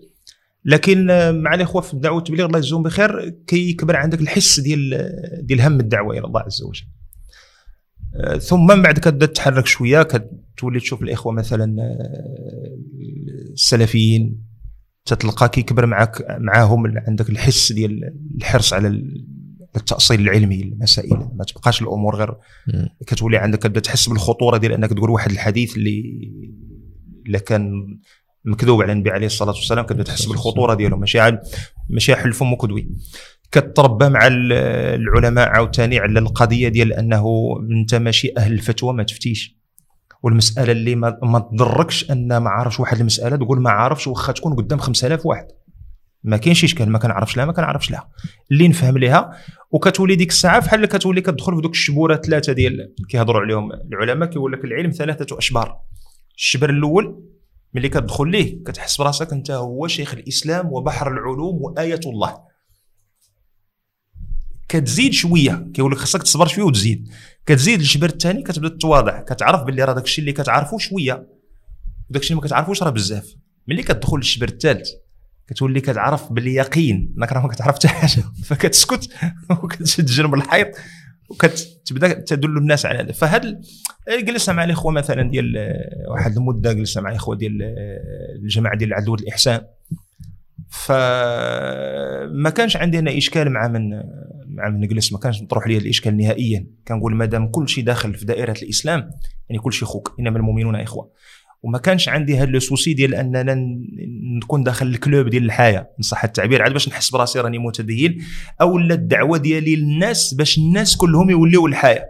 [0.66, 1.06] لكن
[1.44, 5.12] مع الإخوة في الدعوة والتبليغ الله يجزيهم بخير كيكبر عندك الحس ديال
[5.42, 6.86] ديال هم الدعوة إلى الله عز وجل.
[8.16, 12.78] آه، ثم من بعد كتبدا تتحرك شوية كتولي تشوف الإخوة مثلا آه،
[13.54, 14.51] السلفيين
[15.06, 18.88] تتلقى كيكبر معك معاهم عندك الحس ديال الحرص على
[19.76, 22.36] التأصيل العلمي للمسائل ما تبقاش الأمور غير
[23.08, 26.32] كتولي عندك كتبدأ تحس بالخطورة ديال أنك تقول واحد الحديث اللي
[27.28, 27.72] الا كان
[28.46, 30.98] مكذوب على النبي عليه الصلاة والسلام كتبدأ تحس بالخطورة ديالو.
[30.98, 31.38] ماشي
[31.90, 32.90] ماشي حل فم وكدوي.
[33.52, 37.26] كتربى مع العلماء عاوتاني على القضية ديال أنه
[37.72, 39.61] انت ماشي أهل الفتوى ما تفتيش.
[40.24, 44.56] والمسألة اللي ما, ما تضركش أن ما عارفش واحد المسألة تقول ما عارفش واخا تكون
[44.56, 45.48] قدام 5000 واحد.
[46.24, 48.10] ما كاينش إشكال ما كنعرفش لها ما كنعرفش لها.
[48.52, 49.32] اللي نفهم ليها
[49.72, 54.52] وكتولي ديك الساعة بحال كتولي كتدخل في دوك الشبورات ثلاثة ديال كيهضروا عليهم العلماء كيقول
[54.52, 55.78] لك العلم ثلاثة أشبار.
[56.36, 57.24] الشبر الأول
[57.74, 62.51] ملي كتدخل ليه كتحس براسك أنت هو شيخ الإسلام وبحر العلوم وآية الله.
[64.72, 67.10] كتزيد شوية كيقول لك خاصك تصبر شوية وتزيد.
[67.46, 71.28] كتزيد الجبر الثاني كتبدا تتواضع كتعرف باللي راه داك الشيء اللي كتعرفو شوية
[72.10, 73.36] وداك الشيء اللي ما كتعرفوش راه بزاف.
[73.68, 74.90] ملي كتدخل للشبر الثالث
[75.48, 79.10] كتولي كتعرف باليقين انك راه ما كتعرف حتى حاجة فكتسكت
[79.64, 80.68] وكتشد جنب الحيط
[81.30, 83.12] وكتبدا تدل الناس على هذا.
[83.12, 83.62] فهاد
[84.10, 85.74] جلسنا مع الإخوة مثلا ديال
[86.08, 87.62] واحد المدة جلسنا مع الاخوه ديال
[88.44, 89.62] الجماعة ديال العدل والاحسان
[90.70, 94.04] فما كانش عندي إشكال مع من
[94.62, 96.68] مع من نجلس ما كانش تروح لي الإشكال نهائيا.
[96.88, 99.10] كنقول مادام كل شيء داخل في دائرة الإسلام
[99.50, 101.12] يعني كل شيء خوك إنما المؤمنون إخوة.
[101.64, 103.58] وما كانش عندي هذا السوسي ديال أننا
[104.38, 106.62] نكون داخل الكلوب ديال الحياة ان صح التعبير.
[106.62, 108.18] عاد باش نحس براسي راني متدين
[108.62, 112.06] أو لا الدعوة ديالي للناس باش الناس كلهم يوليو الحياة.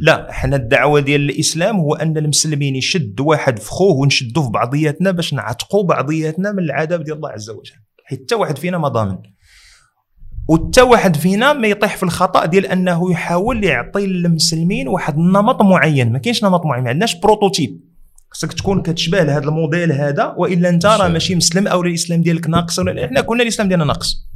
[0.00, 5.10] لا حنا الدعوة ديال الإسلام هو أن المسلمين يشد واحد في خوه ونشدوا في بعضياتنا
[5.10, 7.74] باش نعتقوا بعضياتنا من العذاب ديال الله عز وجل.
[8.04, 9.18] حيت حتى واحد فينا ما ضامن.
[10.48, 16.12] وتا واحد فينا ما يطيح في الخطأ ديال أنه يحاول يعطي للمسلمين واحد النمط معين.
[16.12, 17.80] ما كاينش نمط معين ما عندناش prototype.
[18.30, 22.78] خصك تكون كتشبه لهذا الموديل هذا وإلا أنت راه ماشي مسلم أو الإسلام ديالك ناقص
[22.78, 24.28] ولا إحنا كنا الإسلام ديالنا ناقص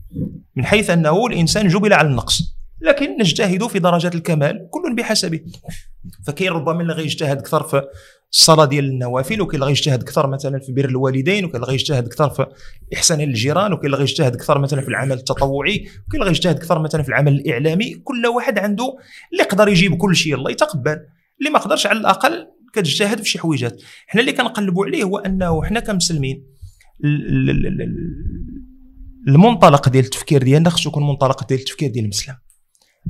[0.56, 2.58] من حيث أنه الإنسان جبل على النقص.
[2.80, 5.40] لكن نجتهد في درجات الكمال كل بحسبه.
[6.26, 7.82] فكاين ربما اللي غيجتهد أكثر في
[8.32, 12.30] الصلاه ديال النوافل وكاين اللي غيجتهد أكثر مثلا في بر الوالدين وكاين اللي غيجتهد أكثر
[12.30, 12.46] في
[12.94, 17.02] إحسان الجيران وكاين اللي غيجتهد أكثر مثلا في العمل التطوعي وكاين اللي غيجتهد أكثر مثلا
[17.02, 17.94] في العمل الإعلامي.
[17.94, 18.96] كل واحد عنده
[19.32, 20.96] اللي يقدر يجيب كل شيء الله يتقبل.
[21.40, 23.82] اللي ما قدرش على الأقل كتجتهد في شي حويجات.
[24.06, 26.46] حنا اللي كنقلبوا عليه هو أنه حنا كمسلمين
[27.04, 28.28] ال- ال- ال- ال-
[29.28, 32.34] المنطلق ديال التفكير ديالنا خصو يكون منطلق ديال التفكير ديال المسلم.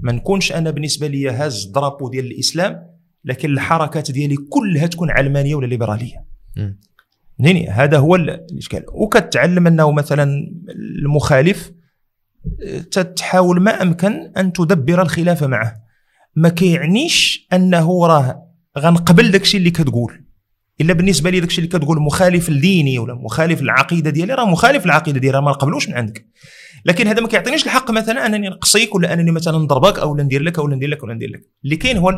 [0.03, 5.55] ما نكونش أنا بالنسبة لي هاز الدرابو ديال الإسلام لكن الحركات ديالي كلها تكون علمانية
[5.55, 6.24] ولا ليبرالية.
[6.57, 6.81] مم.
[7.39, 8.85] فهمتيني هذا هو ال- الإشكال.
[8.89, 10.31] وكتعلم أنه مثلا
[11.05, 11.73] المخالف
[12.66, 15.74] آه، تحاول ما أمكن أن تدبر الخلاف معه.
[16.36, 20.24] ما كيعنيش أنه راه غنقبل داكشي اللي كتقول.
[20.81, 25.21] إلا بالنسبة لي داكشي اللي كتقول مخالف لديني ولا مخالف للعقيدة ديالي راه مخالف للعقيدة
[25.21, 26.27] ديالي راه ما نقبلوش من عندك.
[26.85, 30.59] لكن هذا ما كيعطينيش الحق مثلا أنني نقصيك ولا أنني مثلا نضربك أو ندير لك
[30.59, 31.43] أو ندير لك ولا ندير لك.
[31.65, 32.11] اللي كاين هو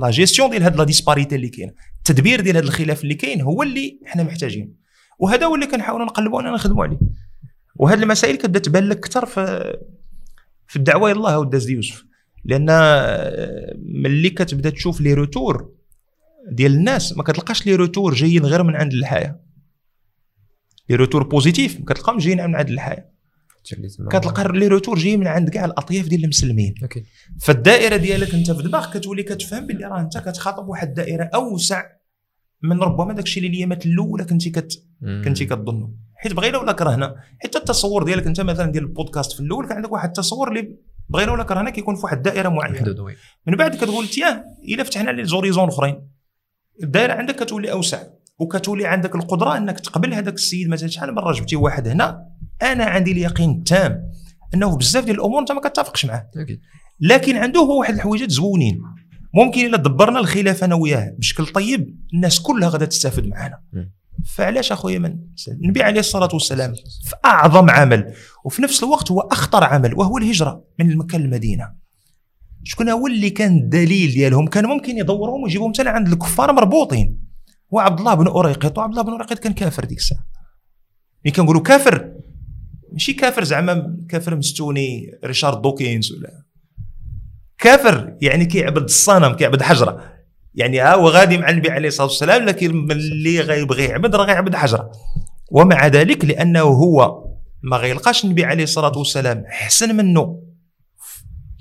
[0.00, 1.70] لا جيستيون ديال هاد la disparité اللي كاين.
[1.98, 4.74] التدبير ديال هذا الخلاف اللي كاين هو اللي حنا محتاجين.
[5.18, 6.98] وهذا هو اللي كنحاولوا نقلبوا أننا نخدموا عليه.
[7.76, 9.72] وهذه المسائل كتبدا تبان لك أكثر في
[10.66, 12.04] في الدعوة الله وداز يوسف.
[12.44, 13.74] لأن آه،
[14.04, 15.81] ملي كتبدا تشوف les retours
[16.50, 19.40] ديال الناس ما كتلقاش les retours جايين غير من عند الحياة.
[20.90, 23.12] les retours positifs ما كتلقاهم جايين من عند الحياة.
[24.10, 26.74] كتلقى les retours جايين من عند كاع الأطياف ديال المسلمين.
[26.82, 27.04] أوكي.
[27.40, 31.84] فالدائرة ديالك أنت في دماغك كتولي كتفهم باللي راه أنت كتخاطب واحد الدائرة أوسع
[32.62, 34.84] من ربما داك الشيء اللي الأيامات الأولى كنتي كت
[35.24, 35.94] كنتي كتظنه.
[36.16, 39.92] حيت بغينا ولا كرهنا حتى التصور ديالك أنت مثلا ديال البودكاست في الأول كان عندك
[39.92, 40.76] واحد التصور اللي
[41.08, 42.94] بغينا ولا كرهنا كيكون في واحد الدائره معينة.
[43.46, 46.11] من بعد كتقول تياه إلا فتحنا les horizons أخرين.
[46.82, 48.02] الدائرة عندك كتولي أوسع
[48.38, 50.68] وكتولي عندك القدرة إنك تقبل هذاك السيد.
[50.68, 52.26] مثلا شحال مره جبتي واحد هنا
[52.62, 54.10] أنا عندي اليقين التام
[54.54, 56.30] إنه بزاف ديال الأمور أنت ما كتفقش معاه.
[57.00, 58.80] لكن عنده هو واحد الحويجات زوينين.
[59.34, 63.60] ممكن إلا دبرنا الخلاف أنا وياه بشكل طيب الناس كلها غادا تستافد معنا.
[64.26, 65.18] فعلاش أخويا من
[65.48, 66.74] النبي عليه الصلاة والسلام
[67.04, 71.81] في أعظم عمل وفي نفس الوقت هو أخطر عمل وهو الهجرة من مكه للمدينه
[72.64, 77.18] شكون هو اللي كان الدليل ديالهم؟ كان ممكن يدورهم ويجيبهم حتى لعند الكفار مربوطين.
[77.74, 80.26] هو عبد الله بن أريقط وعبد الله بن أريقط كان كافر ديك الساعة.
[81.24, 82.12] ملي كنقولوا كافر.
[82.92, 86.42] ماشي كافر زعما كافر مستوني ريتشارد دوكينز ولا.
[87.58, 90.12] كافر يعني كيعبد الصنم كيعبد حجرة.
[90.54, 94.54] يعني ها هو غادي مع النبي عليه الصلاة والسلام لكن اللي غيبغي يعبد راه غيعبد
[94.54, 94.90] حجرة.
[95.50, 97.24] ومع ذلك لأنه هو
[97.62, 100.51] ما غيلقاش النبي عليه الصلاة والسلام احسن منه.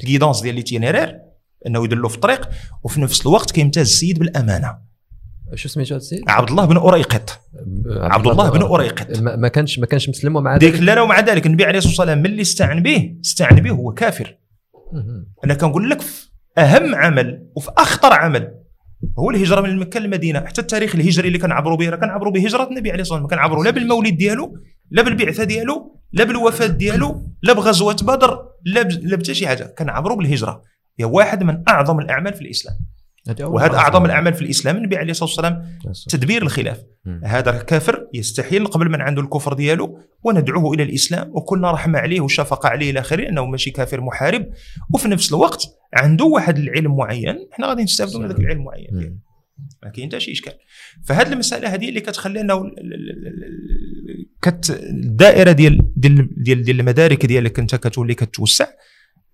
[0.03, 1.19] ال guidance ديال l'itinéraire
[1.67, 2.49] إنه يدلو في الطريق
[2.83, 4.77] وفي نفس الوقت كيمتاز السيد بالأمانة.
[5.55, 7.39] شو سميتو هذا السيد؟ عبد الله بن أريقط
[7.87, 11.45] عبد الله بن أريقط ما كانش ما كانش مسلم ومع ديك لا لا ومع ذلك
[11.45, 14.37] النبي عليه الصلاة والسلام ملي استعن به استعن به هو كافر.
[15.45, 18.51] أنا كنقول لك في أهم عمل وفي أخطر عمل
[19.19, 20.39] هو الهجرة من مكة للمدينة.
[20.39, 23.39] حتى التاريخ الهجري اللي كنعبروا به راه كنعبروا بهجرة النبي عليه الصلاة والسلام.
[23.39, 24.57] كنعبروا لا بالمولد ديالو
[24.91, 29.63] لا بالبعثه ديالو لا بالوفاة ديالو لا بغزوة بدر لا لا بتا شي حاجة.
[29.63, 30.61] كنعبروا بالهجرة.
[30.99, 32.75] هي واحد من أعظم الأعمال في الإسلام.
[33.41, 34.05] وهذا أعظم.
[34.05, 36.81] الأعمال في الإسلام النبي عليه الصلاة والسلام تدبير الخلاف.
[37.23, 42.69] هذا كافر يستحيل نقبل من عنده الكفر ديالو وندعوه إلى الإسلام وكلنا رحمة عليه وشفقة
[42.69, 44.45] عليه إلى آخره إنه ماشي كافر محارب.
[44.93, 47.47] وفي نفس الوقت عنده واحد العلم معين.
[47.53, 49.09] إحنا غادي نستافدوا من هذاك العلم المعين ديالو.
[49.09, 49.19] مم.
[49.83, 50.53] ما كاين حتى شي إشكال.
[51.05, 52.71] فهذه المسألة هذه اللي كتخلي انه
[54.41, 58.67] كت الدائرة ديال ديال ديال, ديال المدارك ديالك أنت كتولي كتوسع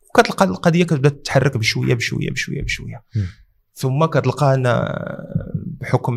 [0.10, 3.04] وكتلقى القضية كتبدأ تتحرك بشويه بشويه بشويه بشوية.
[3.74, 4.64] ثم كتلقى أن
[5.82, 6.14] بحكم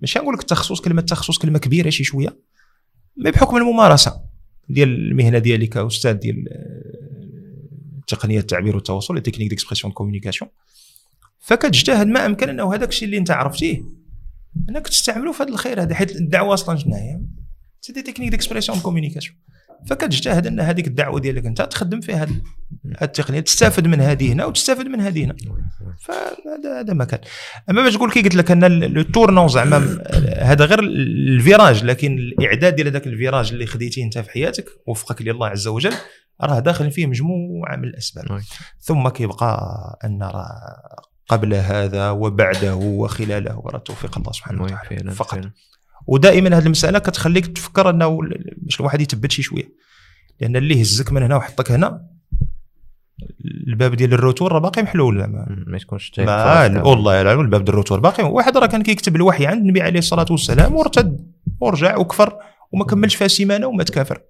[0.00, 2.38] ماشي نقول لك التخصص كلمة تخصص كلمة كبيرة شي شوية
[3.16, 4.24] mais بحكم الممارسة
[4.68, 6.44] ديال المهنة ديالي كأستاذ ديال
[8.06, 10.50] تقنية التعبير والتواصل techniques d'expression communication
[11.42, 13.82] فكتجتهد ما أمكن أنه هذاك الشيء اللي أنت عرفتيه.
[14.68, 17.20] أنك تستعمله في هذا الخير هذا حيت الدعوة أصلا شنو هي؟
[17.80, 19.36] c'est des techniques d'expression communication
[19.86, 22.40] فكتجتهد أن هذيك الدعوة ديالك أنت تخدم فيها هذه
[23.02, 25.36] التقنية تستافد من هذه هنا وتستافد من هذه هنا.
[26.00, 27.20] فهذا هذا ما كان.
[27.70, 30.02] أما باش نقول كي قلت لك أن le tournant زعما
[30.38, 35.22] هذا غير ال virage لكن الإعداد ديال هذاك الفيراج اللي خديتيه أنت في حياتك وفقك
[35.22, 35.94] الله عز وجل
[36.40, 38.30] راه داخل فيه مجموعة من الأسباب.
[38.30, 38.40] oui.
[38.80, 43.62] ثم كيبقى أن راه قبل هذا وبعده وخلاله.
[43.66, 45.10] راه توفيق الله سبحانه وتعالى.
[45.10, 45.34] فقط.
[45.34, 45.50] فعلا.
[46.06, 48.18] ودائما هذه المسألة كتخليك تفكر إنه
[48.56, 49.72] باش الواحد يثبت شي شوية.
[50.40, 52.06] لأن اللي هزك من هنا وحطك هنا
[53.44, 55.24] الباب ديال ال retour راه باقي محلول
[55.66, 56.82] ما تكونش ما.
[56.82, 58.24] والله العظيم الباب ديال ال retour باقي.
[58.24, 62.38] واحد راه كان كيكتب الوحي عند النبي عليه الصلاة والسلام وارتد ورجع وكفر
[62.72, 64.22] وما كملش فيها سيمانة ومات كافر.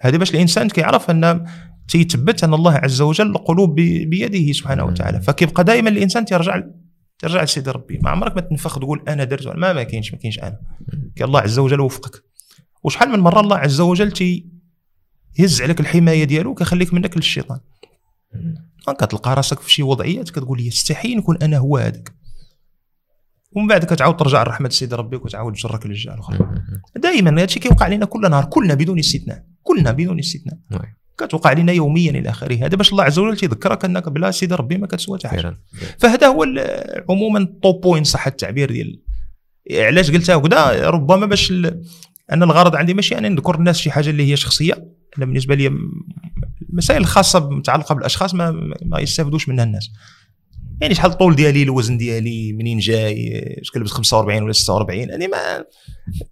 [0.00, 1.46] هذا باش الإنسان كيعرف أن
[1.90, 5.20] تيثبت أن الله عز وجل القلوب بيده سبحانه وتعالى.
[5.20, 6.62] فكيبقى دائما الإنسان تيرجع
[7.18, 7.98] ترجع لسيدي ربي.
[7.98, 10.60] ما عمرك ما تنفخ تقول أنا درت ما ما كاينش ما كاينش أنا.
[11.16, 12.24] كاين الله عز وجل وفقك
[12.82, 14.46] وشحال من مرة الله عز وجل تي
[15.38, 17.60] يهز عليك الحماية ديالو كيخليك منك للشيطان.
[18.98, 22.12] كتلقى راسك في شي وضعيات كتقول يستحيل نكون أنا هو هذاك.
[23.52, 26.38] ومن بعد كتعاود ترجع لرحمة سيدي ربك وتعاود تجرك للجهة الأخرى.
[26.96, 29.44] دائما هادشي كيوقع لنا كل نهار كلنا بدون استثناء.
[29.62, 30.58] كلنا بدون استثناء.
[30.72, 30.99] oui.
[31.20, 32.54] كتوقع لنا يوميا إلى آخره.
[32.54, 35.58] هذا باش الله عز وجل تيذكرك أنك بلا سيدي ربي ما كتسوى حتى حاجة
[35.98, 36.46] فهذا هو
[37.10, 39.00] عموما top point صح التعبير ديال
[39.72, 41.82] علاش قلتها هكذا؟ ربما باش ال...
[42.32, 44.72] أنا الغرض عندي ماشي أنا نذكر الناس شي حاجة اللي هي شخصية.
[45.18, 45.72] أنا بالنسبة لي
[46.70, 48.50] المسائل الخاصه متعلقة بالأشخاص ما
[48.82, 49.90] ما يستافدوش منها الناس.
[50.80, 55.64] يعني شحال الطول ديالي الوزن ديالي منين جاي اش كلبس 45 ولا 46 يعني ما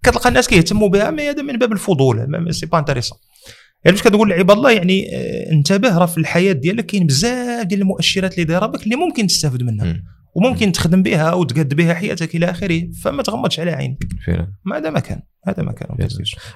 [0.03, 3.19] كتلقى الناس كيهتموا بها ما هذا من باب الفضول c'est pas intéressant
[3.85, 7.81] يعني باش كتقول لعباد الله؟ يعني آه، انتبه راه في الحياة ديالك كاين بزاف ديال
[7.81, 10.05] المؤشرات اللي دايرة بك اللي ممكن تستافد منها مم.
[10.35, 13.99] وممكن تخدم بها وتقاد بها حياتك إلى آخره فما تغمضش على عينك.
[14.27, 14.53] فعلا.
[14.65, 15.89] ما هذا ما كان هذا ما كان.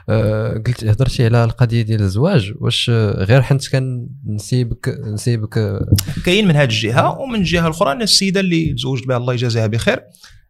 [0.08, 5.82] آه، قلت هضرتي على القضية ديال الزواج واش غير حنت كان نسيبك نسيبك
[6.24, 10.00] كاين من هذه الجهة ومن الجهة الأخرى أن السيدة اللي تزوجت بها الله يجازيها بخير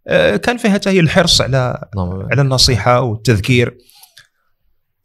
[0.08, 2.28] آه، كان فيها حتى هي الحرص على نعم.
[2.32, 3.78] على النصيحة والتذكير.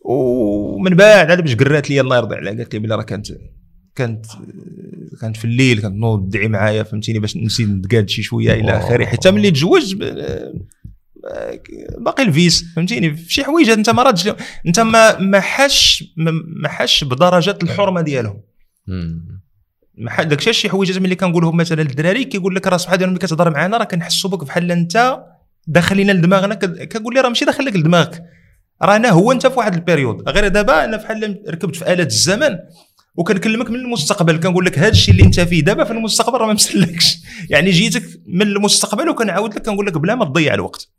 [0.08, 3.28] ومن بعد عاد باش قرات لي الله يرضي عليها قالت لي بلي راه كانت
[3.96, 4.26] كانت
[5.22, 9.06] كانت في الليل كانت نوض تدعي معايا فهمتيني باش نسيت نتقاد شي شوية إلى آخره
[9.06, 10.54] حتى ملي تزوج ب- آه،
[12.00, 14.30] باقي الفيس فهمتيني في شي حوايج انت ما رادش
[14.68, 16.04] انت ما ما حاش
[16.62, 18.42] ما حاش بدرجات الحرمة ديالهم.
[19.98, 23.20] ما ح- داك شي حوايج ملي كنقولهم مثلا للدراري كيقول لك راه سبحان الله ملي
[23.20, 25.20] كتهضر معانا راه كنحسوا بك بحال أنت
[25.68, 26.56] داخل لنا لدماغنا
[26.86, 28.24] كنقول لي راه ماشي داخل لك لدماغك.
[28.82, 30.30] راه أنا هو انت في واحد البيريود.
[30.30, 32.58] غير دابا أنا بحال ركبت في اله الزمن
[33.16, 36.54] وكنكلمك من المستقبل كنقول لك هذا الشيء اللي انت فيه دابا في المستقبل راه ما
[36.54, 37.18] مسلكش.
[37.50, 40.90] يعني جيتك من المستقبل وكنعاود لك كنقول لك بلا ما تضيع الوقت.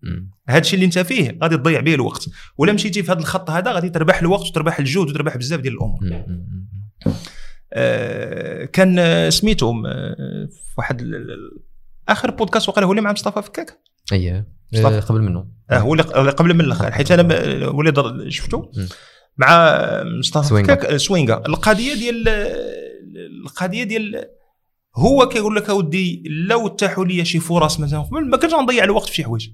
[0.48, 2.28] هذا الشيء اللي انت فيه غادي تضيع به الوقت.
[2.58, 6.00] ولا مشيتي في هذا الخط هذا غادي تربح الوقت وتربح الجهد وتربح بزاف ديال الأمور.
[7.72, 11.10] آه، كان سميتهم آه، في واحد
[12.08, 13.80] آخر بودكاست وقال هو اللي مع مصطفى فكاك.
[14.12, 14.57] اييه
[15.00, 15.48] قبل منه.
[15.70, 16.92] آه هو اللي اللي قبل من الأخر.
[16.92, 17.34] حيت أنا
[17.64, 17.92] هو اللي
[18.76, 18.88] مم.
[19.36, 19.80] مع
[20.18, 20.74] مصطفى سوينغا.
[20.74, 22.28] فكاك آه، سوينغا القضية ديال
[23.44, 24.24] القضية ديال
[24.96, 29.08] هو كيقول لك أودي لو اتاحوا لي شي فرص مثلا قبل ما كنتش غنضيع الوقت
[29.08, 29.48] في شي حوايج.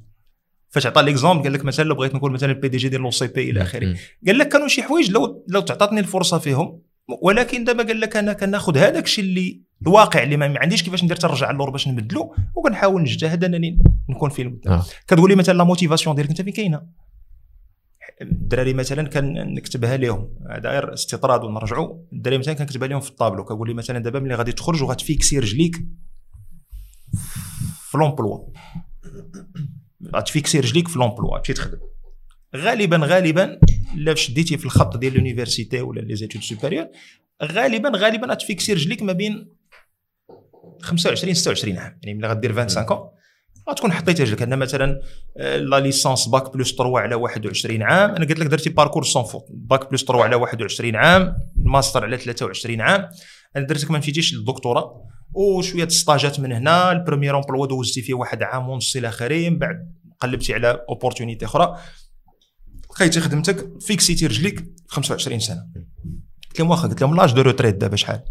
[0.71, 3.63] فاش عطى l'exemple قال لك مثلا لو بغيت نكون مثلا ال PDG ديال l'OCP إلى
[3.63, 3.97] آخره.
[4.27, 6.81] قال لك كانوا شي حوايج لو لو تعطاتني الفرصة فيهم
[7.23, 11.17] ولكن دابا قال لك أنا كناخذ هذاك الشيء اللي الواقع اللي ما عنديش كيفاش ندير
[11.17, 13.79] ترجع اللور باش نبدلو وكنحاول نجتهد أنني
[14.09, 14.85] نكون فيه المبدع آه.
[15.07, 16.83] كتقول لي مثلا la motivation ديالك أنت فين كاينة؟
[18.23, 23.45] الدراري مثلا كان نكتبها لهم هذا غير استطراد ونرجعوا الدراري مثلا كنكتبها لهم في الطابلو.
[23.45, 25.77] كنقول لي مثلا دابا ملي غادي تخرج وغتفيكسي رجليك
[27.91, 28.39] في l'emploi.
[30.17, 31.79] غتفيكسي رجليك في l'emploi تمشي تخدم.
[32.57, 33.59] غالبا غالبا
[33.97, 36.87] لا شديتي في الخط ديال l'université ولا les études supérieures
[37.43, 39.49] غالبا غالبا غتفيكسي رجليك ما بين
[40.85, 41.99] 25 26 عام.
[42.03, 43.15] يعني ملي غدير 25 عام
[43.71, 44.43] غتكون حطيتي رجلك.
[44.43, 45.01] أنا مثلا
[45.37, 48.11] آه، la licence bac plus 3 على 21 عام.
[48.11, 51.37] أنا قلت لك درتي parcours sans faute bac plus 3 على 21 عام
[51.67, 53.09] الماستر على 23 عام.
[53.57, 55.05] أنا درتك ما مشيتيش للدكتوراه
[55.35, 56.93] وشوية ستاجات من هنا.
[56.93, 59.51] ال premier emploi دوزتي فيه واحد عام ونص إلى آخره.
[59.51, 61.77] من بعد قلبتي على opportunité أخرى.
[62.91, 65.61] لقيتي خدمتك فيكسيتي رجليك 25 سنة.
[66.49, 67.97] قلت لهم واخا قلت لهم l'âge de retraite دابا.
[67.97, 68.23] شحال؟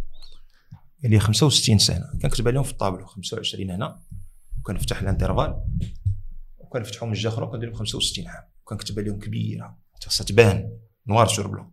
[1.04, 2.06] قال لي 65 سنة.
[2.22, 4.00] كنكتب عليهم في الطابلو 25 هنا.
[4.60, 5.64] وكنفتح ال intervalle.
[6.58, 8.44] وكنفتحوا من الجهه أخرى وكندير لهم 65 عام.
[8.62, 9.78] وكنكتب عليهم كبيرة.
[10.04, 10.78] خاصها تبان.
[11.08, 11.72] noir sur blanc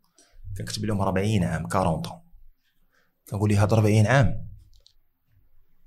[0.58, 2.02] كنكتب لهم 40 عام 40
[3.30, 4.46] كنقول لي هاد 40 عام.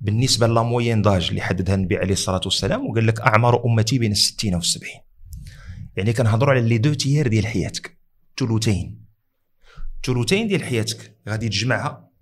[0.01, 4.11] بالنسبة la moyenne d'âge اللي حددها النبي عليه الصلاة والسلام وقال لك أعمار أمتي بين
[4.11, 5.01] الستين والسبعين.
[5.95, 7.97] يعني كنهضروا على les deux tiers ديال حياتك.
[8.39, 9.05] ثلثين
[10.05, 11.17] ثلثين ديال حياتك.
[11.29, 12.12] غادي تجمعها.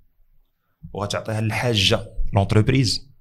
[0.94, 3.12] وغتعطيها للحاجه l'entreprise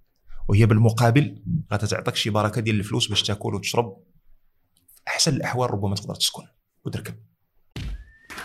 [0.48, 1.42] وهي بالمقابل
[1.72, 3.96] غادي تعطيك شي بركه ديال الفلوس باش تاكل وتشرب
[5.08, 6.42] احسن الاحوال ربما تقدر تسكن
[6.84, 7.14] وتركب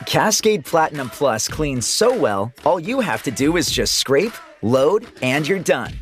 [0.06, 5.08] Cascade Platinum Plus cleans so well, all you have to do is just scrape, load,
[5.22, 5.94] and you're done.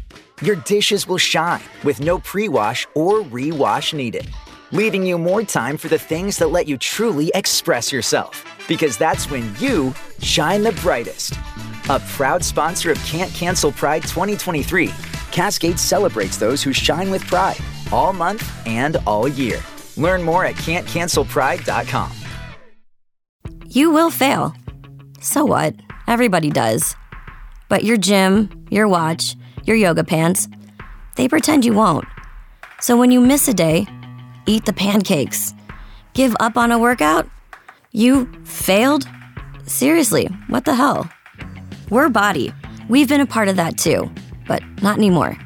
[0.41, 4.27] Your dishes will shine with no pre wash or re-wash needed,
[4.71, 8.33] leaving you more time for the things that let you truly express yourself.
[8.67, 11.33] Because that's when you shine the brightest.
[11.89, 14.89] A proud sponsor of Can't Cancel Pride 2023,
[15.33, 17.57] Cascade celebrates those who shine with pride
[17.91, 19.59] all month and all year.
[19.97, 22.11] Learn more at can'tcancelpride.com.
[23.67, 24.55] You will fail.
[25.19, 25.75] So what?
[26.07, 26.95] Everybody does.
[27.67, 29.35] But your gym, your watch,
[29.65, 30.47] your yoga pants,
[31.17, 32.05] they pretend you won't.
[32.79, 33.87] So when you miss a day,
[34.45, 35.53] eat the pancakes.
[36.13, 37.27] Give up on a workout?
[37.91, 39.05] You failed?
[39.65, 41.09] Seriously, what the hell?
[41.93, 42.51] We're Body.
[42.89, 44.11] We've been a part of that too,
[44.47, 45.37] but not anymore.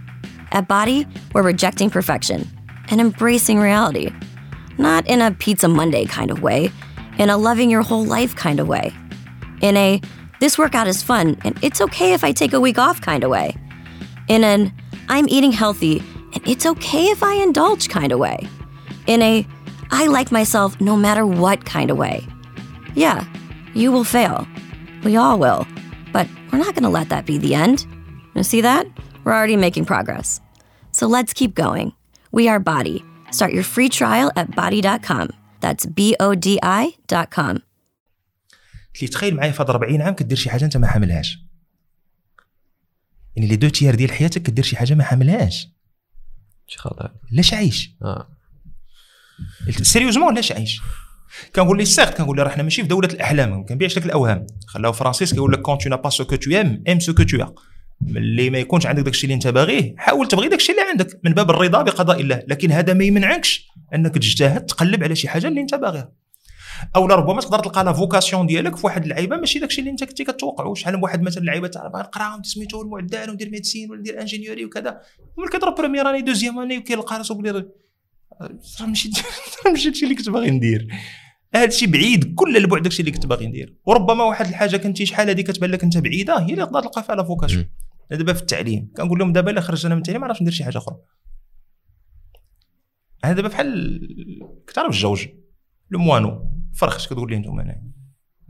[0.53, 2.47] At Body, we're rejecting perfection
[2.87, 4.13] and embracing reality.
[4.77, 6.71] Not in a Pizza Monday kind of way,
[7.17, 8.93] in a loving your whole life kind of way.
[9.59, 9.99] In a
[10.39, 13.29] this workout is fun and it's okay if I take a week off kind of
[13.29, 13.53] way.
[14.29, 14.71] In an
[15.09, 15.99] I'm eating healthy
[16.33, 18.47] and it's okay if I indulge kind of way.
[19.05, 19.45] In a
[19.91, 22.25] I like myself no matter what kind of way.
[22.95, 23.25] Yeah,
[23.73, 24.47] you will fail.
[25.03, 25.67] We all will.
[26.46, 27.78] But we're not going to let that be the end.
[28.34, 28.86] You see that?
[29.24, 30.40] We're already making progress.
[30.92, 31.88] So let's keep going.
[32.30, 33.04] We are Body.
[33.30, 35.26] Start your free trial at body.com.
[35.60, 37.62] That's B O D I.com.
[38.94, 41.38] قلت لي تخيل معايا في هاد 40 عام كدير شي حاجه انت ما حاملهاش
[43.36, 45.68] يعني لي دو تيار ديال حياتك كدير شي حاجه ما حاملهاش
[46.66, 48.28] شي خطير لاش عايش اه
[49.82, 50.80] سيريوزمون لاش عايش
[51.55, 54.47] كنقول لي certes كنقول لي راه حنا ماشي في دولة الأحلام ما كنبيعش لك الأوهام.
[54.67, 57.23] خلاو فرانسيس كيقول لك quand tu n'as pas ce que tu aimes aime ce que
[57.23, 57.37] t'as
[58.01, 61.49] ملي ما يكونش عندك داكشي اللي انت باغيه حاول تبغي داكشي اللي عندك من باب
[61.49, 62.43] الرضا بقضاء الله.
[62.47, 66.11] لكن هذا ما يمنعكش أنك تجتهد تقلب على شي حاجة اللي انت باغيها.
[66.95, 70.23] أو ربما تقدر تلقى la vocation ديالك في واحد اللعيبة ماشي داكشي اللي انت كنتي
[70.23, 70.75] كتوقعو.
[70.75, 74.65] شحال من واحد مثلا اللعيبه تاع باغي نقرا سميتو المعدل وندير médecine ولا ندير ingénierie
[74.65, 75.01] وكذا.
[75.37, 77.65] وملي كيضرب بروميير اني دوزيام اني وكيلقى راسو بلي
[78.41, 79.09] راه ماشي
[79.65, 80.87] راه ماشي هادشي اللي كنت باغي ندير.
[81.55, 83.77] هادشي بعيد كل البعد داكشي اللي كنت باغي ندير.
[83.85, 87.15] وربما واحد الحاجة كنتي شحال هذه كتبان لك انت بعيدة هي اللي تقدر تلقى فيها
[87.15, 87.69] لا فوكاسيون
[88.11, 90.63] دابا في التعليم كنقول لهم دابا إلا خرجت أنا من التعليم ما عرفتش ندير شي
[90.63, 90.97] حاجة أخرى.
[93.25, 93.99] أنا دابا بحال
[94.67, 95.27] كتعرف الجوج
[95.91, 97.83] لو موانو فرخش كتقول لي أنتم أنا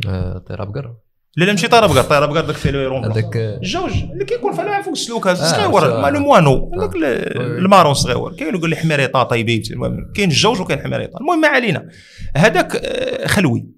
[0.08, 0.98] آه، طير بقر
[1.38, 4.82] لا لا ماشي طياره بقر طياره بقر داك فيه لو هذاك الجوج اللي كيكون فيها
[4.82, 6.78] فوق السلوكات آه، صغيور ما لو موانو آه.
[6.78, 6.96] هذاك
[7.36, 8.36] ال marron صغيور.
[8.36, 11.90] كاين اللي يقول لي حميريطا طيبيت المهم كاين الجوج وكاين حميريطا المهم ما علينا.
[12.36, 13.70] هذاك آه، خلوي.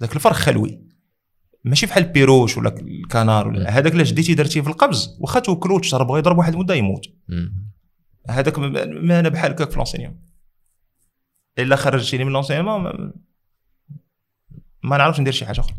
[0.00, 0.80] ذاك الفرخ خلوي.
[1.64, 5.76] ماشي بحال ال perruche ولا الكنار ولا هذاك الا شديتي درتيه في القفز واخا توكلو
[5.76, 7.06] وتشرب بغا يضرب واحد المده يموت.
[8.28, 10.20] هذاك ما ما أنا بحال هكاك في l'enseignement
[11.58, 13.12] إلا خرجتيني من l'enseignement ما,
[14.82, 15.74] ما نعرفش ندير شي حاجة أخرى.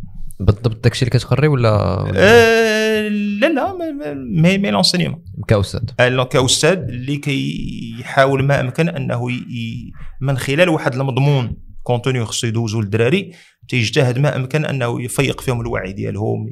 [0.45, 1.69] بالضبط داكشي اللي كتقري ولا
[2.15, 3.73] آه، لا لا
[4.15, 9.91] mais mais l'enseignement كاستاذ آه، كاستاذ اللي كيحاول ما أمكن أنه ي-
[10.22, 13.31] من خلال واحد المضمون contenu خصو يدوزو للدراري
[13.69, 16.47] تيجتهد ما أمكن أنه يفيق فيهم الوعي ديالهم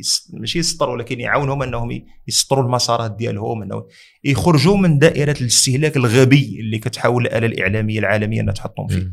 [0.00, 3.84] يس- ماشي يسطروا ولكن يعاونهم أنهم يسطروا المسارات ديالهم أنه
[4.24, 9.12] يخرجوا من دائرة الاستهلاك الغبي اللي كتحاول الآلة الإعلامية العالمية أنها تحطهم فيه.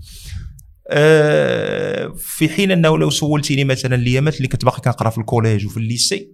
[2.16, 5.78] في حين أنه لو سولتيني مثلا الايامات اللي كنت باقي كنقرأ في ال collège وفي
[5.78, 6.32] ال lycée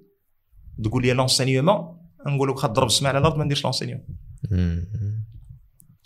[0.84, 4.06] تقول لي l'enseignement نقول لك ضرب السما على الأرض ما نديرش l'enseignement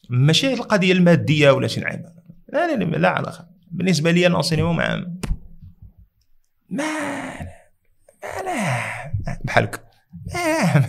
[0.09, 2.03] ماشي القضية المادية ولا شي نعم
[2.53, 4.95] لا لا لا, لا علاقه بالنسبة لي l'enseignement مع
[6.69, 6.85] ما
[8.23, 9.83] ما لا بحالك
[10.33, 10.85] ما,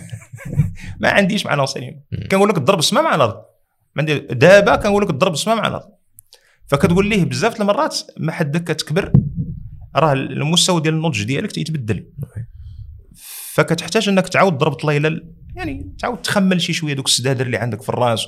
[0.99, 3.43] ما عنديش مع l'enseignement كنقول لك ضرب السما مع الأرض.
[4.31, 5.89] دابا كنقول لك ضرب السماع مع الأرض.
[6.71, 9.11] فكتقول ليه بزاف المرات ما حدك كتكبر؟
[9.95, 12.05] راه المستوى ديال النضج ديالك تيتبدل.
[13.53, 15.21] فكتحتاج انك تعاود ضرب طليله
[15.55, 18.27] يعني تعاود تخمل شي شوية دوك السدادر اللي عندك في الراس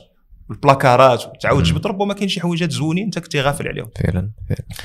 [0.51, 3.89] البلاكارات تعاود تجبد ربما كاين شي حويجات زوينين انت كنتي غافل عليهم.
[3.95, 4.31] فعلا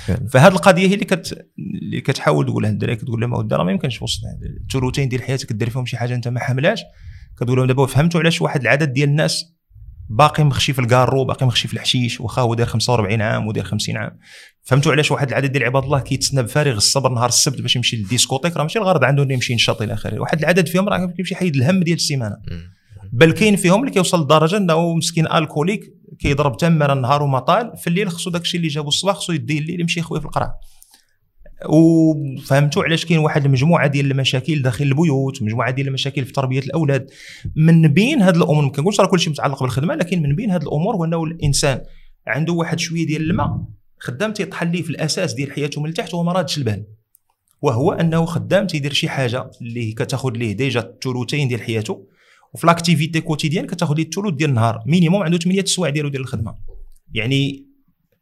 [0.06, 2.70] فعلا فهاد القضية هي اللي كت اللي كتحاول تقولها.
[2.70, 4.20] للدراري كتقول لهم راه ما يمكنش وسط
[4.64, 6.82] الثلثين ديال حياتك دير فيهم شي حاجة أنت ما حاملهاش
[7.40, 9.57] كتقول لهم دابا فهمتوا علاش واحد العدد ديال الناس
[10.08, 13.96] باقي مخشي في الكارو باقي مخشي في الحشيش واخا هو داير 45 عام وداير 50
[13.96, 14.18] عام.
[14.62, 18.05] فهمتوا علاش واحد العدد ديال عباد الله كيتسنى بفارغ الصبر نهار السبت باش يمشي لل
[18.05, 20.18] discothèque؟ راه ماشي الغرض عنده إنه يمشي ينشط إلى آخره.
[20.18, 22.36] واحد العدد فيهم راه كيمشي يحيد الهم ديال السيمانة.
[23.12, 25.80] بل كاين فيهم اللي كيوصل لدرجة إنه مسكين alcoolique
[26.18, 29.58] كيضرب تمر النهار وما طال في الليل خصو داك الشيء اللي جابو الصباح خصو يديه
[29.58, 30.54] الليل يمشي يخوي في القرعة.
[31.66, 37.10] وفهمتوا علاش كاين واحد المجموعة ديال المشاكل داخل البيوت مجموعة ديال المشاكل في تربية الأولاد.
[37.56, 40.96] من بين هذه الأمور ما كنقولش راه كلشي متعلق بالخدمة لكن من بين هذه الأمور
[40.96, 41.80] هو إنه الإنسان
[42.26, 43.60] عنده واحد شوية ديال الماء
[43.98, 46.84] خدام تيطحن ليه في الأساس ديال حياته من التحت وهو ما رادش البال.
[47.62, 52.06] وهو إنه خدام تيدير شي حاجة اللي كتاخذ ليه déjà الثلثين ديال حياته
[52.54, 54.82] وفي l'activité quotidienne كتاخذ ليه الثلث ديال النهار.
[54.86, 56.54] minimum عنده 8 السوايع ديالو ديال الخدمة.
[57.14, 57.66] يعني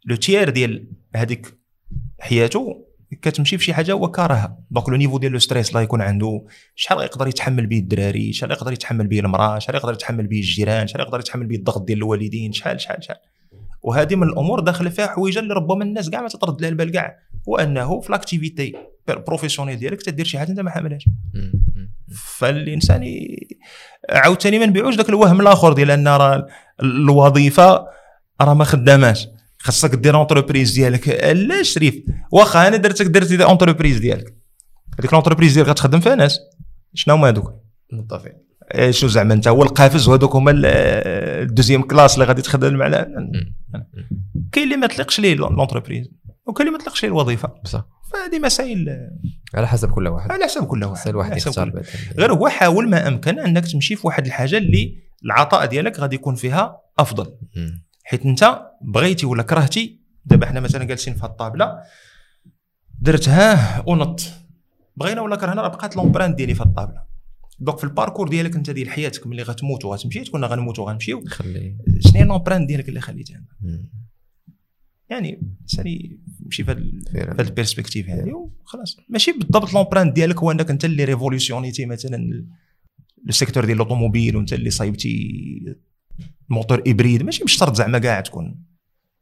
[0.04, 1.54] le tiers ديال هذيك
[2.20, 2.85] حياته
[3.22, 4.58] كتمشي في شي حاجة هو كارهها.
[4.70, 8.50] donc le niveau ديال le stress لا يكون عنده شحال يقدر يتحمل به الدراري؟ شحال
[8.50, 11.98] يقدر يتحمل به المرأة؟ شحال يقدر يتحمل به الجيران؟ شحال يقدر يتحمل به الضغط ديال
[11.98, 13.16] الوالدين؟ شحال شحال شحال.
[13.82, 17.16] وهذه من الأمور داخلة فيها حويجة اللي ربما الناس كاع ما تطرد لها البال كاع
[17.48, 18.74] هو أنه في l'activité
[19.08, 21.08] professionnelle ديالك تدير شي حاجة أنت ما حاملهاش.
[22.38, 23.26] فالإنسان
[24.10, 26.46] عاوتاني ما نبيعوش ذاك الوهم الآخر ديال أن راه
[26.82, 27.86] الوظيفة
[28.40, 29.28] راه ما خداماش.
[29.66, 31.08] خاصك دير entreprise ديالك.
[31.34, 31.94] لا شريف
[32.32, 34.36] واخا أنا درتك درتي entreprise ديالك.
[34.98, 36.38] هذيك ال entreprise ديالك غتخدم فيها ناس.
[36.94, 37.54] شنو هما هذوك
[37.92, 38.32] متفق.
[38.72, 42.74] آه، شنو زعما انت هو القافز وهذوك هما آه، ال deuxième classe اللي غادي تخدم
[42.74, 42.88] مع
[44.52, 46.08] كاين اللي ما تليقش ليه l'entreprise
[46.46, 47.54] وكاين اللي ما تليقش ليه الوظيفة.
[47.64, 47.86] بصح.
[48.12, 49.08] فهذه مسائل
[49.54, 50.32] على حسب كل واحد.
[50.32, 51.08] على حسب كل واحد.
[51.08, 51.82] الواحد على يختار
[52.18, 56.34] غير هو حاول ما أمكن أنك تمشي في واحد الحاجة اللي العطاء ديالك غادي يكون
[56.34, 57.26] فيها أفضل.
[57.56, 57.85] مم.
[58.08, 61.78] حيت انت بغيتي ولا كرهتي دابا حنا مثلا جالسين في هاد الطابلة
[63.00, 64.20] درت ها ونط.
[64.96, 67.02] بغينا ولا كرهنا راه بقات l'empreinte ديالي في الطابلة.
[67.58, 71.24] donc في ال parcours ديالك انت ديال حياتك ملي غتموت وغتمشي تكون غنموت وغنمشيو.
[71.26, 71.76] خلي.
[72.00, 73.44] شنو هي l'empreinte ديالك اللي خليتها.
[75.10, 76.70] يعني سالي نمشي في
[77.14, 78.96] هاد ال perspective هذه وخلاص.
[79.08, 82.46] ماشي بالضبط l'empreinte ديالك هو انك انت اللي révolutionnيتي مثلا
[83.28, 85.76] ال secteur ديال ال automobile وانت اللي صايبتي
[86.48, 88.62] moteur hybride ماشي بشرط زعما كاع تكون.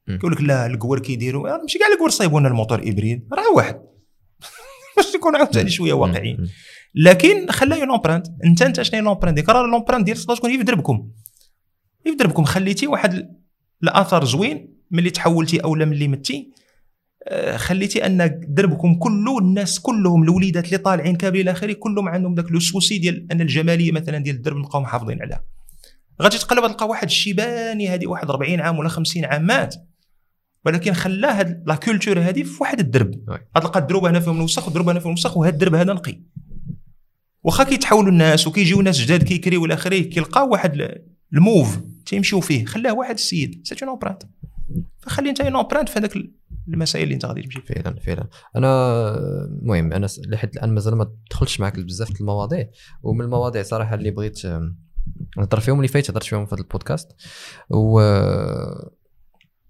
[0.09, 3.57] كيقول لك لا الكوار كيديروا آه، ماشي كاع الكوار صايبوا لنا ال moteur hybride راه
[3.57, 3.75] واحد.
[4.97, 6.49] باش يكون عاوتاني شوية واقعي مم.
[6.95, 10.59] لكن خلاه une empreinte انت انت شنو l'empreinte ديالك راه l'empreinte ديالك تقدر تكون هي
[10.59, 11.11] في دربكم
[12.07, 13.31] هي في دربكم خليتي واحد ال-
[13.83, 16.53] الاثر زوين ملي تحولتي اولا ملي متي
[17.29, 22.35] آه، خليتي أن دربكم كله الناس كلهم الوليدات اللي طالعين كاملين إلى اخره كلهم عندهم
[22.35, 25.45] ذاك le souci ديال أن الجمالية مثلا ديال الدرب نبقاو محافظين عليها.
[26.23, 29.75] غادي تقلب تلقى واحد الشيباني هذه واحد 40 عام ولا 50 عام مات.
[30.65, 33.15] ولكن خلاه هاد la culture هذه في واحد الدرب.
[33.59, 36.21] غتلقى الدروب هنا فيهم الوسخ والدروب هنا فيهم الوسخ وهذا الدرب هذا نقي.
[37.43, 42.41] واخا كيتحولوا الناس وكيجيو ناس جداد كيكريو إلى اخره كيلقاو واحد ال- ال mouv تيمشيو
[42.41, 43.61] فيه خلاه واحد السيد.
[43.67, 44.23] c'est une empreinte
[44.99, 46.17] فخلي انت une empreinte في هذاك
[46.69, 48.29] المسائل اللي انت غادي تمشي فعلا فعلا.
[48.57, 49.15] أنا
[49.63, 52.69] المهم أنا لحد الآن مازال ما دخلتش معك بزاف المواضيع.
[53.03, 54.43] ومن المواضيع صراحة اللي بغيت
[55.37, 57.09] نهضر فيهم اللي فايت هضرت فيهم في هذا البودكاست.
[57.71, 58.01] و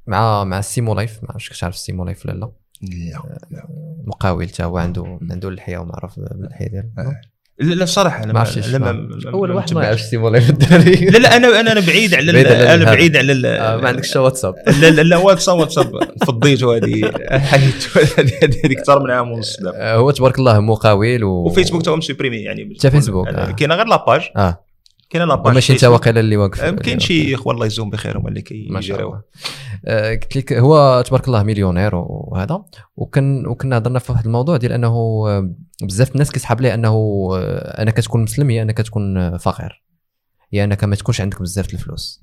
[0.07, 2.53] مع مع السيمو Life ما عرفتش كنت عارف السيمو Life ولا لا.
[3.51, 3.67] لا
[4.05, 6.89] مقاول حتى هو عنده عنده اللحيه ومعروف باللحيه ديالو.
[7.59, 9.85] لا لا صراحة أنا ما عرفتش أول واحد ما متبعش.
[9.85, 10.95] يعرفش السيمو Life الدراري.
[11.11, 12.85] لا لا أنا أنا بعيد على أنا.
[12.85, 14.55] بعيد على آه، ما عندكش واتساب.
[14.81, 15.93] لا لا لا واتساب واتساب.
[16.27, 21.25] فضيته هذه حيدته هذه أكثر من عام ونص آه، هو تبارك الله مقاول.
[21.25, 23.51] وفيسبوك tout supprimé يعني حتى فيسبوك، آه.
[23.51, 24.65] كاينة غير la page آه.
[25.11, 25.85] كاينة la page وماشي انت.
[25.85, 28.41] واقيلا اللي واقف كاين شي إخوان الله يجزيهم بخير هما اللي
[29.05, 29.23] الله.
[29.87, 32.65] آه، قلت لك هو تبارك الله مليونير وهذا.
[32.97, 34.89] وكان وكنا هضرنا في واحد الموضوع ديال أنه
[35.29, 35.51] آه،
[35.83, 39.85] بزاف الناس كيسحب ليه أنه آه، انك تكون مسلم هي انك تكون فقير.
[40.55, 42.21] هي أنك ما تكونش عندك بزاف د الفلوس.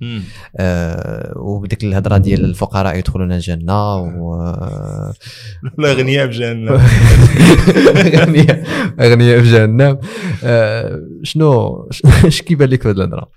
[0.58, 4.36] آه وبديك الهضرة ديال الفقراء يدخلون الجنة و
[5.78, 6.70] لا غنياء بجهنم
[7.98, 8.64] اغنياء
[9.06, 10.00] اغنياء في جهنم.
[10.44, 11.78] آه شنو
[12.28, 13.32] اش كيبان لك في هذه الهضرة؟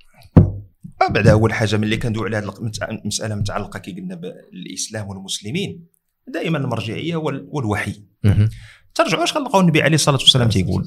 [1.02, 2.52] آه، بعد أول حاجة ملي كندوي على هذه
[2.90, 5.84] المساله متعلقة كي قلنا بالاسلام والمسلمين
[6.28, 7.94] دائما المرجعية هو ال- هو الوحي.
[8.24, 8.48] مهم.
[8.94, 10.84] ترجعوا اش غنلقاو النبي عليه الصلاة والسلام تيقول؟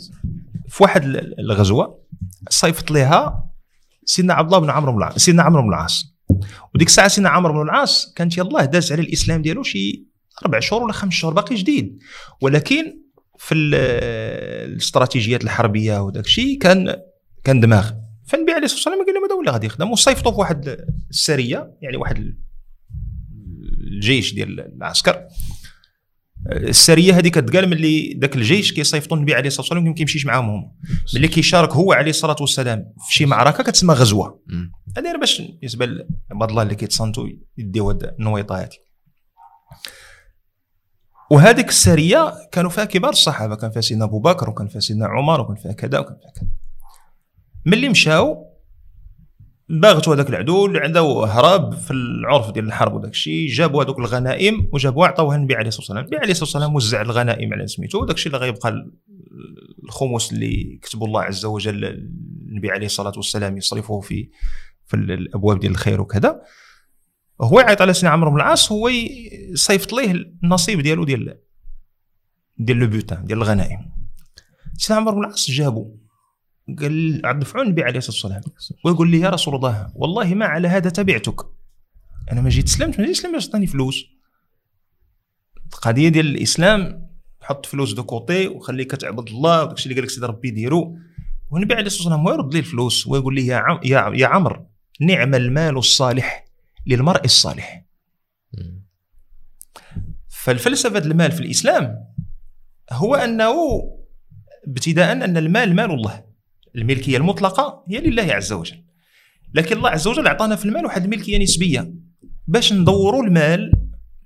[0.67, 1.99] في واحد ال- الغزوة
[2.49, 3.49] صيفط ليها
[4.07, 6.15] سيدنا عبد الله بن عمرو بن العاص سيدنا عمرو بن العاص.
[6.75, 10.05] وديك الساعة سيدنا عمرو بن العاص كانت يلاه داز على الإسلام ديالو شي
[10.45, 11.99] أربع شهور ولا خمس شهور باقي جديد.
[12.41, 12.99] ولكن
[13.37, 13.75] في ال-
[14.71, 16.95] الاستراتيجيات الحربية وداك الشيء كان
[17.43, 17.91] كان دماغ.
[18.27, 20.77] فالنبي عليه الصلاة والسلام قال لهم هذا هو اللي غادي يخدم؟ وصيفطوا في واحد
[21.09, 22.37] السرية يعني واحد ال-
[23.93, 25.21] الجيش ديال العسكر.
[26.51, 30.49] السرية هذه كتقال ملي ذاك الجيش كيصيفطوا النبي عليه الصلاة والسلام ما كيمشيش معاهم.
[30.49, 30.71] هم
[31.15, 34.43] ملي كيشارك هو عليه الصلاة والسلام في شي معركة كتسمى غزوة.
[34.97, 38.69] غير باش بالنسبة لعباد الله اللي كيتصنتوا يديو هاد النويطة هذه
[41.31, 45.41] وهذيك السرية كانوا فيها كبار الصحابة كان فيها سيدنا أبو بكر وكان فيها سيدنا عمر
[45.41, 46.49] وكان فيها كذا وكان فيها كذا.
[47.65, 48.56] ملي مشاو
[49.69, 54.69] باغتوا هذاك العدو اللي عنده هرب في العرف ديال الحرب وداك الشيء جابوا هذوك الغنائم
[54.73, 56.03] وجابوها عطاوها النبي عليه الصلاة والسلام.
[56.03, 58.91] النبي عليه الصلاة والسلام وزع الغنائم على سميتو وداك الشيء اللي غيبقى ال-
[59.83, 61.85] الخمس اللي كتب الله عز وجل
[62.47, 64.29] النبي عليه الصلاة والسلام يصرفه في
[64.85, 66.41] في الأبواب ديال الخير وكذا.
[67.41, 70.11] هو يعيط على سيدنا عمرو بن العاص هو يصيفط ليه
[70.43, 71.37] النصيب ديالو ديال
[72.57, 73.79] ديال le butin ديال الغنائم.
[74.77, 75.97] سيدنا عمرو بن العاص جابو
[76.79, 78.41] قال دفعوا النبي عليه الصلاة والسلام.
[78.85, 81.41] ويقول لي يا رسول الله والله ما على هذا تبعتك.
[82.31, 84.05] أنا ما جيت سلمت ما جيت سلمت باش فلوس.
[85.73, 87.07] القضية ديال الإسلام
[87.41, 90.97] حط فلوس de côté وخليك تعبد الله وداك الشيء اللي قال لك سيدي ربي ديرو.
[91.51, 94.67] والنبي عليه الصلاة والسلام يرد لي الفلوس ويقول لي يا عم يا, يا عمرو
[95.01, 96.45] نعم المال الصالح
[96.85, 97.85] للمرء الصالح.
[100.29, 102.07] فالفلسفة المال في الإسلام
[102.91, 103.55] هو أنه
[104.67, 106.26] ابتداء أن المال مال الله.
[106.75, 108.83] الملكية المطلقة هي لله عز وجل.
[109.53, 111.93] لكن الله عز وجل أعطانا في المال واحد الملكيه نسبية.
[112.47, 113.71] باش ندوروا المال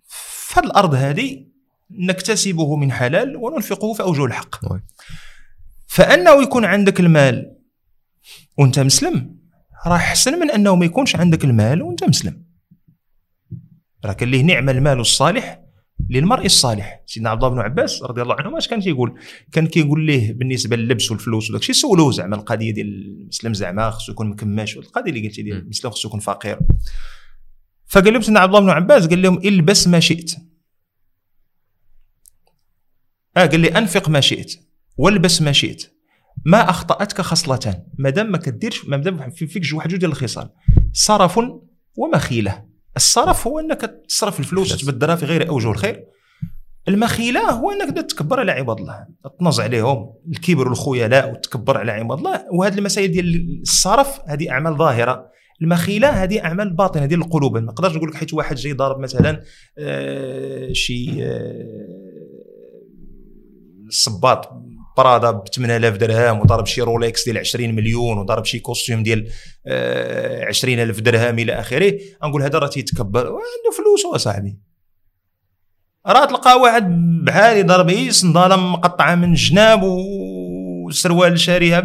[0.08, 1.46] في هذه الأرض هذه
[1.92, 4.56] نكتسبه من حلال وننفقه في أوجه الحق.
[5.88, 7.56] فأنه يكون عندك المال
[8.58, 9.38] وأنت مسلم
[9.86, 12.46] راه احسن من أنه ما يكونش عندك المال وأنت مسلم.
[14.06, 15.61] راه كان ليه نعم المال الصالح
[16.12, 17.04] للمرء الصالح.
[17.06, 19.20] سيدنا عبد الله بن عباس رضي الله عنه اش كان كيقول؟
[19.52, 22.36] كان كيقول ليه بالنسبة للبس والفلوس وداك الشيء سولوه زعما.
[22.36, 26.60] القضية ديال المسلم زعما خصو يكون مكماش القضية اللي قلتي ديال المسلم خصو يكون فقير.
[27.88, 30.36] فقال لهم سيدنا عبد الله بن عباس قال لهم البس ما شئت.
[33.38, 34.54] آه قال لي أنفق ما شئت
[34.98, 35.94] والبس ما شئت.
[36.46, 40.50] ما أخطأتك خصلتان ما دام ما كديرش ما دام في فيك واحد جوج ديال الخصال
[40.94, 41.40] صرف
[41.96, 42.71] ومخيلة.
[42.96, 46.06] الصرف هو انك تصرف الفلوس وتبدلها في غير اوجه الخير
[46.88, 49.06] المخيلة هو انك تكبر على عباد الله.
[49.40, 50.14] تنظ عليهم.
[50.32, 52.46] الكبر والخيلاء وتكبر على عباد الله.
[52.54, 55.32] وهذه المسائل ديال الصرف هذه أعمال ظاهرة.
[55.62, 57.54] المخيلة هذه أعمال باطنة ديال القلوب.
[57.54, 59.42] ما نقدرش نقول لك حيت واحد جاي ضارب مثلا
[59.78, 62.12] آه شي آه
[63.90, 64.50] صباط
[65.04, 69.28] برادا ب 8000 درهم وضرب شي رولكس ديال 20 مليون وضرب شي costume ديال
[69.68, 72.00] آه 20000 درهم إلى آخره.
[72.24, 73.26] نقول هذا راه تيتكبر.
[73.26, 74.58] عنده فلوس اصاحبي
[76.08, 76.84] راه تلقى واحد
[77.26, 81.84] بحالي ضرب هي صنداله مقطعة من الجناب وسروال شاريها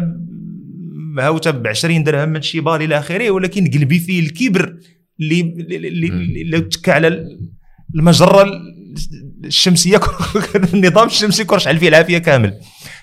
[1.15, 4.77] مهوتة ب 20 درهم من شي بار إلى آخره ولكن قلبي فيه الكبر
[5.19, 6.07] اللي اللي,
[6.41, 7.27] اللي تكى على
[7.95, 8.47] المجرة
[9.45, 9.99] الشمسية
[10.73, 12.53] النظام الشمسي كرشعل فيه العافية كامل.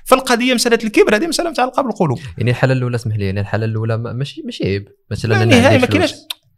[0.04, 3.96] فالقضية مسألة الكبر هذه مسألة متعلقه بالقلوب يعني الحالة الأولى اسمح لي يعني الحالة الأولى
[3.98, 4.88] ماشي ماشي عيب.
[5.10, 6.14] مثلا أنا نهائي ما كاينش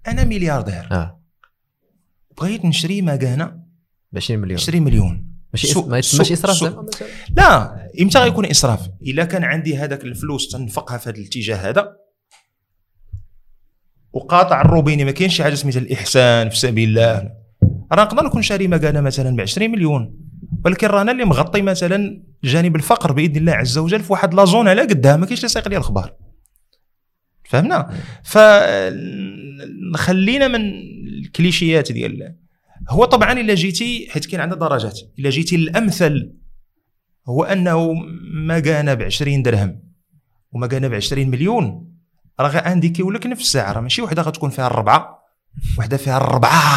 [0.09, 0.89] أنا ملياردير.
[0.93, 1.23] آه.
[2.39, 3.45] بغيت نشري مكانه
[4.13, 4.61] ب 20 مليون.
[4.61, 5.27] 20 مليون.
[5.53, 6.87] ماشي سو ما يتسماش إسراف زعما
[7.37, 11.97] لا إمتى غيكون إسراف؟ إلا كان عندي هذاك الفلوس تنفقها في هذا الاتجاه هذا.
[14.13, 17.31] وقاطع الروبيني ما كاينش شي حاجة سميتها الإحسان في سبيل الله.
[17.93, 20.26] راه نقدر نكون شاري مكانه مثلا ب 20 مليون.
[20.65, 24.69] ولكن رانا اللي مغطي مثلا جانب الفقر بإذن الله عز وجل في واحد لا زون
[24.69, 26.13] على قدها ما كاينش اللي سايق لي الاخبار
[27.45, 27.91] فهمنا؟
[29.95, 30.61] فخلينا من
[31.25, 32.37] الكليشيات ديال
[32.89, 35.01] هو طبعا إلا جيتي حيت كاين عندنا درجات.
[35.19, 36.33] إلا جيتي الأمثل
[37.29, 37.93] هو أنه
[38.33, 39.83] ما كان ب 20 درهم
[40.53, 41.93] وما كان ب 20 مليون
[42.41, 45.16] راه غانديكيو لك نفس الساعة راه ماشي وحدة غتكون فيها الربعة.
[45.79, 46.73] وحدة فيها الربعه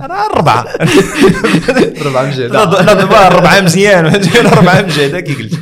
[0.00, 0.62] راه الربعه
[2.00, 5.60] الربعه مجهد لا الربعه مزيان الربعه مجهد كي قلت.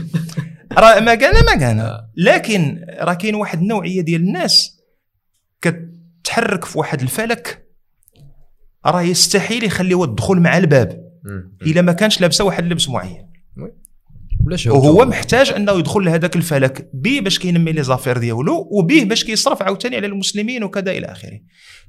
[0.72, 4.81] راه ما كان ما كان لكن راه كاين واحد النوعية ديال الناس
[5.62, 7.64] كتحرك في واحد الفلك
[8.86, 11.05] راه يستحيل يخليو الدخول مع الباب.
[11.62, 13.23] إلا ما كانش لابسة واحد اللبس معين.
[14.66, 19.62] وهو محتاج أنه يدخل لهذاك الفلك به باش كينمي les affaires ديالو وبه باش كيصرف
[19.62, 21.40] عاوتاني على المسلمين وكذا إلى آخره.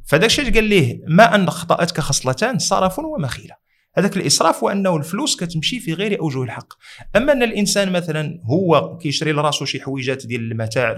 [0.05, 3.55] فداك الشيء قال ليه ما أن اخطاتك خصلتان صرف ومخيله
[3.97, 6.73] هذاك الإسراف هو انه الفلوس كتمشي في غير أوجه الحق.
[7.15, 10.93] أما أن الإنسان مثلا هو كيشري لراسو شي حويجات ديال المتاع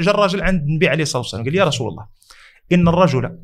[0.00, 2.06] جا الراجل عند النبي عليه الصلاة والسلام قال يا رسول الله
[2.72, 3.38] إن الرجل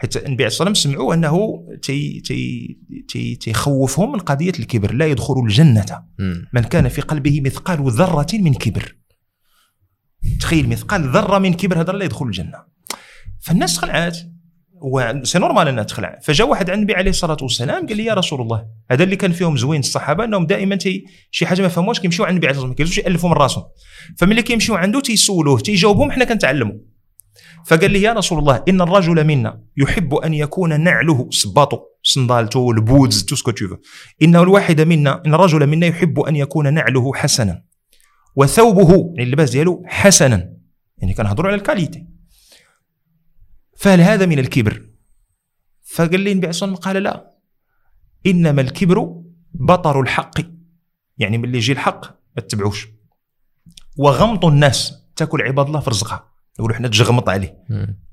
[0.00, 5.06] حيت النبي عليه الصلاة والسلام سمعوا أنه تي تي تي تيخوفهم من قضية الكبر لا
[5.06, 6.04] يدخل الجنة.
[6.52, 8.96] من كان في قلبه مثقال ذرة من كبر.
[10.40, 12.64] تخيل مثقال ذرة من كبر هذا لا يدخل الجنة.
[13.40, 14.18] فالناس تخلعات
[15.22, 16.18] c'est normal أنها تخلع.
[16.22, 19.32] فجاء واحد عند النبي عليه الصلاة والسلام قال لي يا رسول الله هذا اللي كان
[19.32, 22.74] فيهم زوين الصحابة أنهم دائما تي شي حاجة ما فهموش كيمشيو عند النبي عليه الصلاة
[22.78, 23.64] والسلام ما يألفوا من راسهم.
[24.18, 26.74] فملي كيمشيو عنده تيسولوه تيجاوبهم حنا كنتعلموا.
[27.68, 31.28] فقال لي يا رسول الله إن الرجل منا يحب أن يكون نعله.
[31.30, 33.52] سباطو صندالته ال boots tout ce que
[34.22, 37.64] انه الواحد منا إن الرجل منا يحب أن يكون نعله حسنا
[38.36, 40.54] وثوبه يعني اللباس ديالو حسنا
[40.98, 42.06] يعني كنهضروا على الكاليتي.
[43.76, 44.82] فهل هذا من الكبر؟
[45.82, 47.34] فقال لي النبي عليه قال لا.
[48.26, 49.22] إنما الكبر
[49.54, 50.40] بطر الحق
[51.18, 52.04] يعني ملي يجي الحق
[52.36, 52.88] ما تتبعوش.
[53.96, 56.37] وغمط الناس تاكل عباد الله في رزقها.
[56.58, 57.56] نقولوا حنا تجغمط عليه.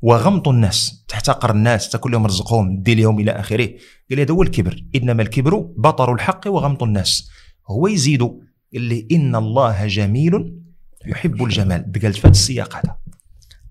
[0.02, 1.06] وغمط الناس.
[1.08, 3.70] تحتقر الناس تاكل لهم رزقهم دي اليوم إلى آخره.
[4.10, 4.84] قال هذا هو الكبر.
[4.96, 7.30] إنما الكبر بطر الحق وغمط الناس.
[7.70, 10.54] هو يزيد قال لي إن الله جميل
[11.06, 11.92] يحب الجمال.
[12.02, 12.96] قالت في السياق هذا.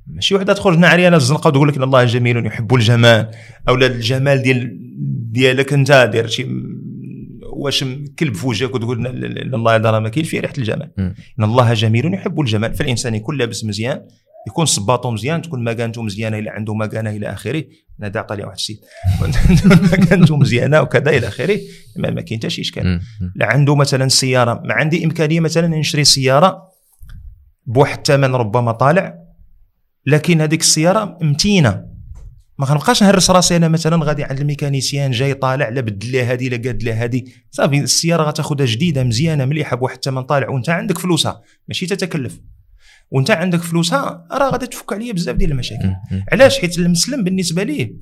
[0.06, 3.30] ماشي وحده تخرج عريانه الزنقه وتقول لك إن الله جميل يحب الجمال.
[3.68, 4.78] أو الجمال ديال
[5.32, 6.46] ديالك أنت دير شي
[7.52, 7.84] واش
[8.18, 10.90] كلب في وجهك وتقول ان الله هذا ما كاين فيه ريحة الجمال.
[11.38, 12.74] إن الله جميل يحب الجمال.
[12.74, 14.00] فالإنسان يكون لابس مزيان
[14.46, 17.64] يكون صباطو مزيان تكون مكانته مزيانة إلى عنده مكانه إلى آخره.
[18.02, 18.80] أنا عطى لي واحد السيد.
[19.92, 21.58] مكانته مزيانة وكذا إلى آخره.
[21.96, 23.00] ما, ما كاين حتى شي إشكال.
[23.36, 24.62] لا عنده مثلا سيارة.
[24.64, 26.62] ما عندي إمكانية مثلا نشري سيارة
[27.66, 29.14] بواحد الثمن ربما طالع
[30.06, 31.94] لكن هذيك السيارة متينة.
[32.58, 36.48] ما غنبقاش نهرس راسي أنا مثلا غادي عند الميكانيسيان جاي طالع لا بدل لي هذه
[36.48, 40.98] لا قاد لي هذه صافي السيارة غتاخذها جديدة مزيانة مليحة بواحد الثمن طالع وانت عندك
[40.98, 41.42] فلوسها.
[41.68, 42.40] ماشي تتكلف.
[43.14, 45.88] وانت عندك فلوسها راه غادي تفك عليا بزاف ديال المشاكل.
[46.32, 47.96] علاش؟ حيت المسلم بالنسبة ليه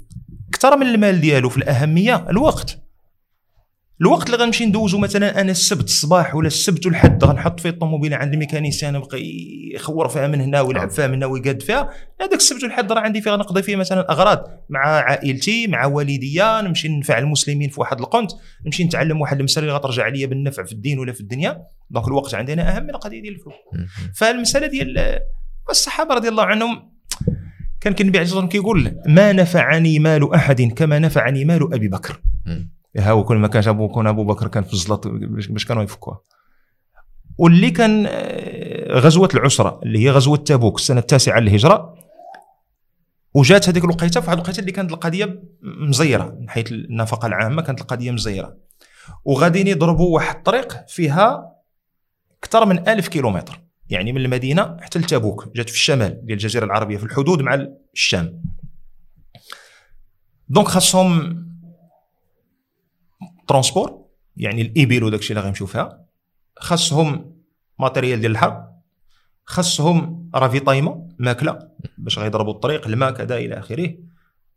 [0.48, 2.78] أكثر من المال ديالو في الأهمية الوقت.
[4.02, 8.32] الوقت اللي غنمشي ندوزو مثلا أنا السبت الصباح ولا السبت والحد غنحط فيه الطوموبيله عند
[8.32, 9.18] الميكانيسيان يبقى
[9.74, 11.90] يخور فيها من هنا ويلعب فيها من هنا ويقاد فيها.
[12.20, 16.88] هذاك السبت والحد راه عندي فيه غنقضي فيه مثلا أغراض مع عائلتي مع والديا نمشي
[16.88, 18.30] ننفع المسلمين في واحد القنت
[18.66, 21.62] نمشي نتعلم واحد المساله اللي غترجع عليا بالنفع في الدين ولا في الدنيا.
[21.90, 23.54] دونك الوقت عندنا أهم من القضية ديال الفلوس.
[24.14, 25.18] فالمسألة ديال
[25.70, 26.92] الصحابة رضي الله عنهم
[27.80, 32.20] كان النبي عليه الصلاه والسلام كيقول ما نفعني مال أحد كما نفعني مال أبي بكر.
[32.96, 36.20] ها هو كل ما كانش ابو كون أبو بكر كان في الزلط باش كانوا يفكوها.
[37.38, 41.94] واللي كان آه، غزوة العسرة اللي هي غزوة تبوك السنة التاسعة للهجرة
[43.34, 48.10] وجات هذيك الوقيتة في الوقيتة اللي كانت القضية مزيرة من حيث النفقة العامة كانت القضية
[48.10, 48.56] مزيرة.
[49.24, 51.52] وغاديين يضربوا واحد الطريق فيها
[52.38, 56.96] أكثر من ألف كيلومتر يعني من المدينة حتى لتبوك جات في الشمال ديال الجزيرة العربية
[56.96, 58.42] في الحدود مع الشام.
[60.48, 61.42] donc خاصهم
[63.48, 64.06] transport
[64.36, 66.06] يعني الابل وداك الشيء اللي غيمشيو فيها
[66.58, 67.42] خاصهم
[67.78, 68.72] matériel ديال الحرب.
[69.44, 71.58] خاصهم ravitaillement ماكلة
[71.98, 73.94] باش غيضربوا الطريق الماء كذا إلى آخره.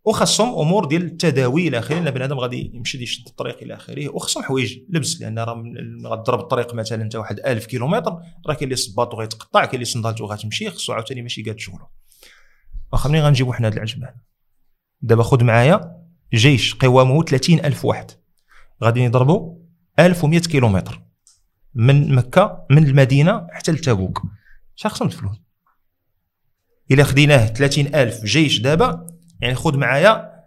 [0.06, 4.10] وخاصهم أمور ديال التداوي إلى آخره لأن بنادم غادي يمشي يشد الطريق إلى آخره.
[4.10, 5.64] وخاصهم حوايج لبس لأن راه
[6.06, 8.12] غتضرب الطريق مثلا انت واحد 1000 كيلومتر
[8.48, 11.88] راه كاين اللي صباطو غيتقطع كاين اللي صندالتو غتمشي خصو عاوتاني ماشي قاد شغله.
[12.92, 14.16] واخا منين غنجيبو حنا هاد العجمان
[15.02, 18.12] دابا خذ معايا جيش قوامه 30 ألف واحد.
[18.84, 19.56] غادي يضربوا
[20.00, 21.02] 1100 كيلومتر
[21.74, 24.22] من مكة من المدينة حتى لتبوك.
[24.76, 25.42] شحال خصهم الفلوس
[26.92, 29.08] إلا خديناه 30000 جيش دابا
[29.42, 30.44] يعني خذ معايا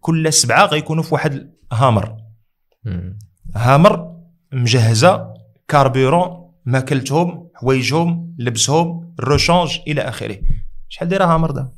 [0.00, 2.16] كل سبعة غيكونوا في واحد Hummer
[3.54, 4.14] Hummer
[4.52, 5.34] مجهزة
[5.68, 10.38] carburant ماكلتهم حوايجهم لبسهم ال rechange إلى آخره.
[10.88, 11.72] شحال دايرة Hummer دا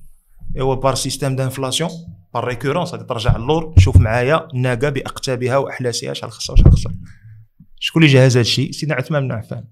[0.56, 1.90] إيوا par système d'inflation
[2.36, 6.92] par récurrence غادي ترجع اللور شوف معايا الناقه بأقتابها وأحلاسها شحال خصها وشحال خصها
[7.80, 9.64] شكون اللي جهز هذا الشيء؟ سيدنا عثمان بن عفان.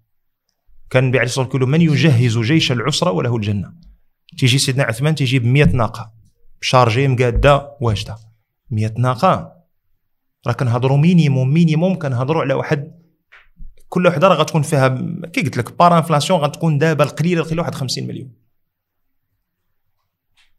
[0.91, 3.75] كان النبي عليه الصلاة والسلام من يجهز جيش العسرة وله الجنة؟
[4.39, 6.13] تيجي سيدنا عثمان تيجيب 100 ناقة.
[6.61, 8.17] chargée مقادة واجدة.
[8.71, 9.53] 100 ناقة.
[10.47, 12.93] راه كنهضروا minimum minimum كنهضروا على واحد
[13.89, 14.89] كل وحدة راه غتكون فيها
[15.33, 18.33] كي قلت لك par inflation غتكون دابا القليله القليله واحد 50 مليون.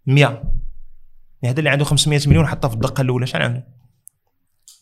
[0.05, 0.64] 100
[1.45, 3.67] يعني هذا اللي عنده 500 مليون حطها في الدقة الأولى شحال عنده؟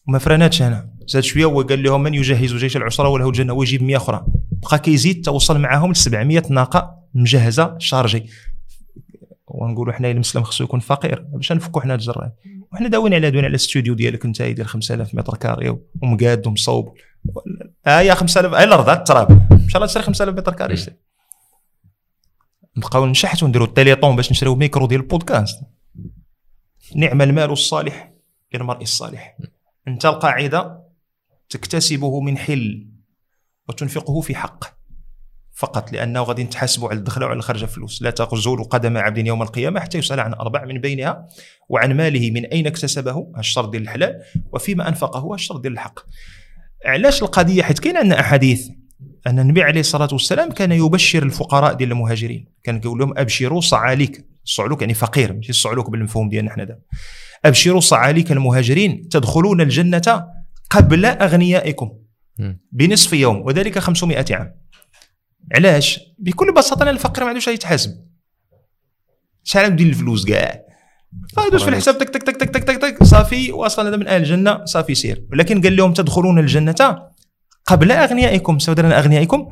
[0.07, 3.97] وما فراناتش أنا زاد شوية وقال لهم من يجهز جيش العسرة وله الجنة؟ ويجيب 100
[3.97, 4.25] أخرى.
[4.51, 8.29] بقى كيزيد توصل معاهم ل 700 ناقة مجهزة chargée.
[9.47, 11.25] ونقولوا حنا المسلم خصو يكون فقير.
[11.33, 12.31] باش نفكوا حنا الجراد
[12.71, 16.93] وحنا داوين على دوين على الاستوديو ديالك أنت ديال 5000 mètre carré ومقاد ومصوب.
[17.87, 20.75] ها هي 5000 هاي الأرض التراب إن شاء الله تشري 5000 mètre carré.
[22.77, 25.59] نبقاو نشحتوا ونديروا ال téléthon باش نشريو ميكرو ديال البودكاست.
[26.95, 28.13] نعم المال الصالح
[28.53, 29.37] للمرء الصالح.
[29.87, 30.83] انت القاعده
[31.49, 32.87] تكتسبه من حل
[33.69, 34.65] وتنفقه في حق
[35.55, 39.79] فقط لأنه غادي نتحاسبوا على الدخل وعلى الخرج فلوس لا تزول قدم عبد يوم القيامة
[39.79, 41.27] حتى يسأل عن أربع من بينها
[41.69, 44.21] وعن ماله من أين اكتسبه؟ الشرط ديال الحلال.
[44.53, 45.99] وفيما أنفقه الشرط ديال الحق.
[46.85, 48.69] علاش القضية؟ حيت كاين عندنا أحاديث
[49.27, 52.45] أن النبي عليه الصلاة والسلام كان يبشر الفقراء ديال المهاجرين.
[52.63, 54.32] كان يقول لهم أبشروا صعاليك.
[54.45, 56.81] الصعلوك يعني فقير ماشي؟ الصعلوك بالمفهوم ديالنا حنا دابا
[57.45, 60.27] أبشروا صعاليك المهاجرين تدخلون الجنة
[60.69, 61.91] قبل أغنيائكم.
[62.71, 64.55] بنصف يوم وذلك 500 عام.
[65.55, 67.91] علاش؟ بكل بساطة الفقير ما عندوش يتحاسب
[69.43, 70.61] شحال ندير الفلوس كاع؟
[71.35, 73.03] فيدوز في الحساب تك تك تك تك تك تك, تك.
[73.03, 75.27] صافي واصلا هذا من أهل الجنة صافي سير.
[75.31, 77.09] ولكن قال لهم تدخلون الجنة
[77.65, 78.59] قبل أغنيائكم.
[78.59, 79.49] سواء أغنيائكم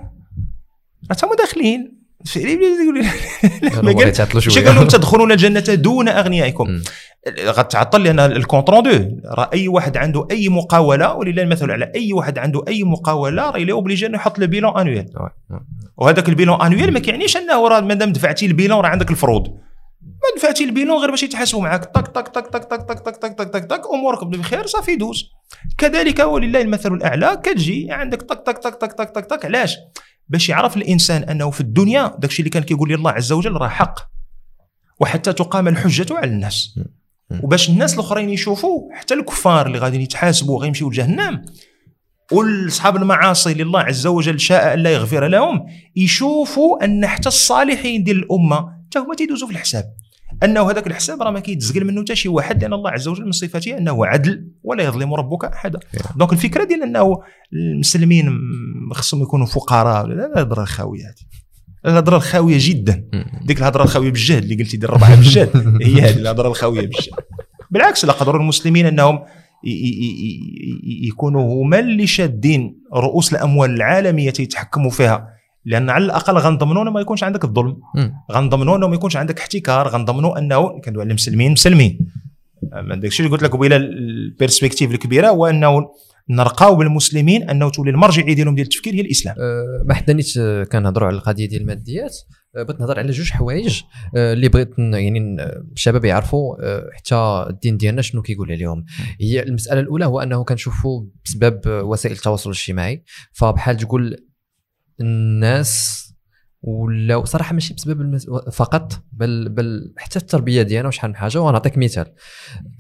[3.74, 6.82] راهم داخلين قال لهم تدخلون الجنه دون اغنيائكم
[7.40, 12.14] غتعطل لأن ال compte rendu راه اي واحد عنده اي مقاوله ولله المثل على اي
[12.14, 15.06] واحد عنده اي مقاوله راه اللي obligé انه يحط le bilan annuel
[15.98, 19.48] وهذاك ال bilan annuel ما كيعنيش انه راه مادام دفعتي ال bilan راه عندك الفروض
[20.02, 23.34] ما دفعتي البيلون غير باش يتحاسبوا معاك طك طك طك طك طك طك طك طك
[23.34, 25.32] طك طك طك امورك بخير صافي دوز
[25.78, 29.78] كذلك ولله المثل الاعلى كتجي عندك طك طك طك طك طك طك علاش
[30.32, 33.68] باش يعرف الإنسان أنه في الدنيا داكشي اللي كان كيقول لي الله عز وجل راه
[33.68, 34.00] حق
[35.00, 36.80] وحتى تقام الحجة على الناس.
[37.44, 41.46] وباش الناس الأخرين يشوفوا حتى الكفار اللي غادي يتحاسبوا غيمشيو لجهنم
[42.32, 48.04] واصحاب المعاصي اللي الله عز وجل شاء أن لا يغفر لهم يشوفوا أن حتى الصالحين
[48.04, 49.86] ديال الأمة حتى هما تيدوزوا في الحساب.
[50.44, 53.32] أنه هذاك الحساب راه ما كيتزقل منه حتى شي واحد لأن الله عز وجل من
[53.32, 55.80] صفاته أنه عدل ولا يظلم ربك أحدا.
[56.16, 57.18] دونك الفكرة ديال أنه
[57.54, 58.40] المسلمين
[58.92, 61.42] خصهم يكونوا فقراء لا الهضره الخاوية هذه.
[61.86, 63.10] الهضره الخاوية جدا.
[63.46, 65.50] ديك الهضرة الخاوية بالجهد اللي قلتي ديال الربعة بالجهد
[65.86, 67.14] هي هذه الهضرة الخاوية بالجهد
[67.72, 69.20] بالعكس لا قدروا المسلمين أنهم
[71.08, 75.41] يكونوا هما اللي شادين رؤوس الأموال العالمية يتحكموا فيها.
[75.66, 77.78] لأن على الأقل غنضمنوا ما يكونش عندك الظلم.
[78.32, 79.88] غنضمنوا إنه ما يكونش عندك احتكار.
[79.88, 82.00] غنضمنوا إنه كندوي على المسلمين مسلمين.
[82.84, 85.90] ما داكشي اللي قلت لك قبيله ال perspective الكبيرة؟ هو إنه
[86.30, 89.36] نرقاو بالمسلمين إنه تولي المرجعية ديالهم ديال التفكير هي الإسلام.
[89.40, 92.16] أه، ما حدا نيت أه، كنهضروا على القضية ديال الماديات.
[92.58, 93.82] أه، بغيت نهضر على جوج حوايج.
[94.16, 95.38] أه، اللي بغيت يعني
[95.74, 96.56] الشباب يعرفوا
[96.98, 98.86] حتى الدين ديالنا شنو كيقول عليهم.
[99.22, 103.04] هي المسألة الأولى هو أنه كنشوفوا بسبب وسائل التواصل الاجتماعي.
[103.34, 104.16] فبحال تقول
[105.02, 106.02] الناس
[106.62, 108.30] ولاو صراحة ماشي بسبب المس...
[108.52, 112.14] فقط بل بل حتى التربية ديالنا وشحال من حاجة ونعطيك مثال.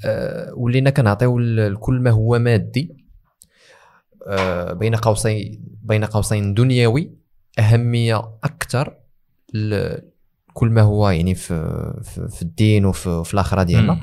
[0.05, 2.95] أه ولينا كنعطيو لكل ما هو مادي.
[4.27, 7.13] أه بين قوسين بين قوسين دنيوي
[7.59, 8.97] أهمية أكثر
[10.53, 11.53] كل ما هو يعني في
[12.03, 14.01] في, في الدين وفي في الآخرة ديالنا.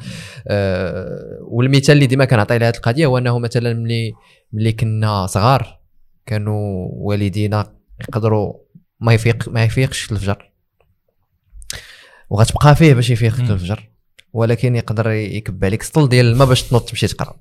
[0.48, 4.12] أه والمثال اللي ديما كنعطي لهذه القضية هو أنه مثلا ملي
[4.52, 5.80] ملي كنا صغار
[6.26, 8.54] كانوا والدينا يقدروا
[9.00, 10.52] ما يفيق ما يفيقش في الفجر.
[12.30, 13.40] وغتبقى فيه باش يفيق.
[13.40, 13.90] الفجر
[14.32, 17.36] ولكن يقدر يكب عليك سطل ديال الماء باش تنوض تمشي تقرا.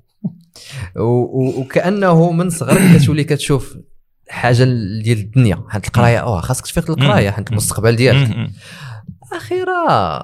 [0.96, 3.76] وكأنه من صغرك كتولي كتشوف
[4.28, 4.64] حاجة
[5.02, 5.64] ديال الدنيا.
[5.68, 8.50] حيت القراية آه خاصك تفيق للقرايه حيت المستقبل ديالك.
[9.32, 10.18] أخيرا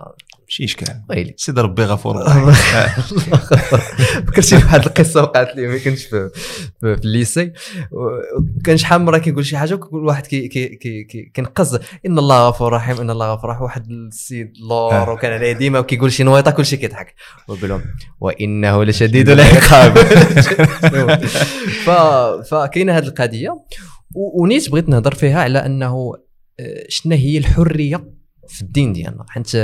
[0.61, 1.03] ماشي إشكال.
[1.11, 2.25] ويلي سيدي ربي غفور.
[4.27, 6.31] فكرتي بواحد القصة وقعت لي ملي كنت في
[6.81, 7.53] في, ال lycée.
[8.65, 11.79] كان شحال من مرة كيقول شي حاجة وكل واحد كي كي كي كي كينقز.
[12.07, 13.63] إن الله غفور رحيم إن الله غفور رحيم.
[13.63, 15.11] واحد السيد لور آه.
[15.11, 17.15] وكان عليه ديما وكيقول شي نويطة كل شيء كيضحك.
[17.49, 17.83] ويقول لهم
[18.21, 19.99] وإنه لشديد العقاب.
[22.51, 23.65] فكاينه هذه القضية.
[24.15, 26.15] ونيت بغيت نهضر فيها على أنه
[26.61, 28.05] آه، شنو هي الحرية
[28.49, 29.25] في الدين ديالنا.
[29.29, 29.57] حيت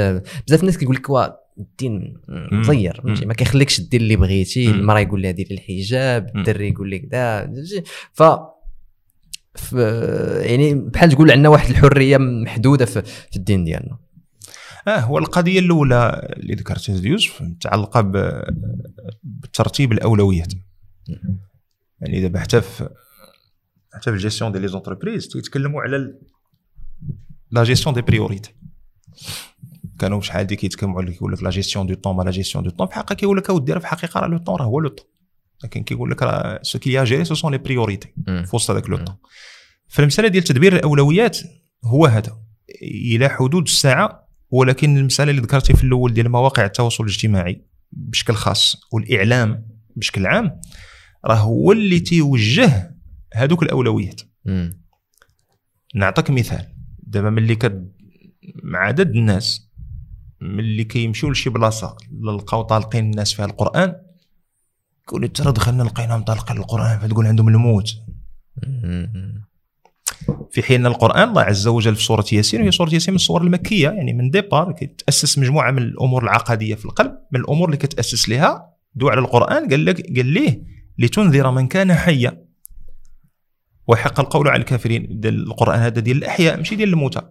[0.46, 1.26] بزاف الناس كيقول لك وا
[1.58, 4.70] الدين مزير فهمتي؟ ما كيخليكش دير اللي بغيتي.
[4.70, 6.36] المرأة يقول لها ديري الحجاب.
[6.36, 7.52] الدري يقول لك دا
[8.12, 9.72] ف
[10.42, 13.98] يعني بحال تقول عندنا واحد الحرية محدودة في, في الدين ديالنا.
[14.88, 18.00] آه هو القضية الأولى اللي ذكرتها يوسف متعلقة
[19.22, 20.52] بترتيب الأولويات.
[22.00, 22.88] يعني دابا حتى في
[23.94, 26.14] حتى في ال gestion ديال les entreprises تيتكلموا على
[27.50, 28.54] la gestion des priorités.
[29.98, 32.86] كانوا شحال دي كيتكلموا على كيقول لك la gestion du temps la gestion du temps.
[32.86, 35.06] في الحقيقة كيقول لك اودي راه في الحقيقة راه le temps راه هو le temps.
[35.64, 38.14] لكن كيقول لك راه ce qui est géré ce sont les priorités.
[38.26, 39.16] في وسط هذاك le temps
[39.88, 41.38] فالمساله ديال تدبير الأولويات
[41.84, 42.40] هو هذا.
[42.82, 48.76] إلى حدود الساعة ولكن المساله اللي ذكرتي في الأول ديال مواقع التواصل الاجتماعي بشكل خاص
[48.92, 50.60] والإعلام بشكل عام
[51.24, 52.96] راه هو اللي تيوجه
[53.34, 54.20] هذوك الأولويات.
[55.94, 56.66] نعطيك مثال.
[56.98, 57.92] دابا ملي كد
[58.62, 59.70] مع عدد الناس
[60.40, 63.94] ملي كيمشيو لشي بلاصة لقاو طالقين الناس فيها القرآن
[65.08, 67.96] يقول لك ترى دخلنا لقينا مطلقين القرآن فتقول عندهم الموت.
[70.50, 73.88] في حين القرآن الله عز وجل في سورة ياسين وهي سورة ياسين من السور المكية
[73.88, 78.74] يعني من départ كتاسس مجموعة من الأمور العقدية في القلب من الأمور اللي كتأسس لها
[78.94, 80.62] دو على القرآن قال لك قال ليه؟
[80.98, 82.44] لتنذر من كان حيا.
[83.86, 87.22] وحق القول على الكافرين القرآن هذا ديال الأحياء ماشي ديال الموتى.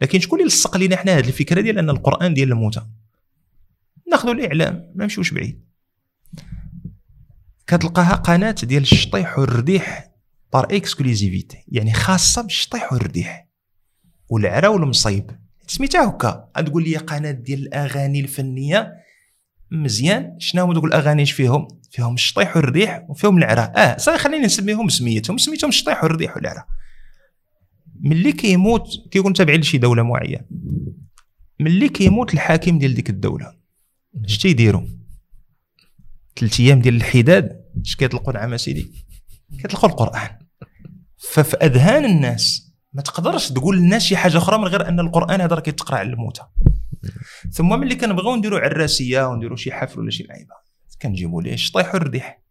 [0.00, 2.86] لكن شكون اللي لصق لينا حنا هذه الفكرة ديال أن القرآن ديال الموتى؟
[4.10, 5.64] ناخذوا الإعلام ما نمشيوش بعيد.
[7.66, 10.10] كتلقاها قناة ديال الشطيح والرديح
[10.52, 13.48] par exclusivité يعني خاصة بالشطيح والرديح.
[14.28, 15.30] والعرا والمصيب.
[15.66, 16.50] سميتها هكا.
[16.66, 18.92] تقول لي قناة ديال الأغاني الفنية
[19.70, 20.36] مزيان.
[20.38, 23.72] شنو هما دوك الأغاني؟ اش فيهم؟ فيهم الشطيح والرديح وفيهم العرا.
[23.76, 26.64] آه صافي خليني نسميهم بسميتهم سميتهم الشطيح والرديح والعرا.
[28.02, 30.44] ملي كيموت كيكون تابع لشي دولة معينة.
[31.60, 33.52] ملي كيموت الحاكم ديال ديك الدولة
[34.24, 34.82] اش تيديروا
[36.36, 38.92] ثلاث أيام ديال الحداد اش كيطلقوا نعم سيدي
[39.62, 40.28] كيطلقوا القرآن.
[41.16, 45.54] ففي أذهان الناس ما تقدرش تقول للناس شي حاجة أخرى من غير أن القرآن هذا
[45.54, 46.42] راه كيتقرأ على الموتى.
[47.50, 50.54] ثم ملي كنبغيو نديروا عراسية ونديروا شي حفل ولا شي لعيبة
[51.02, 52.42] كنجيبوا ليه الشطيح والرديح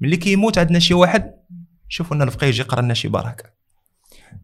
[0.00, 1.34] ملي كيموت عندنا شي واحد
[1.88, 3.59] شوفوا لنا الفقيه يجي يقرأ لنا شي بركة.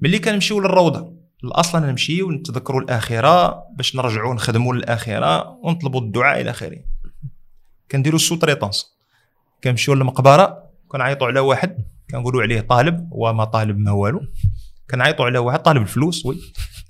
[0.01, 1.17] ملي كنمشيو للروضة.
[1.45, 6.79] الأصل أنا نمشيو نتذكروا الاخره باش نرجعوا نخدموا للاخره ونطلبوا الدعاء إلى آخره.
[7.91, 8.97] كنديروا ال sous-traitance
[9.65, 11.77] كنمشيو للمقبرة كنعيطوا على واحد
[12.11, 14.21] كنقولوا عليه طالب وما طالب ما والو.
[14.91, 16.37] كنعيطوا على واحد طالب الفلوس oui.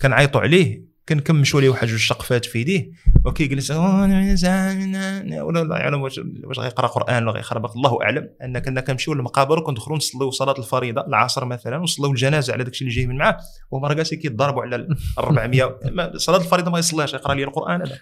[0.02, 2.90] كنعيطوا عليه كنكمشوا ليه واحد جوج شقفات في يديه
[3.24, 9.14] وكيجلس ولا لا يعلم واش واش غيقرأ قرآن ولا غيخربق الله أعلم ان كنا كنمشيو
[9.14, 13.36] للمقابر وكندخلوا نصليو صلاة الفريضة العصر مثلا ونصليو الجنازة على داكشي اللي جاي من معاه
[13.70, 17.98] وهما راه كيتضاربوا على ال 400 ما- صلاة الفريضة ما يصليهاش يقرا لي القرآن لا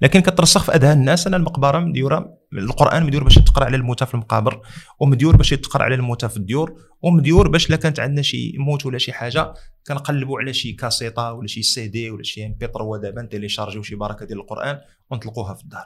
[0.00, 4.14] لكن كترسخ في أذهان الناس أن المقبرة مديوره القرآن مديور باش يتقرا على الموتى في
[4.14, 4.60] المقابر
[5.00, 8.98] ومديور باش يتقرأ على الموتى في الديور ومديور باش لا كانت عندنا شي موت ولا
[8.98, 9.54] شي حاجة
[9.86, 14.26] كنقلبوا على شي كاسيطة ولا شي سي دي ولا شي MP3 دابا نتيليشارجيو شي بركة
[14.26, 14.78] ديال القرآن
[15.10, 15.84] ونطلقوها في الدار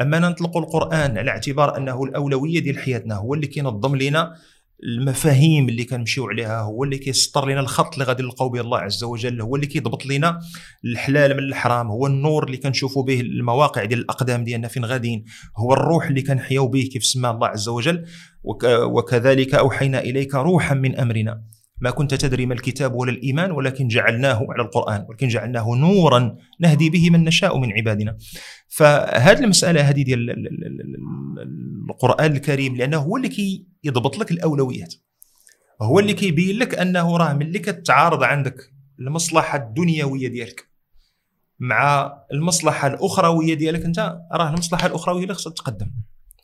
[0.00, 4.36] أما نطلقوا القرآن على اعتبار أنه الأولوية ديال حياتنا هو اللي كينظم لنا
[4.82, 9.04] المفاهيم اللي كنمشيو عليها هو اللي كيسطر لنا الخط اللي غادي نلقاو به الله عز
[9.04, 10.40] وجل هو اللي كيضبط لنا
[10.84, 15.24] الحلال من الحرام هو النور اللي كنشوفوا به المواقع ديال الأقدام ديالنا فين غاديين
[15.56, 18.04] هو الروح اللي كنحياو به كيف سمى الله عز وجل
[18.42, 21.53] وك وكذلك أوحينا إليك روحا من أمرنا.
[21.80, 26.90] ما كنت تدري ما الكتاب ولا الإيمان ولكن جعلناه على القرآن ولكن جعلناه نورا نهدي
[26.90, 28.16] به من نشاء من عبادنا.
[28.68, 33.28] فهذه المسألة هذه ديال ال- ال- ال- ال- القرآن الكريم لأنه هو اللي
[33.82, 34.94] كيضبط لك الأولويات.
[35.82, 38.56] هو اللي كيبين لك أنه راه ملي كتعارض عندك
[39.00, 40.68] المصلحة الدنيوية ديالك
[41.58, 45.90] مع المصلحة الأخروية ديالك أنت راه المصلحة الأخروية اللي خصها تقدم.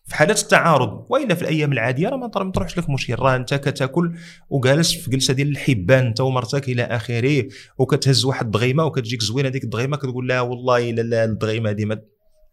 [0.05, 1.06] في حالة التعارض.
[1.09, 4.14] وإلا في الأيام العادية راه ما تروحش لك مشكل راه أنت كتاكل
[4.51, 7.48] وجالس في جلسة ديال الحبان أنت ومرتك إلى آخره
[7.78, 12.01] وكتهز واحد الضغيمه وكتجيك زوينه ديك الضغيمه كتقول لا والله الا لا الضغيمه هذه ما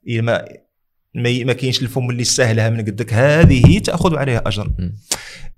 [0.06, 0.46] ما
[1.14, 3.14] ما ما كاينش الفم اللي سهلها من قدك.
[3.14, 4.72] هذه تأخذ عليها أجر.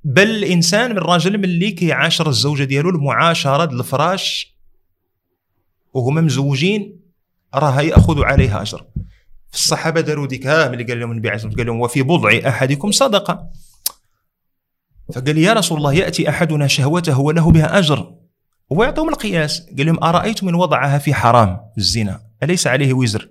[0.03, 4.55] بل الإنسان من الراجل ملي كيعاشر الزوجة ديالو المعاشرة ديال الفراش
[5.93, 6.99] وهما مزوجين
[7.55, 8.85] راه يأخذ عليها أجر.
[9.53, 12.49] الصحابة داروا ديك ها ملي قال لهم النبي عليه الصلاة والسلام قال لهم وفي بضع
[12.49, 13.49] أحدكم صدقة.
[15.13, 18.15] فقال يا رسول الله يأتي أحدنا شهوته وله بها أجر
[18.73, 19.61] هو يعطيهم القياس.
[19.77, 23.29] قال لهم أرأيتم من وضعها في حرام الزنا أليس عليه وزر؟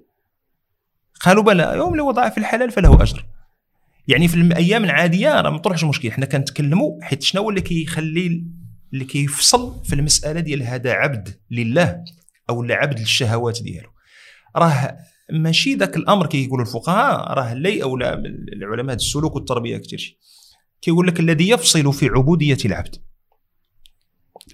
[1.20, 3.26] قالوا بلى يوم اللي وضعها في الحلال فله أجر.
[4.08, 8.44] يعني في الأيام العادية راه ما طرحش مشكل حنا كنتكلموا حيت شنو هو اللي كيخلي
[8.92, 12.04] اللي كيفصل في المسألة ديال هذا عبد لله
[12.50, 13.88] أو لا عبد للشهوات ديالو؟
[14.56, 14.96] راه
[15.32, 18.14] ماشي ذاك الأمر كيقولوا الفقهاء راه لي أو لا
[18.52, 20.16] العلماء السلوك والتربية كثير شيء
[20.82, 22.96] كيقول لك الذي يفصل في عبودية العبد.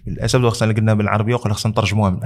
[0.06, 2.20] للأسف لو خصنا قلنا بالعربية وقال خصنا نترجموها من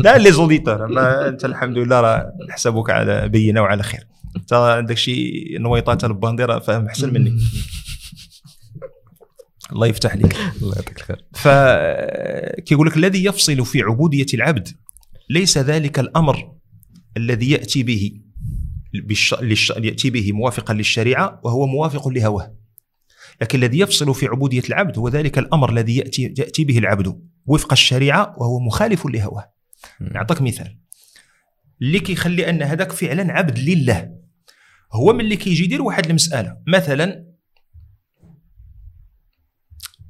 [0.00, 0.86] لا لي زوديتور
[1.28, 4.06] أنت الحمد لله راه نحسبك على بينة وعلى خير.
[4.36, 7.38] أنت عندك شي نويطات البانديرا فاهم أحسن مني.
[9.72, 11.24] الله يفتح عليك الله يعطيك الخير.
[11.34, 14.68] فكيقول لك الذي يفصل في عبودية العبد.
[15.30, 16.56] ليس ذلك الأمر
[17.16, 18.20] الذي يأتي به
[18.94, 19.34] بالش...
[19.34, 19.70] للش...
[19.70, 22.56] يأتي به موافقا للشريعة وهو موافق لهواه.
[23.40, 27.72] لكن الذي يفصل في عبودية العبد هو ذلك الأمر الذي يأتي يأتي به العبد وفق
[27.72, 29.52] الشريعة وهو مخالف لهواه.
[30.00, 30.78] نعطيك مثال.
[31.82, 34.16] اللي كيخلي أن هذاك فعلا عبد لله.
[34.92, 36.56] هو من اللي كيجي يدير واحد المسألة.
[36.66, 37.26] مثلا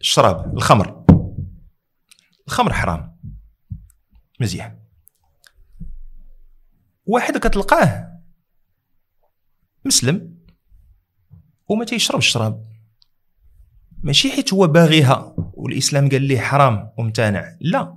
[0.01, 1.05] الشراب الخمر.
[2.49, 3.17] الخمر حرام.
[4.41, 4.86] مزيان.
[7.07, 8.09] واحد كتلقاه
[9.85, 10.37] مسلم
[11.69, 12.67] وما تيشربش الشراب.
[14.03, 17.57] ماشي حيت هو باغيها والإسلام قال ليه حرام ومتانع.
[17.61, 17.97] لا.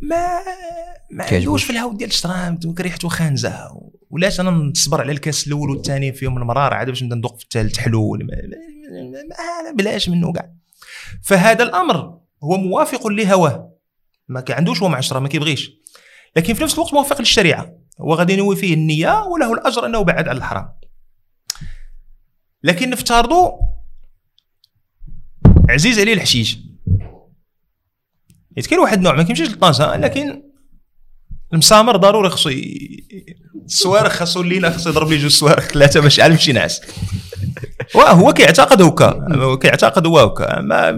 [0.00, 0.38] ما
[1.10, 1.24] ما.
[1.24, 6.38] عندوش في الهود ديال الشراب ريحته خانزه ولاش أنا نصبر على الكاس الأول والثاني فيهم
[6.38, 8.14] المرار عاد باش نبدأ ندوق في الثالث حلو.
[8.14, 10.52] ما- بلاش منه كاع.
[11.22, 13.74] فهذا الأمر هو موافق لهواه.
[14.28, 15.70] ما عندوش هو مع الشراب ما كيبغيش.
[16.36, 17.78] لكن في نفس الوقت موافق للشريعة.
[18.00, 20.68] هو غادي ينوي فيه النية وله الأجر أنه بعد على الحرام.
[22.62, 23.50] لكن نفترضوا
[25.68, 26.58] عزيز عليه الحشيش.
[28.56, 30.42] حيت كاين واحد النوع ما كيمشيش للطنجة لكن
[31.52, 32.50] المسامر ضروري خصو
[33.64, 36.80] الصواريخ خاصو لينا خصو يضرب لي جوج صواريخ ثلاثة باش يعلم شي نعس
[37.94, 40.88] واه هو كيعتقد هكا كيعتقد هو هكا ما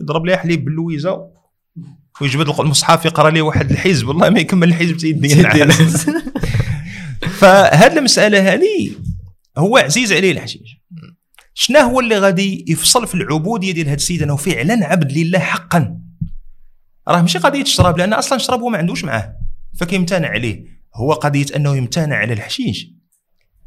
[0.00, 1.39] يضرب لي حليب باللويزة.
[2.20, 4.08] ويجبد المصحف يقرأ لي واحد الحزب.
[4.08, 5.34] والله ما يكمل الحزب تيدني
[5.64, 6.10] نعس
[7.38, 8.90] فهاد المسألة هذه
[9.58, 10.80] هو عزيز عليه الحشيش
[11.54, 16.00] شنو هو اللي غادي يفصل في العبودية ديال هذا السيد أنه فعلا عبد لله حقا.
[17.08, 19.36] راه ماشي قضية الشراب لأن أصلا الشراب هو ما عندوش معاه.
[19.78, 20.64] فكيمتنع عليه.
[20.94, 22.88] هو قضية أنه يمتنع على الحشيش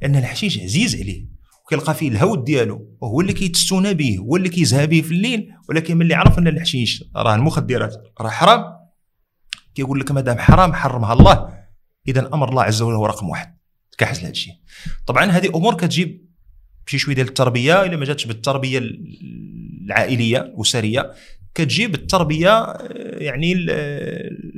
[0.01, 1.25] لأن الحشيش عزيز عليه.
[1.65, 5.97] وكيلقى فيه الهود ديالو وهو اللي كيتستونا به هو اللي كيزها به في الليل ولكن
[5.97, 8.63] ملي عرف أن الحشيش راه المخدرات راه حرام
[9.75, 11.63] كيقول لك مادام حرام حرمها الله.
[12.07, 13.57] اذا أمر الله عز وجل هو رقم واحد.
[13.97, 14.53] كحس لهذا الشيء.
[15.07, 16.29] طبعا هذه أمور كتجيب
[16.87, 18.81] بشي شوية ديال التربية إلا ما جاتش بالتربية
[19.85, 21.11] العائلية الاسريه
[21.55, 22.77] كتجي بالتربيه آه،
[23.23, 23.69] يعني ال-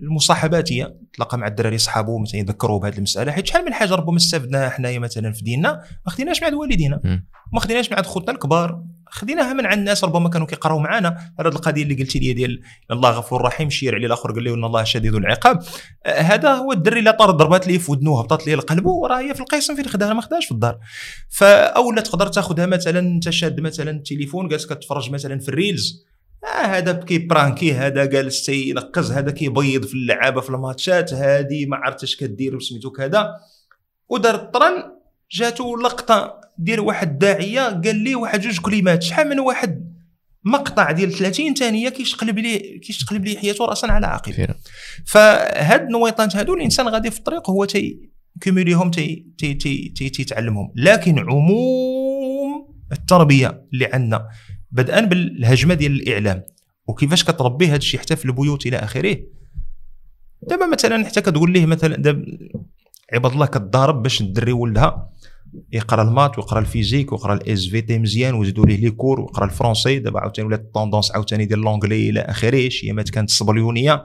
[0.03, 0.95] المصاحباتية.
[1.13, 3.31] تلاقى مع الدراري صحابو مثلا يذكروه بهذه المسألة.
[3.31, 6.99] حيت شحال من حاجة ربما استفدناها حنايا مثلا في ديننا ما خديناش مع والدينا.
[7.53, 8.83] ما خديناش مع خوتنا الكبار.
[9.09, 12.61] خديناها من عند الناس ربما كانوا كيقراو معنا هذه القضية اللي قلتي لي ديال
[12.91, 15.59] الله غفور رحيم شير عليه الآخر قال له إن الله شديد العقاب.
[16.05, 19.33] آه، هذا هو الدري اللي طار ضربات ليه في ودنو هبطت ليه لقلبه وراه هي
[19.33, 20.79] في القيسم فين خداها ما خداهاش في الدار.
[21.29, 26.05] فاولا تقدر تاخذها مثلا أنت شاد مثلا التليفون جالس كتفرج مثلا في ال reels.
[26.45, 31.77] آه هذا كي برانكي هذا جالس تينقز هذا كيبيض في اللعابة في الماتشات هذه ما
[31.77, 33.35] عرفتش كدير وسميتو كذا.
[34.09, 34.83] ودار الطرن
[35.31, 39.95] جاتو لقطة ديال واحد الداعيه قال ليه واحد جوج كلمات شحال من واحد؟
[40.43, 44.31] مقطع ديال 30 ثانية كيشقلب ليه كيشقلب ليه حياته راسا على عقب.
[45.05, 48.09] فهاد النويطات هادو الإنسان غادي في الطريق هو تي
[48.41, 54.27] كيميليهم تي تي تي تي تيتعلمهم لكن عموم التربية اللي عندنا
[54.71, 56.43] بدءا بالهجمة ديال الإعلام.
[56.87, 59.17] وكيفاش كتربي هذا الشيء حتى في البيوت إلى آخره؟
[60.41, 62.25] دابا مثلا حتى كتقول ليه مثلا دابا
[63.13, 65.09] عباد الله كتضارب باش الدري ولدها
[65.71, 69.45] يقرأ ال maths ويقرأ ال physique ويقرأ ال SVT مزيان ويزيدوا ليه les cours ويقرأ
[69.45, 74.03] ال français دابا عاوتاني ولات ال tendance عاوتاني ديال l'anglais إلى آخره شيمات كانت الصبليونيه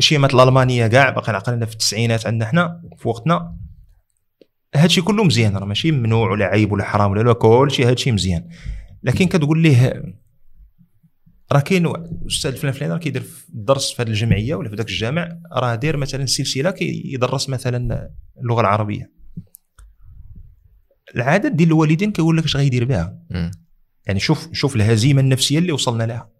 [0.00, 3.56] شيمات الألمانية كاع باقي عقلنا في التسعينات عندنا حنا في وقتنا.
[4.74, 8.48] هادشي كله مزيان راه ماشي ممنوع ولا عيب ولا حرام ولا لا كلشي هادشي مزيان.
[9.02, 10.02] لكن كتقول ليه
[11.52, 14.88] راه كاين الاستاذ فلان فلان راه كيدير في الدرس في هذه الجمعية ولا في ذاك
[14.88, 18.10] الجامع راه داير مثلا سلسلة كيدرس مثلا
[18.40, 19.12] اللغة العربية.
[21.16, 23.22] العاده ديال الوالدين كيقول لك اش غيدير بها.
[24.06, 26.30] يعني شوف شوف الهزيمة النفسية اللي وصلنا لها.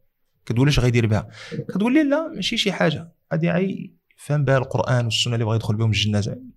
[0.46, 1.28] كتقول اش غيدير بها.
[1.68, 3.12] كتقول لي لا ماشي شي حاجة.
[3.32, 6.50] غادي عي فهم بها القرآن والسنة اللي بغى يدخل بهم الجنة زعما.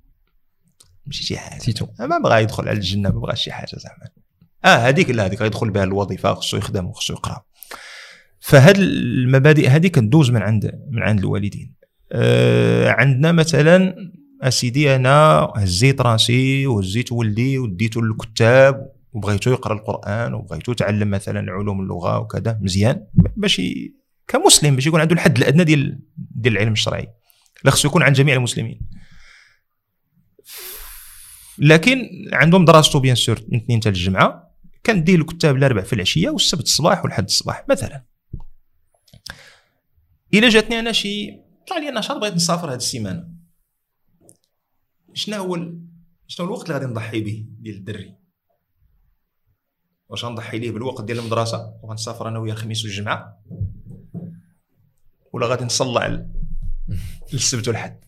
[1.05, 1.59] ماشي شي حاجة.
[1.99, 4.20] ما بغى يدخل على الجنة ما بغاش شي حاجة زعما.
[4.65, 7.43] آه هذيك لا هذيك غيدخل بها الوظيفة خصو يخدم وخصو يقرأ.
[8.39, 11.73] فهاد المبادئ هذه كدوز من عند من عند الوالدين.
[12.11, 13.95] آه عندنا مثلا
[14.41, 21.81] أسيدي أنا هزيت راسي وهزيت ولدي وديته للكتاب وبغيتو يقرأ القرآن وبغيتو يتعلم مثلا علوم
[21.81, 23.61] اللغة وكذا مزيان باش
[24.27, 27.07] كمسلم باش يكون عنده الحد الأدنى ديال ديال العلم الشرعي.
[27.63, 28.81] لا خصو يكون عند جميع المسلمين.
[31.57, 34.50] لكن عندهم دراسته بيان سور من اثنين حتى الجمعة.
[34.85, 38.05] كنديه الكتاب الاربع في العشية والسبت الصباح والحد الصباح مثلا.
[40.33, 43.27] إلا جاتني أنا شي طلع لي نشاط بغيت نسافر هذه السيمانة.
[45.13, 45.81] شنو هو ال-
[46.27, 48.15] شنو الوقت اللي غادي نضحي به ديال الدري؟
[50.09, 53.43] واش غنضحي ليه بالوقت ديال المدرسة؟ وغنسافر أنا وياه الخميس والجمعة؟
[55.33, 56.31] ولا غادي نصلع ال-
[57.33, 58.05] للسبت والحد؟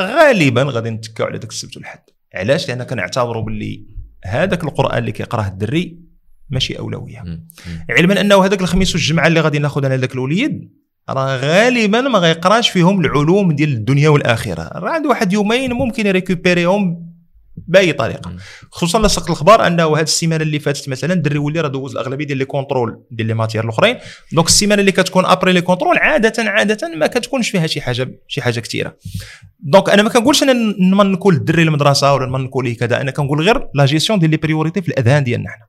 [0.00, 2.02] غالبا غادي نتكاو على داك السبت والحد.
[2.34, 5.98] علاش؟ لأن كنعتبروا باللي هذاك القرآن اللي كيقراه الدري
[6.50, 7.24] ماشي أولوية.
[7.90, 10.72] علما أنه هذاك الخميس والجمعة اللي غادي ناخذ أنا هذاك الوليد
[11.10, 14.62] راه غالبا ما غيقراش فيهم العلوم ديال الدنيا والآخرة.
[14.78, 17.07] راه عنده واحد يومين ممكن يريكوبيريهم
[17.66, 18.36] بأي طريقة.
[18.70, 22.38] خصوصا لصق الأخبار أنه هذه السيمانة اللي فاتت مثلا الدري ولي راه دوز الأغلبية ديال
[22.38, 23.96] les contrôles ديال les matières الأخرين.
[24.32, 28.42] donc السيمانة اللي كتكون après les contrôles عادة عادة ما كتكونش فيها شي حاجة شي
[28.42, 28.96] حاجة كثيره
[29.60, 30.52] donc أنا ما كنقولش أنا
[31.04, 34.36] نكون الدري المدرسة ولا نمن نكون ليه كذا أنا كنقول غير la gestion ديال les
[34.36, 35.66] priorités في الأذهان ديالنا حنا.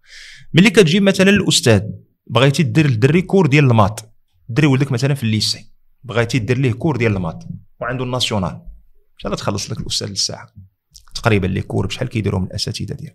[0.54, 1.82] ملي كتجيب مثلا الأستاذ
[2.28, 4.00] بغيتي دير للدري cours ديال ال maths.
[4.50, 7.44] الدري ولدك مثلا في ال lycée بغيتي دير ليه cours ديال ال maths.
[7.82, 8.62] وعنده ال national
[9.18, 10.48] شحال تخلص لك الأستاذ للساعة.
[11.16, 13.14] تقريبا les cours بشحال كيديروا من الأساتذة ديال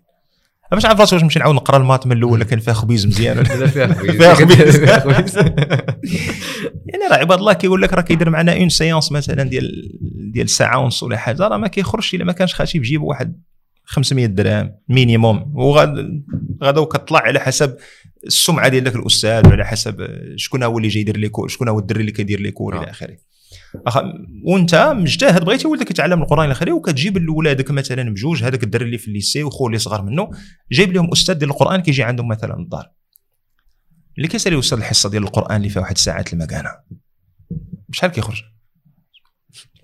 [0.71, 3.37] باش راسي واش نمشي نعاود نقرأ ال maths من الأول ولا كان فيها خبيز مزيان.
[3.37, 4.75] ولا لا فيها خبيز.
[6.87, 9.91] يعني راه عباد الله كيقول لك راه كيدير معنا une séance مثلا ديال
[10.33, 13.41] ديال ساعة ونص ولا حاجة راه ما كيخرجش إلا ما كانش خاطي بجيب واحد
[13.85, 16.23] 500 درهم minimum وغاد
[16.63, 17.75] غادا وكطلع على حسب
[18.25, 21.79] السمعة ديال ذاك الأستاذ وعلى حسب شكون هو اللي جاي يدير les cours شكون هو
[21.79, 22.89] الدري اللي كيدير les cours إلى آه.
[22.89, 23.13] آخره.
[23.13, 23.34] أخ-
[24.43, 28.97] وأنت مجتهد بغيتي ولدك يتعلم القرآن إلى اخره وكتجيب لولادك مثلا بجوج هذاك الدري اللي
[28.97, 30.29] في ال lycée وخو اللي صغر منه
[30.71, 32.91] جايب لهم أستاذ ديال القرآن كيجي عندهم مثلا الدار.
[34.17, 36.69] اللي كيسالي أستاذ الحصة ديال القرآن اللي فيها واحد ساعات المكانة.
[37.89, 38.43] بشحال كيخرج؟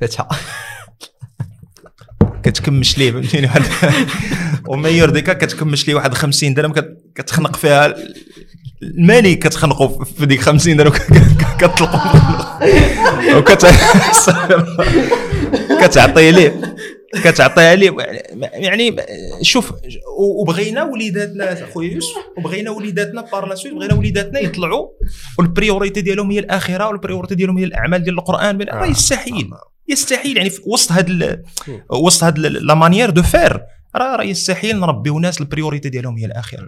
[0.01, 0.29] فاتحه
[2.43, 3.61] كتكمش ليه؟ فهمتيني واحد
[4.69, 7.95] وميور ديكا كتكمش ليه واحد 50 درهم كت- كتخنق فيها
[8.83, 10.93] الماني كتخنقوا في ديك 50 درهم
[11.59, 11.99] كتطلقوا
[13.37, 13.65] وكت
[15.81, 16.75] كتعطي ليه
[17.13, 17.95] كتعطيها ليه
[18.41, 18.95] يعني
[19.41, 19.73] شوف
[20.17, 24.87] وبغينا وليداتنا خويا يوسف وبغينا وليداتنا بار لا سويت بغينا وليداتنا يطلعوا
[25.37, 29.49] وال priorité ديالهم هي الاخره وال priorité ديالهم هي الأعمال ديال القرآن راه يستحيل
[29.89, 30.37] يستحيل.
[30.37, 31.41] يعني في وسط هاد
[31.89, 33.61] وسط هاد la manière de faire
[33.95, 36.67] راه راه يستحيل نربيو ناس ال priorité ديالهم هي الاخره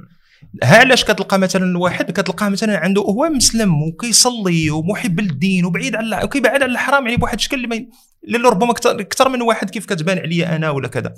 [0.64, 6.22] ها علاش كتلقى مثلا الواحد كتلقاه مثلا عنده هو مسلم وكيصلي ومحب للدين وبعيد على
[6.24, 7.90] وكيبعد على الحرام يعني بواحد الشكل اللي
[8.24, 11.14] اللي ربما أكثر من واحد كيف كتبان عليا أنا ولا كذا.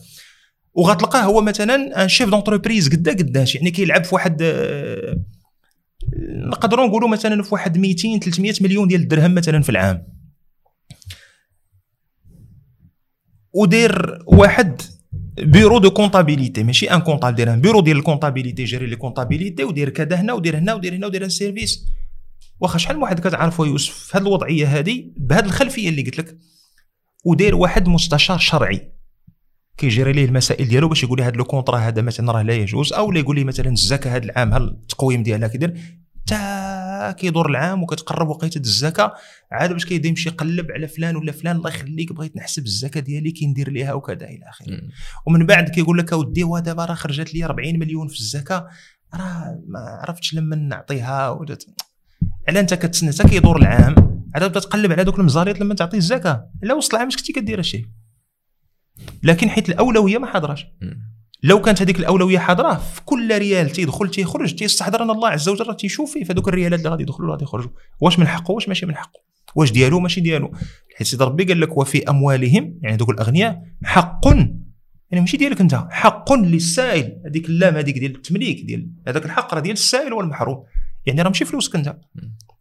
[0.73, 5.17] وغتلقاه هو مثلا un chef d'entreprise قدا قداش يعني كيلعب في واحد آه،
[6.47, 10.07] نقدروا نقولوا مثلا في واحد 200 300 مليون ديال الدرهم مثلا في العام.
[13.53, 14.81] ودير واحد
[15.37, 19.63] bureau de comptabilité ماشي un comptable داير un bureau ديال ال comptabilité جيري لي comptabilité
[19.63, 21.85] ودير كذا هنا ودير هنا ودير هنا ودير un service
[22.59, 26.37] واخا شحال من واحد كتعرفو يوسف في هذه الوضعية هذه بهذه الخلفية اللي قلت لك.
[27.25, 28.91] ودير واحد مستشار شرعي.
[29.77, 32.93] كيجيري ليه المسائل ديالو باش يقول لي هذا le contrat هذا مثلا راه لا يجوز
[32.93, 35.73] أو يقول لي مثلا الزكاة هذا العام هل التقويم ديالها كيدير؟
[37.11, 39.13] كيدور العام وكتقرب وقيته الزكاه
[39.51, 43.31] عاد باش كيبدا يمشي يقلب على فلان ولا فلان الله يخليك بغيت نحسب الزكاه ديالي
[43.31, 44.81] كي ندير ليها وكذا إلى آخره.
[45.25, 48.67] ومن بعد كيقول لك أودي ودابا راه خرجت لي 40 مليون في الزكاه
[49.13, 51.29] راه ما عرفتش لما نعطيها.
[51.29, 51.57] ولا
[52.47, 53.95] على أنت كتسنى حتى كيدور العام.
[54.35, 57.57] عاد تبدا تقلب على دوك المزاريط لما تعطي الزكاه لا وصل العام اش كنتي كدير
[57.57, 57.89] هادشي
[59.23, 60.65] لكن حيت الأولوية ما حاضراش.
[61.45, 65.67] لو كانت هذيك الأولوية حاضرة في كل ريال تيدخل تيخرج تيستحضر أن الله عز وجل
[65.67, 67.71] راه تيشوف فيه فهذوك الريالات اللي غادي يدخلوا غادي يخرجوا.
[68.01, 69.19] واش من حقه؟ واش ماشي من حقه؟
[69.55, 70.51] واش ديالو؟ ماشي ديالو.
[70.97, 74.27] حيت سيدي ربي قال لك وفي أموالهم يعني دوك الأغنياء حق
[75.11, 77.21] يعني ماشي ديالك أنت حق للسائل.
[77.25, 80.63] هذيك اللام هذيك ديال التمليك ديال هذاك الحق راه ديال السائل والمحروم.
[81.05, 81.97] يعني راه ماشي فلوسك أنت.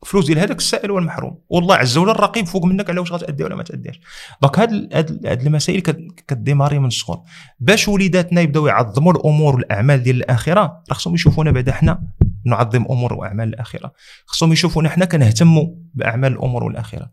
[0.05, 3.56] فلوس ديال هذاك السائل والمحروم والله عز وجل رقيب فوق منك على واش غتأدي ولا
[3.56, 4.01] ما تأديش.
[4.43, 4.89] donc هاد
[5.26, 5.81] هاد المسائل
[6.28, 7.20] ك démarrer من الصغر
[7.60, 12.02] باش وليداتنا يبداو يعظموا الأمور والأعمال ديال الآخرة راه خصهم يشوفونا بعدا حنا
[12.47, 13.93] نعظم أمور وأعمال الآخرة.
[14.26, 17.10] خصهم يشوفونا حنا كنهتموا بأعمال الأمور والآخرة.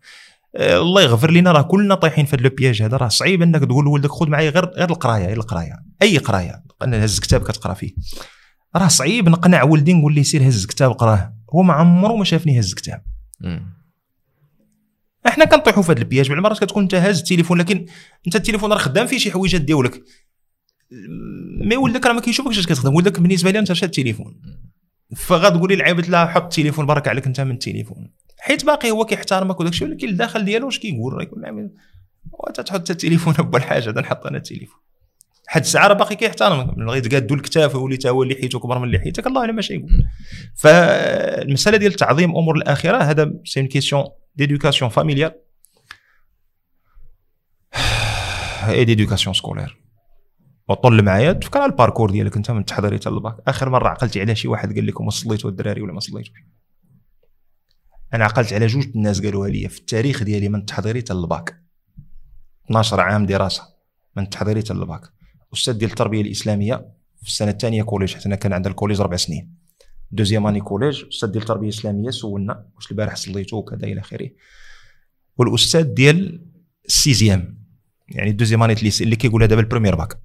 [0.55, 2.97] آه، الله يغفر لنا راه كلنا طايحين في هذا البياج هذا.
[2.97, 5.73] راه صعيب إنك تقول لولدك خذ معايا غير غير القراية غير القراية.
[6.01, 7.91] أي قراية؟ أنا هز كتاب كتقرأ فيه.
[8.75, 12.59] راه صعيب نقنع ولدي نقول ليه سير هز كتاب قراه هو ما عمره ما شافني
[12.59, 13.03] هز كتاب.
[15.27, 17.85] إحنا كنطيحوا في هذا البياج بعض المرات كتكون انت هاز التليفون لكن
[18.27, 20.03] انت التليفون راه خدام فيه شي حويجات ديالك.
[21.65, 24.41] mais ولدك راه ما كيشوفكش اش كتخدم ولدك بالنسبة لي انت شاد التليفون.
[25.15, 28.11] فغتقول لي لعيبة لا حط التليفون برك عليك انت من التليفون.
[28.39, 31.71] حيت باقي هو كيحترمك وداك الشيء ولكن الداخل ديالو واش كيقول راه يقول
[32.31, 34.79] وانت تحط التليفون اول حاجة نحط أنا التليفون.
[35.47, 38.91] حد الساعة راه باقي كيحترمك من غير تقادو الكتاف ويولي تا هو لحيته كبر من
[38.91, 40.07] لحيتك الله اعلم اش يقول.
[40.55, 44.03] فالمسألة ديال تعظيم أمور الآخرة هذا c'est une question
[44.35, 45.31] d'éducation familiale
[48.67, 49.81] et d'éducation scolaire
[50.69, 54.21] وطل معايا تفكر على ال parcours ديالك أنت من التحضيري حتى الباك آخر مرة عقلتي
[54.21, 56.31] على شي واحد قال لكم صليتوا الدراري ولا ما صليتوش
[58.13, 61.61] أنا عقلت على جوج الناس قالوها لي في التاريخ ديالي من التحضيري حتى الباك
[62.65, 63.63] 12 عام دراسة
[64.17, 65.01] من التحضيري حتى الباك
[65.53, 66.75] أستاذ ديال التربية الإسلامية
[67.21, 69.55] في السنة الثانية collège حيت أنا كان عندنا ال collège أربع سنين.
[70.11, 74.29] deuxième année collège أستاذ ديال التربية الإسلامية سولنا واش البارح صليتو وكذا إلى آخره.
[75.37, 76.45] والأستاذ ديال
[76.85, 77.61] ال sixième
[78.07, 80.21] يعني ال deuxième année اللي كيقولها دابا ال première bac.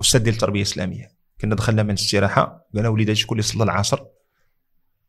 [0.00, 1.08] أستاذ ديال التربية الإسلامية
[1.40, 4.04] كنا دخلنا من الاستراحة قال وليدات شكون اللي صلى العصر؟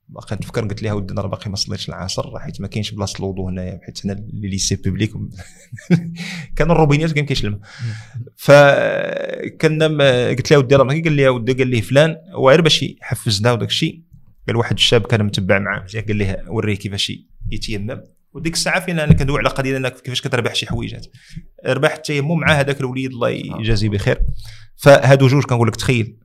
[0.09, 3.49] باقي نتفكر قلت لها ودي أنا باقي ما صليتش العصر حيت ما كاينش بلاصة الوضوء
[3.49, 5.13] هنايا حيت هنا les lycées publics
[6.55, 7.59] كان الروبينيات كان كاينش الماء
[8.35, 9.87] فكنا
[10.29, 14.01] قلت لها ودي راه قال لي ودي قال لي فلان وغير باش يحفزنا وداك الشيء
[14.47, 17.11] قال واحد الشاب كان متبع معاه قال ليه وريه كيفاش
[17.51, 18.01] يتيمم.
[18.33, 21.07] وديك الساعة فين أنا كندوي على قضية انك كيفاش كتربح شي حويجات.
[21.65, 24.21] ربح التيمم مع هذاك الوليد الله يجازيه بخير.
[24.75, 26.17] فهادو جوج كنقول لك تخيل.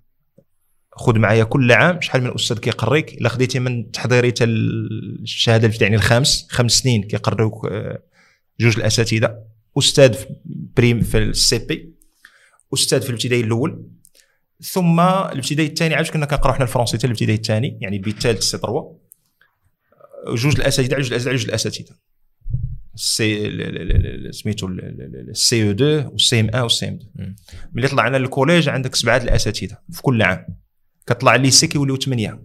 [0.93, 3.15] خذ معايا كل عام شحال من أستاذ كيقريك.
[3.15, 8.03] إلا خديتي من تحضيري حتى الشهادة يعني الخامس خمس سنين كيقريوك آه،
[8.61, 9.39] جوج الأساتذة.
[9.79, 10.27] أستاذ في
[10.77, 11.95] primaire في ال CP.
[12.75, 13.87] أستاذ في الابتدائي الأول.
[14.61, 18.59] ثم الابتدائي الثاني عاد كنا كنقراو حنا الفرنسي حتى الابتدائي الثاني؟ يعني البي الثالث C
[18.59, 18.97] 3
[20.29, 21.95] جوج الأساتذة جوج الأساتذة جوج الأساتذة.
[22.95, 27.37] c'est سميتو ال CE 2 وال CM 1 وال CM 2
[27.73, 30.47] ملي طلعنا لل collège عندك سبعة الأساتذة في كل عام.
[31.11, 32.43] كطلع ال lycée كيوليو ثمانيه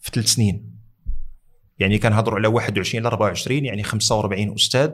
[0.00, 0.80] في ثلاث سنين.
[1.78, 4.90] يعني كنهضروا على 21 ل 24 يعني 45 أستاذ.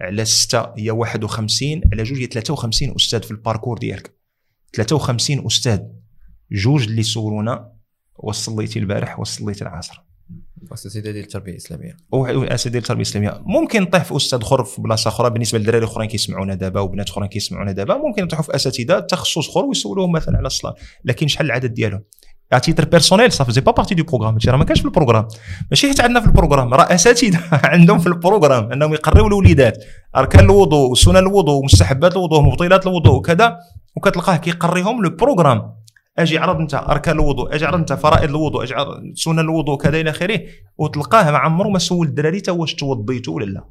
[0.00, 4.14] على 6 هي 51 على جوج هي 53 أستاذ في ال parcours ديالك.
[4.74, 5.80] 53 أستاذ.
[6.52, 7.72] جوج اللي سولونا
[8.16, 10.02] واش صليتي البارح واش صليتي العصر.
[10.72, 11.96] اساتذه ديال التربية الإسلامية.
[12.14, 13.42] اساتذه ديال التربية الإسلامية.
[13.46, 17.28] ممكن نطيح في أستاذ اخر في بلاصة أخرى بالنسبة للدراري أخرين كيسمعونا دابا وبنات أخرين
[17.28, 17.96] كيسمعونا دابا.
[17.96, 20.74] ممكن نطيحوا في أساتذة تخصص اخر ويسولوهم مثلا على الصلاة.
[21.04, 22.02] لكن شحال العدد ديالهم؟
[22.52, 24.90] à titre personnel ça faisait pas partie du programme هادشي راه ما كانش في ال
[24.90, 25.28] programme
[25.70, 26.74] ماشي حيت عندنا في ال programme.
[26.74, 27.40] راه أساتذة.
[27.74, 28.72] عندهم في ال programme.
[28.72, 29.84] إنهم يقريو الوليدات.
[30.16, 33.56] أركان الوضوء وسنن الوضوء ومستحبات الوضوء ومبطلات الوضوء وكذا.
[33.96, 35.74] وكتلقاه كيقريهم le programme.
[36.18, 40.00] أجي عرض انت أركان الوضوء أجي عرض انت فرائض الوضوء أجي عرض سنن الوضوء كذا
[40.00, 40.40] إلى آخره.
[40.78, 43.64] وتلقاه ما عمره ما سول الدراري تا واش توضيتوا ولا لا.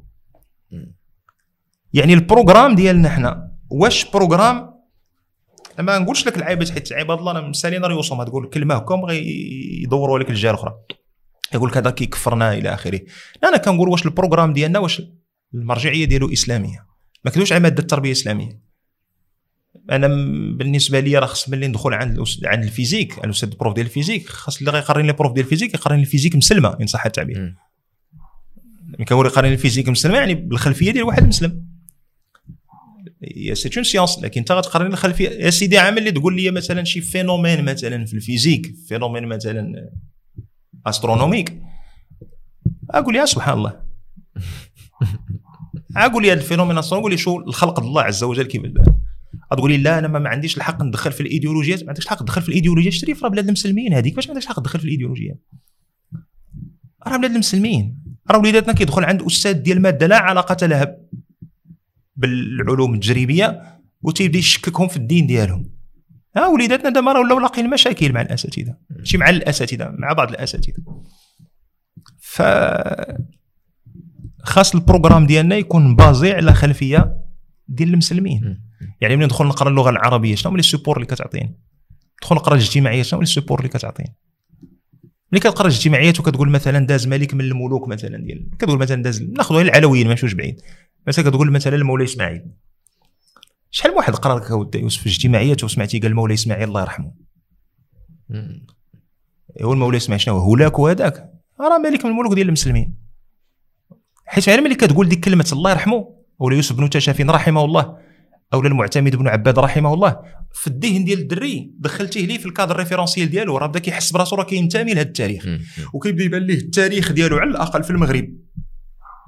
[1.92, 4.69] يعني ال programme ديالنا حنا واش programme
[5.78, 9.12] ما نقولش لك العيبات حيت عباد الله أنا مسالي نهار يوصل تقول كلمة هكا بغا
[9.12, 10.74] يدوروا عليك الجهة الأخرى.
[11.54, 13.00] يقول لك هذا كيكفرنا إلى آخره.
[13.42, 15.02] لا أنا كنقول واش ال programme ديالنا واش
[15.54, 16.86] المرجعية ديالو إسلامية.
[17.24, 18.60] ما كندويش على ماده التربية الاسلاميه
[19.90, 20.08] أنا
[20.56, 24.28] بالنسبة لي راه خص ملي ندخل عند عند ال physique الأستاذ prof ديال ال physique
[24.28, 27.54] خاص اللي غيقريني le prof ديال ال physique يقريني ال physique مسلمة إن صح التعبير.
[28.98, 31.69] ملي كنقول يقريني ال physique مسلمة يعني بالخلفية ديال واحد مسلم.
[33.24, 35.28] هي c'est une science لكن انت غتقارن الخلفية.
[35.28, 39.90] يا سيدي عامل اللي تقول لي مثلا شي phénomène مثلا في ال physique phénomène مثلا
[40.86, 41.62] astronomique.
[42.90, 43.80] أقول يا سبحان الله.
[45.96, 48.62] أقول لي هذا ال phénomène astronomique لي شو الخلق الله عز وجل كيف
[49.50, 51.82] تقول لي لا أنا ما عنديش الحق ندخل في الإيديولوجيات.
[51.82, 52.92] ما عندكش الحق تدخل في الإيديولوجيات.
[52.92, 55.38] شري في بلاد المسلمين هذيك باش ما عندكش الحق تدخل في الإيديولوجيات.
[57.06, 58.02] راه بلاد المسلمين.
[58.30, 60.96] راه وليداتنا كيدخل عند أستاذ ديال مادة لا علاقة لها
[62.20, 63.62] بالعلوم التجريبية
[64.02, 65.70] وتيبدأ يشككهم في الدين ديالهم.
[66.36, 70.82] ها وليداتنا دابا راه ولاو لاقين مشاكل مع الأساتذة ماشي مع الأساتذة مع بعض الأساتذة.
[72.18, 72.42] ف
[74.42, 77.16] خاص ال programme ديالنا يكون basé على خلفية
[77.68, 78.62] ديال المسلمين.
[79.00, 81.58] يعني ملي ندخل نقرا اللغة العربية شنو هما les supports اللي كتعطيني؟
[82.22, 84.16] ندخل نقرا الاجتماعيات شنو هما les supports اللي كتعطيني؟
[85.32, 89.62] ملي كتقرا الاجتماعيات وكتقول مثلا داز ملك من الملوك مثلا ديال كتقول مثلا داز ناخذوا
[89.62, 90.60] العلويين ما نمشيوش بعيد.
[91.06, 92.42] مثلا كتقول مثلا المولى إسماعيل.
[93.70, 97.12] شحال من واحد قرا لك يوسف في الاجتماعيات وسمعتي قال المولى إسماعيل الله يرحمه؟
[99.62, 102.96] هو المولى إسماعيل شنو هو؟ هولاك وهذاك راه ملك من الملوك ديال المسلمين.
[104.26, 107.98] حيت على ملي كتقول ديك كلمة الله يرحمه ولا يوسف بن تاشفين رحمه الله
[108.54, 110.20] أو المعتمد بن عباد رحمه الله.
[110.52, 114.36] في الذهن ديال الدري دخلتيه ليه في ال cadre référentiel ديالو راه بدا كيحس براسو
[114.36, 115.46] راه كينتمي لهذا التاريخ.
[115.94, 118.28] وكيبدا يبان ليه التاريخ ديالو على الأقل في المغرب.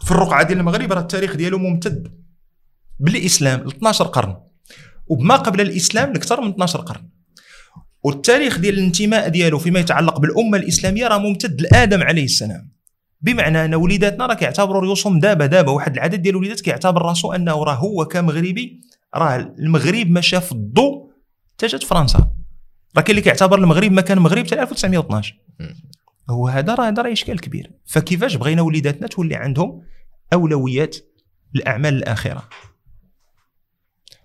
[0.04, 2.22] في الرقعة ديال المغرب راه التاريخ ديالو ممتد.
[3.00, 4.36] بالإسلام ل 12 قرن.
[5.06, 7.08] وبما قبل الإسلام لأكثر من 12 قرن.
[8.02, 12.72] والتاريخ ديال الانتماء ديالو فيما يتعلق بالأمة الإسلامية راه ممتد لآدم عليه السلام.
[13.20, 15.70] بمعنى أن وليداتنا راه كيعتبروا رؤوسهم دابا دابا.
[15.70, 18.80] واحد العدد ديال الوليدات كيعتبر راسو أنه راه هو كمغربي.
[19.14, 21.10] راه المغرب ما شاف الضوء
[21.54, 22.18] حتى جات فرنسا.
[22.96, 25.34] راه كاين اللي كيعتبر المغرب ما كان مغرب حتى 1912
[26.30, 27.72] هو هذا راه هذا راه إشكال كبير.
[27.84, 29.82] فكيفاش بغينا وليداتنا تولي عندهم
[30.32, 30.96] أولويات
[31.54, 32.48] الأعمال الاخره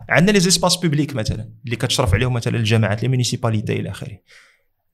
[0.10, 4.19] عندنا les espaces publics مثلا اللي كتشرف عليهم مثلا الجماعات les municipalités إلى آخره.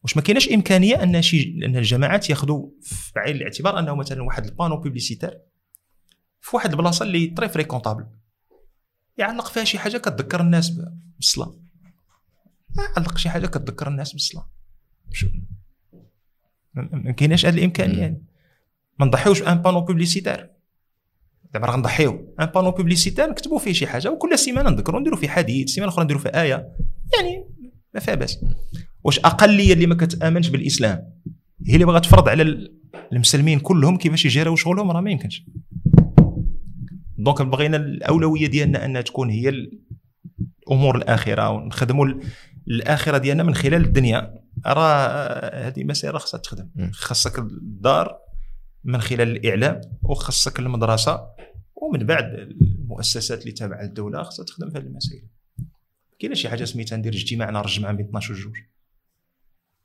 [0.04, 4.46] واش ما كايناش إمكانية أن شي أن الجماعات ياخذوا في عين الاعتبار أنه مثلا واحد
[4.46, 5.42] ال panneau publicitaire
[6.42, 8.06] في واحد البلاصة اللي très fréquentable.
[9.18, 10.70] يعلق فيها شي حاجة كتذكر الناس
[11.18, 11.60] بالصلاه
[12.98, 14.50] علق شي حاجة كتذكر الناس بالصلاه
[16.76, 18.22] ما كايناش هذه الإمكانية.
[19.00, 20.50] ما نضحيوش بأن panneau publicitaire
[21.54, 25.28] دابا راه غنضحيو أن panneau publicitaire نكتبوا فيه شي حاجة وكل سيمانة نذكروا نديروا فيه
[25.28, 26.70] حديث سيمانة أخرى نديروا فيه آية.
[27.18, 27.46] يعني
[27.94, 28.46] ما فيها بأس.
[29.04, 31.14] واش أقلية اللي ما كتآمنش بالإسلام؟
[31.68, 32.70] هي اللي باغا تفرض على
[33.14, 35.46] المسلمين كلهم كيفاش يجراو شغلهم؟ راه ما يمكنش.
[37.18, 39.68] donc بغينا الأولوية ديالنا أنها تكون هي
[40.68, 42.08] الأمور الآخرة ونخدموا
[42.68, 44.43] الآخرة ديالنا من خلال الدنيا.
[44.66, 46.92] راه هذه مسيرة خاصها تخدم.
[46.92, 48.20] خاصك الدار
[48.84, 51.28] من خلال الإعلام وخاصك المدرسة
[51.76, 55.28] ومن بعد المؤسسات اللي تابعة للدولة خاصها تخدم في هذه المسائل.
[56.20, 58.54] كاينة شي حاجة سميتها ندير اجتماع نهار الجمعة بين 12 و 2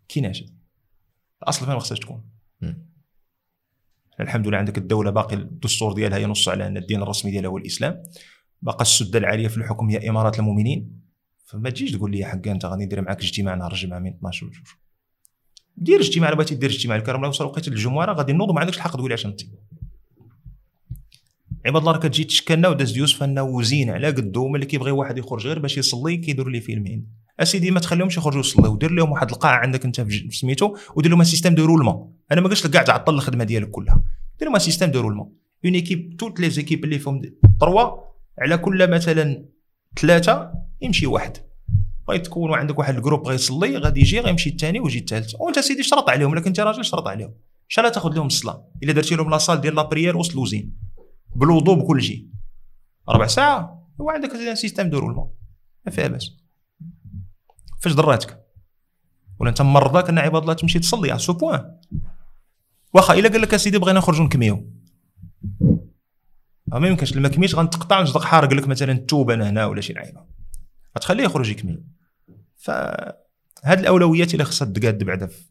[0.08, 0.44] كايناش
[1.42, 2.24] الأصل فين خاصها تكون؟
[4.20, 8.02] الحمد لله عندك الدولة باقي الدستور ديالها ينص على أن الدين الرسمي ديالها هو الإسلام.
[8.62, 11.07] باقى السدة العالية في الحكم هي امارات المؤمنين.
[11.50, 14.48] فما تجيش تقول لي حق أنت غادي ندير معاك اجتماع نهار الجمعة من 12 و
[14.48, 14.64] 2
[15.76, 18.96] دير اجتماع بغيتي دير اجتماع الكرم لو وصل الجمعه راه غادي نوض ما عندكش الحق
[18.96, 19.36] تقول لي عشان
[21.66, 25.46] عباد الله راه كتجي تشكلنا وداز يوسف انه وزين على قدو ملي كيبغي واحد يخرج
[25.46, 27.06] غير باش يصلي كيدير ليه فيلمين.
[27.40, 28.72] أسيدي ما تخليهمش يخرجوا يصليو.
[28.72, 32.48] ودير لهم واحد القاعة عندك أنت في سميتو ودير لهم سيستيم دو رولمون أنا ما
[32.48, 34.04] قلتش لك كاع تعطل الخدمة ديالك كلها.
[34.38, 35.32] دير لهم système de roulement
[35.64, 37.22] en équipe toutes les équipes اللي فيهم
[37.60, 37.90] trois
[38.38, 39.44] على كل مثلا
[40.00, 41.36] ثلاثة يمشي واحد.
[42.08, 45.58] بغيت تكونوا عندك واحد ال groupe بغى يصلي غادي يجي غيمشي الثاني ويجي الثالث وانت
[45.58, 47.34] سيدي شرط عليهم لكن أنت راجل شرط عليهم.
[47.68, 48.68] شحال تاخذ لهم الصلاة.
[48.82, 50.76] إلا درتي لهم la salle ديال la prière وسط l'usine
[51.36, 52.28] بالوضوء بكل شيء.
[53.08, 55.30] ربع ساعة هو عندك système de roulement
[55.86, 56.30] ما فيها باس.
[57.80, 58.44] فاش ضراتك؟
[59.40, 61.78] ولا أنت مرضاك أن عباد الله تمشي تصلي على سو بوان
[62.94, 64.72] واخا إلا قال لك اسيدي بغينا نخرجوا نكميو.
[66.66, 70.37] ما يمكنش لما كميش غنتقطع نصدق حارق لك مثلا التوبة هنا ولا شي لعيبة.
[70.98, 71.84] غتخليه يخرج يكمل.
[72.56, 75.48] فهاد الأولويات اللي خصها تقاد بعدا في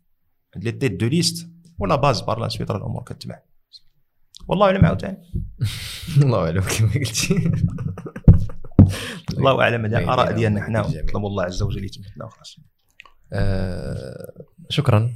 [0.56, 1.50] لي تيت دو ليست
[1.80, 3.40] ولا باز بار لا سويت راه الأمور كتبع.
[4.48, 5.18] والله أعلم عاوتاني.
[6.24, 7.36] الله أعلم كما قلتي.
[9.38, 10.80] الله أعلم هذه الاراء ديالنا حنا.
[10.80, 12.60] نطلب الله عز وجل يتمم لنا وخلاص.
[13.34, 15.12] آه، شكرا.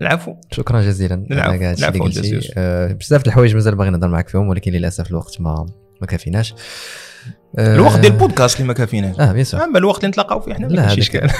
[0.00, 0.36] العفو.
[0.52, 2.20] شكرا جزيلا العفو، على اللي قلتي.
[2.20, 2.52] الجزيل.
[2.56, 5.66] آه، بزاف د الحوايج مازال باغي نهضر معك فيهم ولكن للاسف الوقت ما
[6.00, 6.54] ما كافيناش.
[7.58, 9.20] الوقت ديال البودكاست اللي ما كافيناش.
[9.20, 11.30] آه bien sûr أما الوقت اللي نتلاقاو فيه حنا ما لا كاينش هذاك إشكال.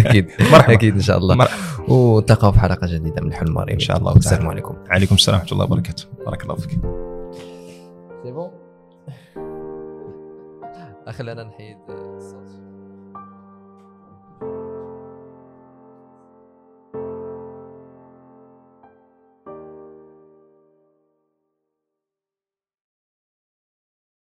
[0.06, 0.30] أكيد.
[0.52, 0.74] مرحبا.
[0.74, 1.34] أكيد إن شاء الله.
[1.34, 1.92] مرحبا.
[1.92, 4.16] ونتلاقاو في حلقة جديدة من حلم مريم إن شاء الله.
[4.16, 4.48] السلام.
[4.48, 4.76] عليكم.
[4.90, 6.04] عليكم السلام ورحمة الله وبركاته.
[6.26, 6.70] بارك الله فيك.
[8.22, 8.50] سي بون
[11.10, 12.63] خلينا نحيد الصوت.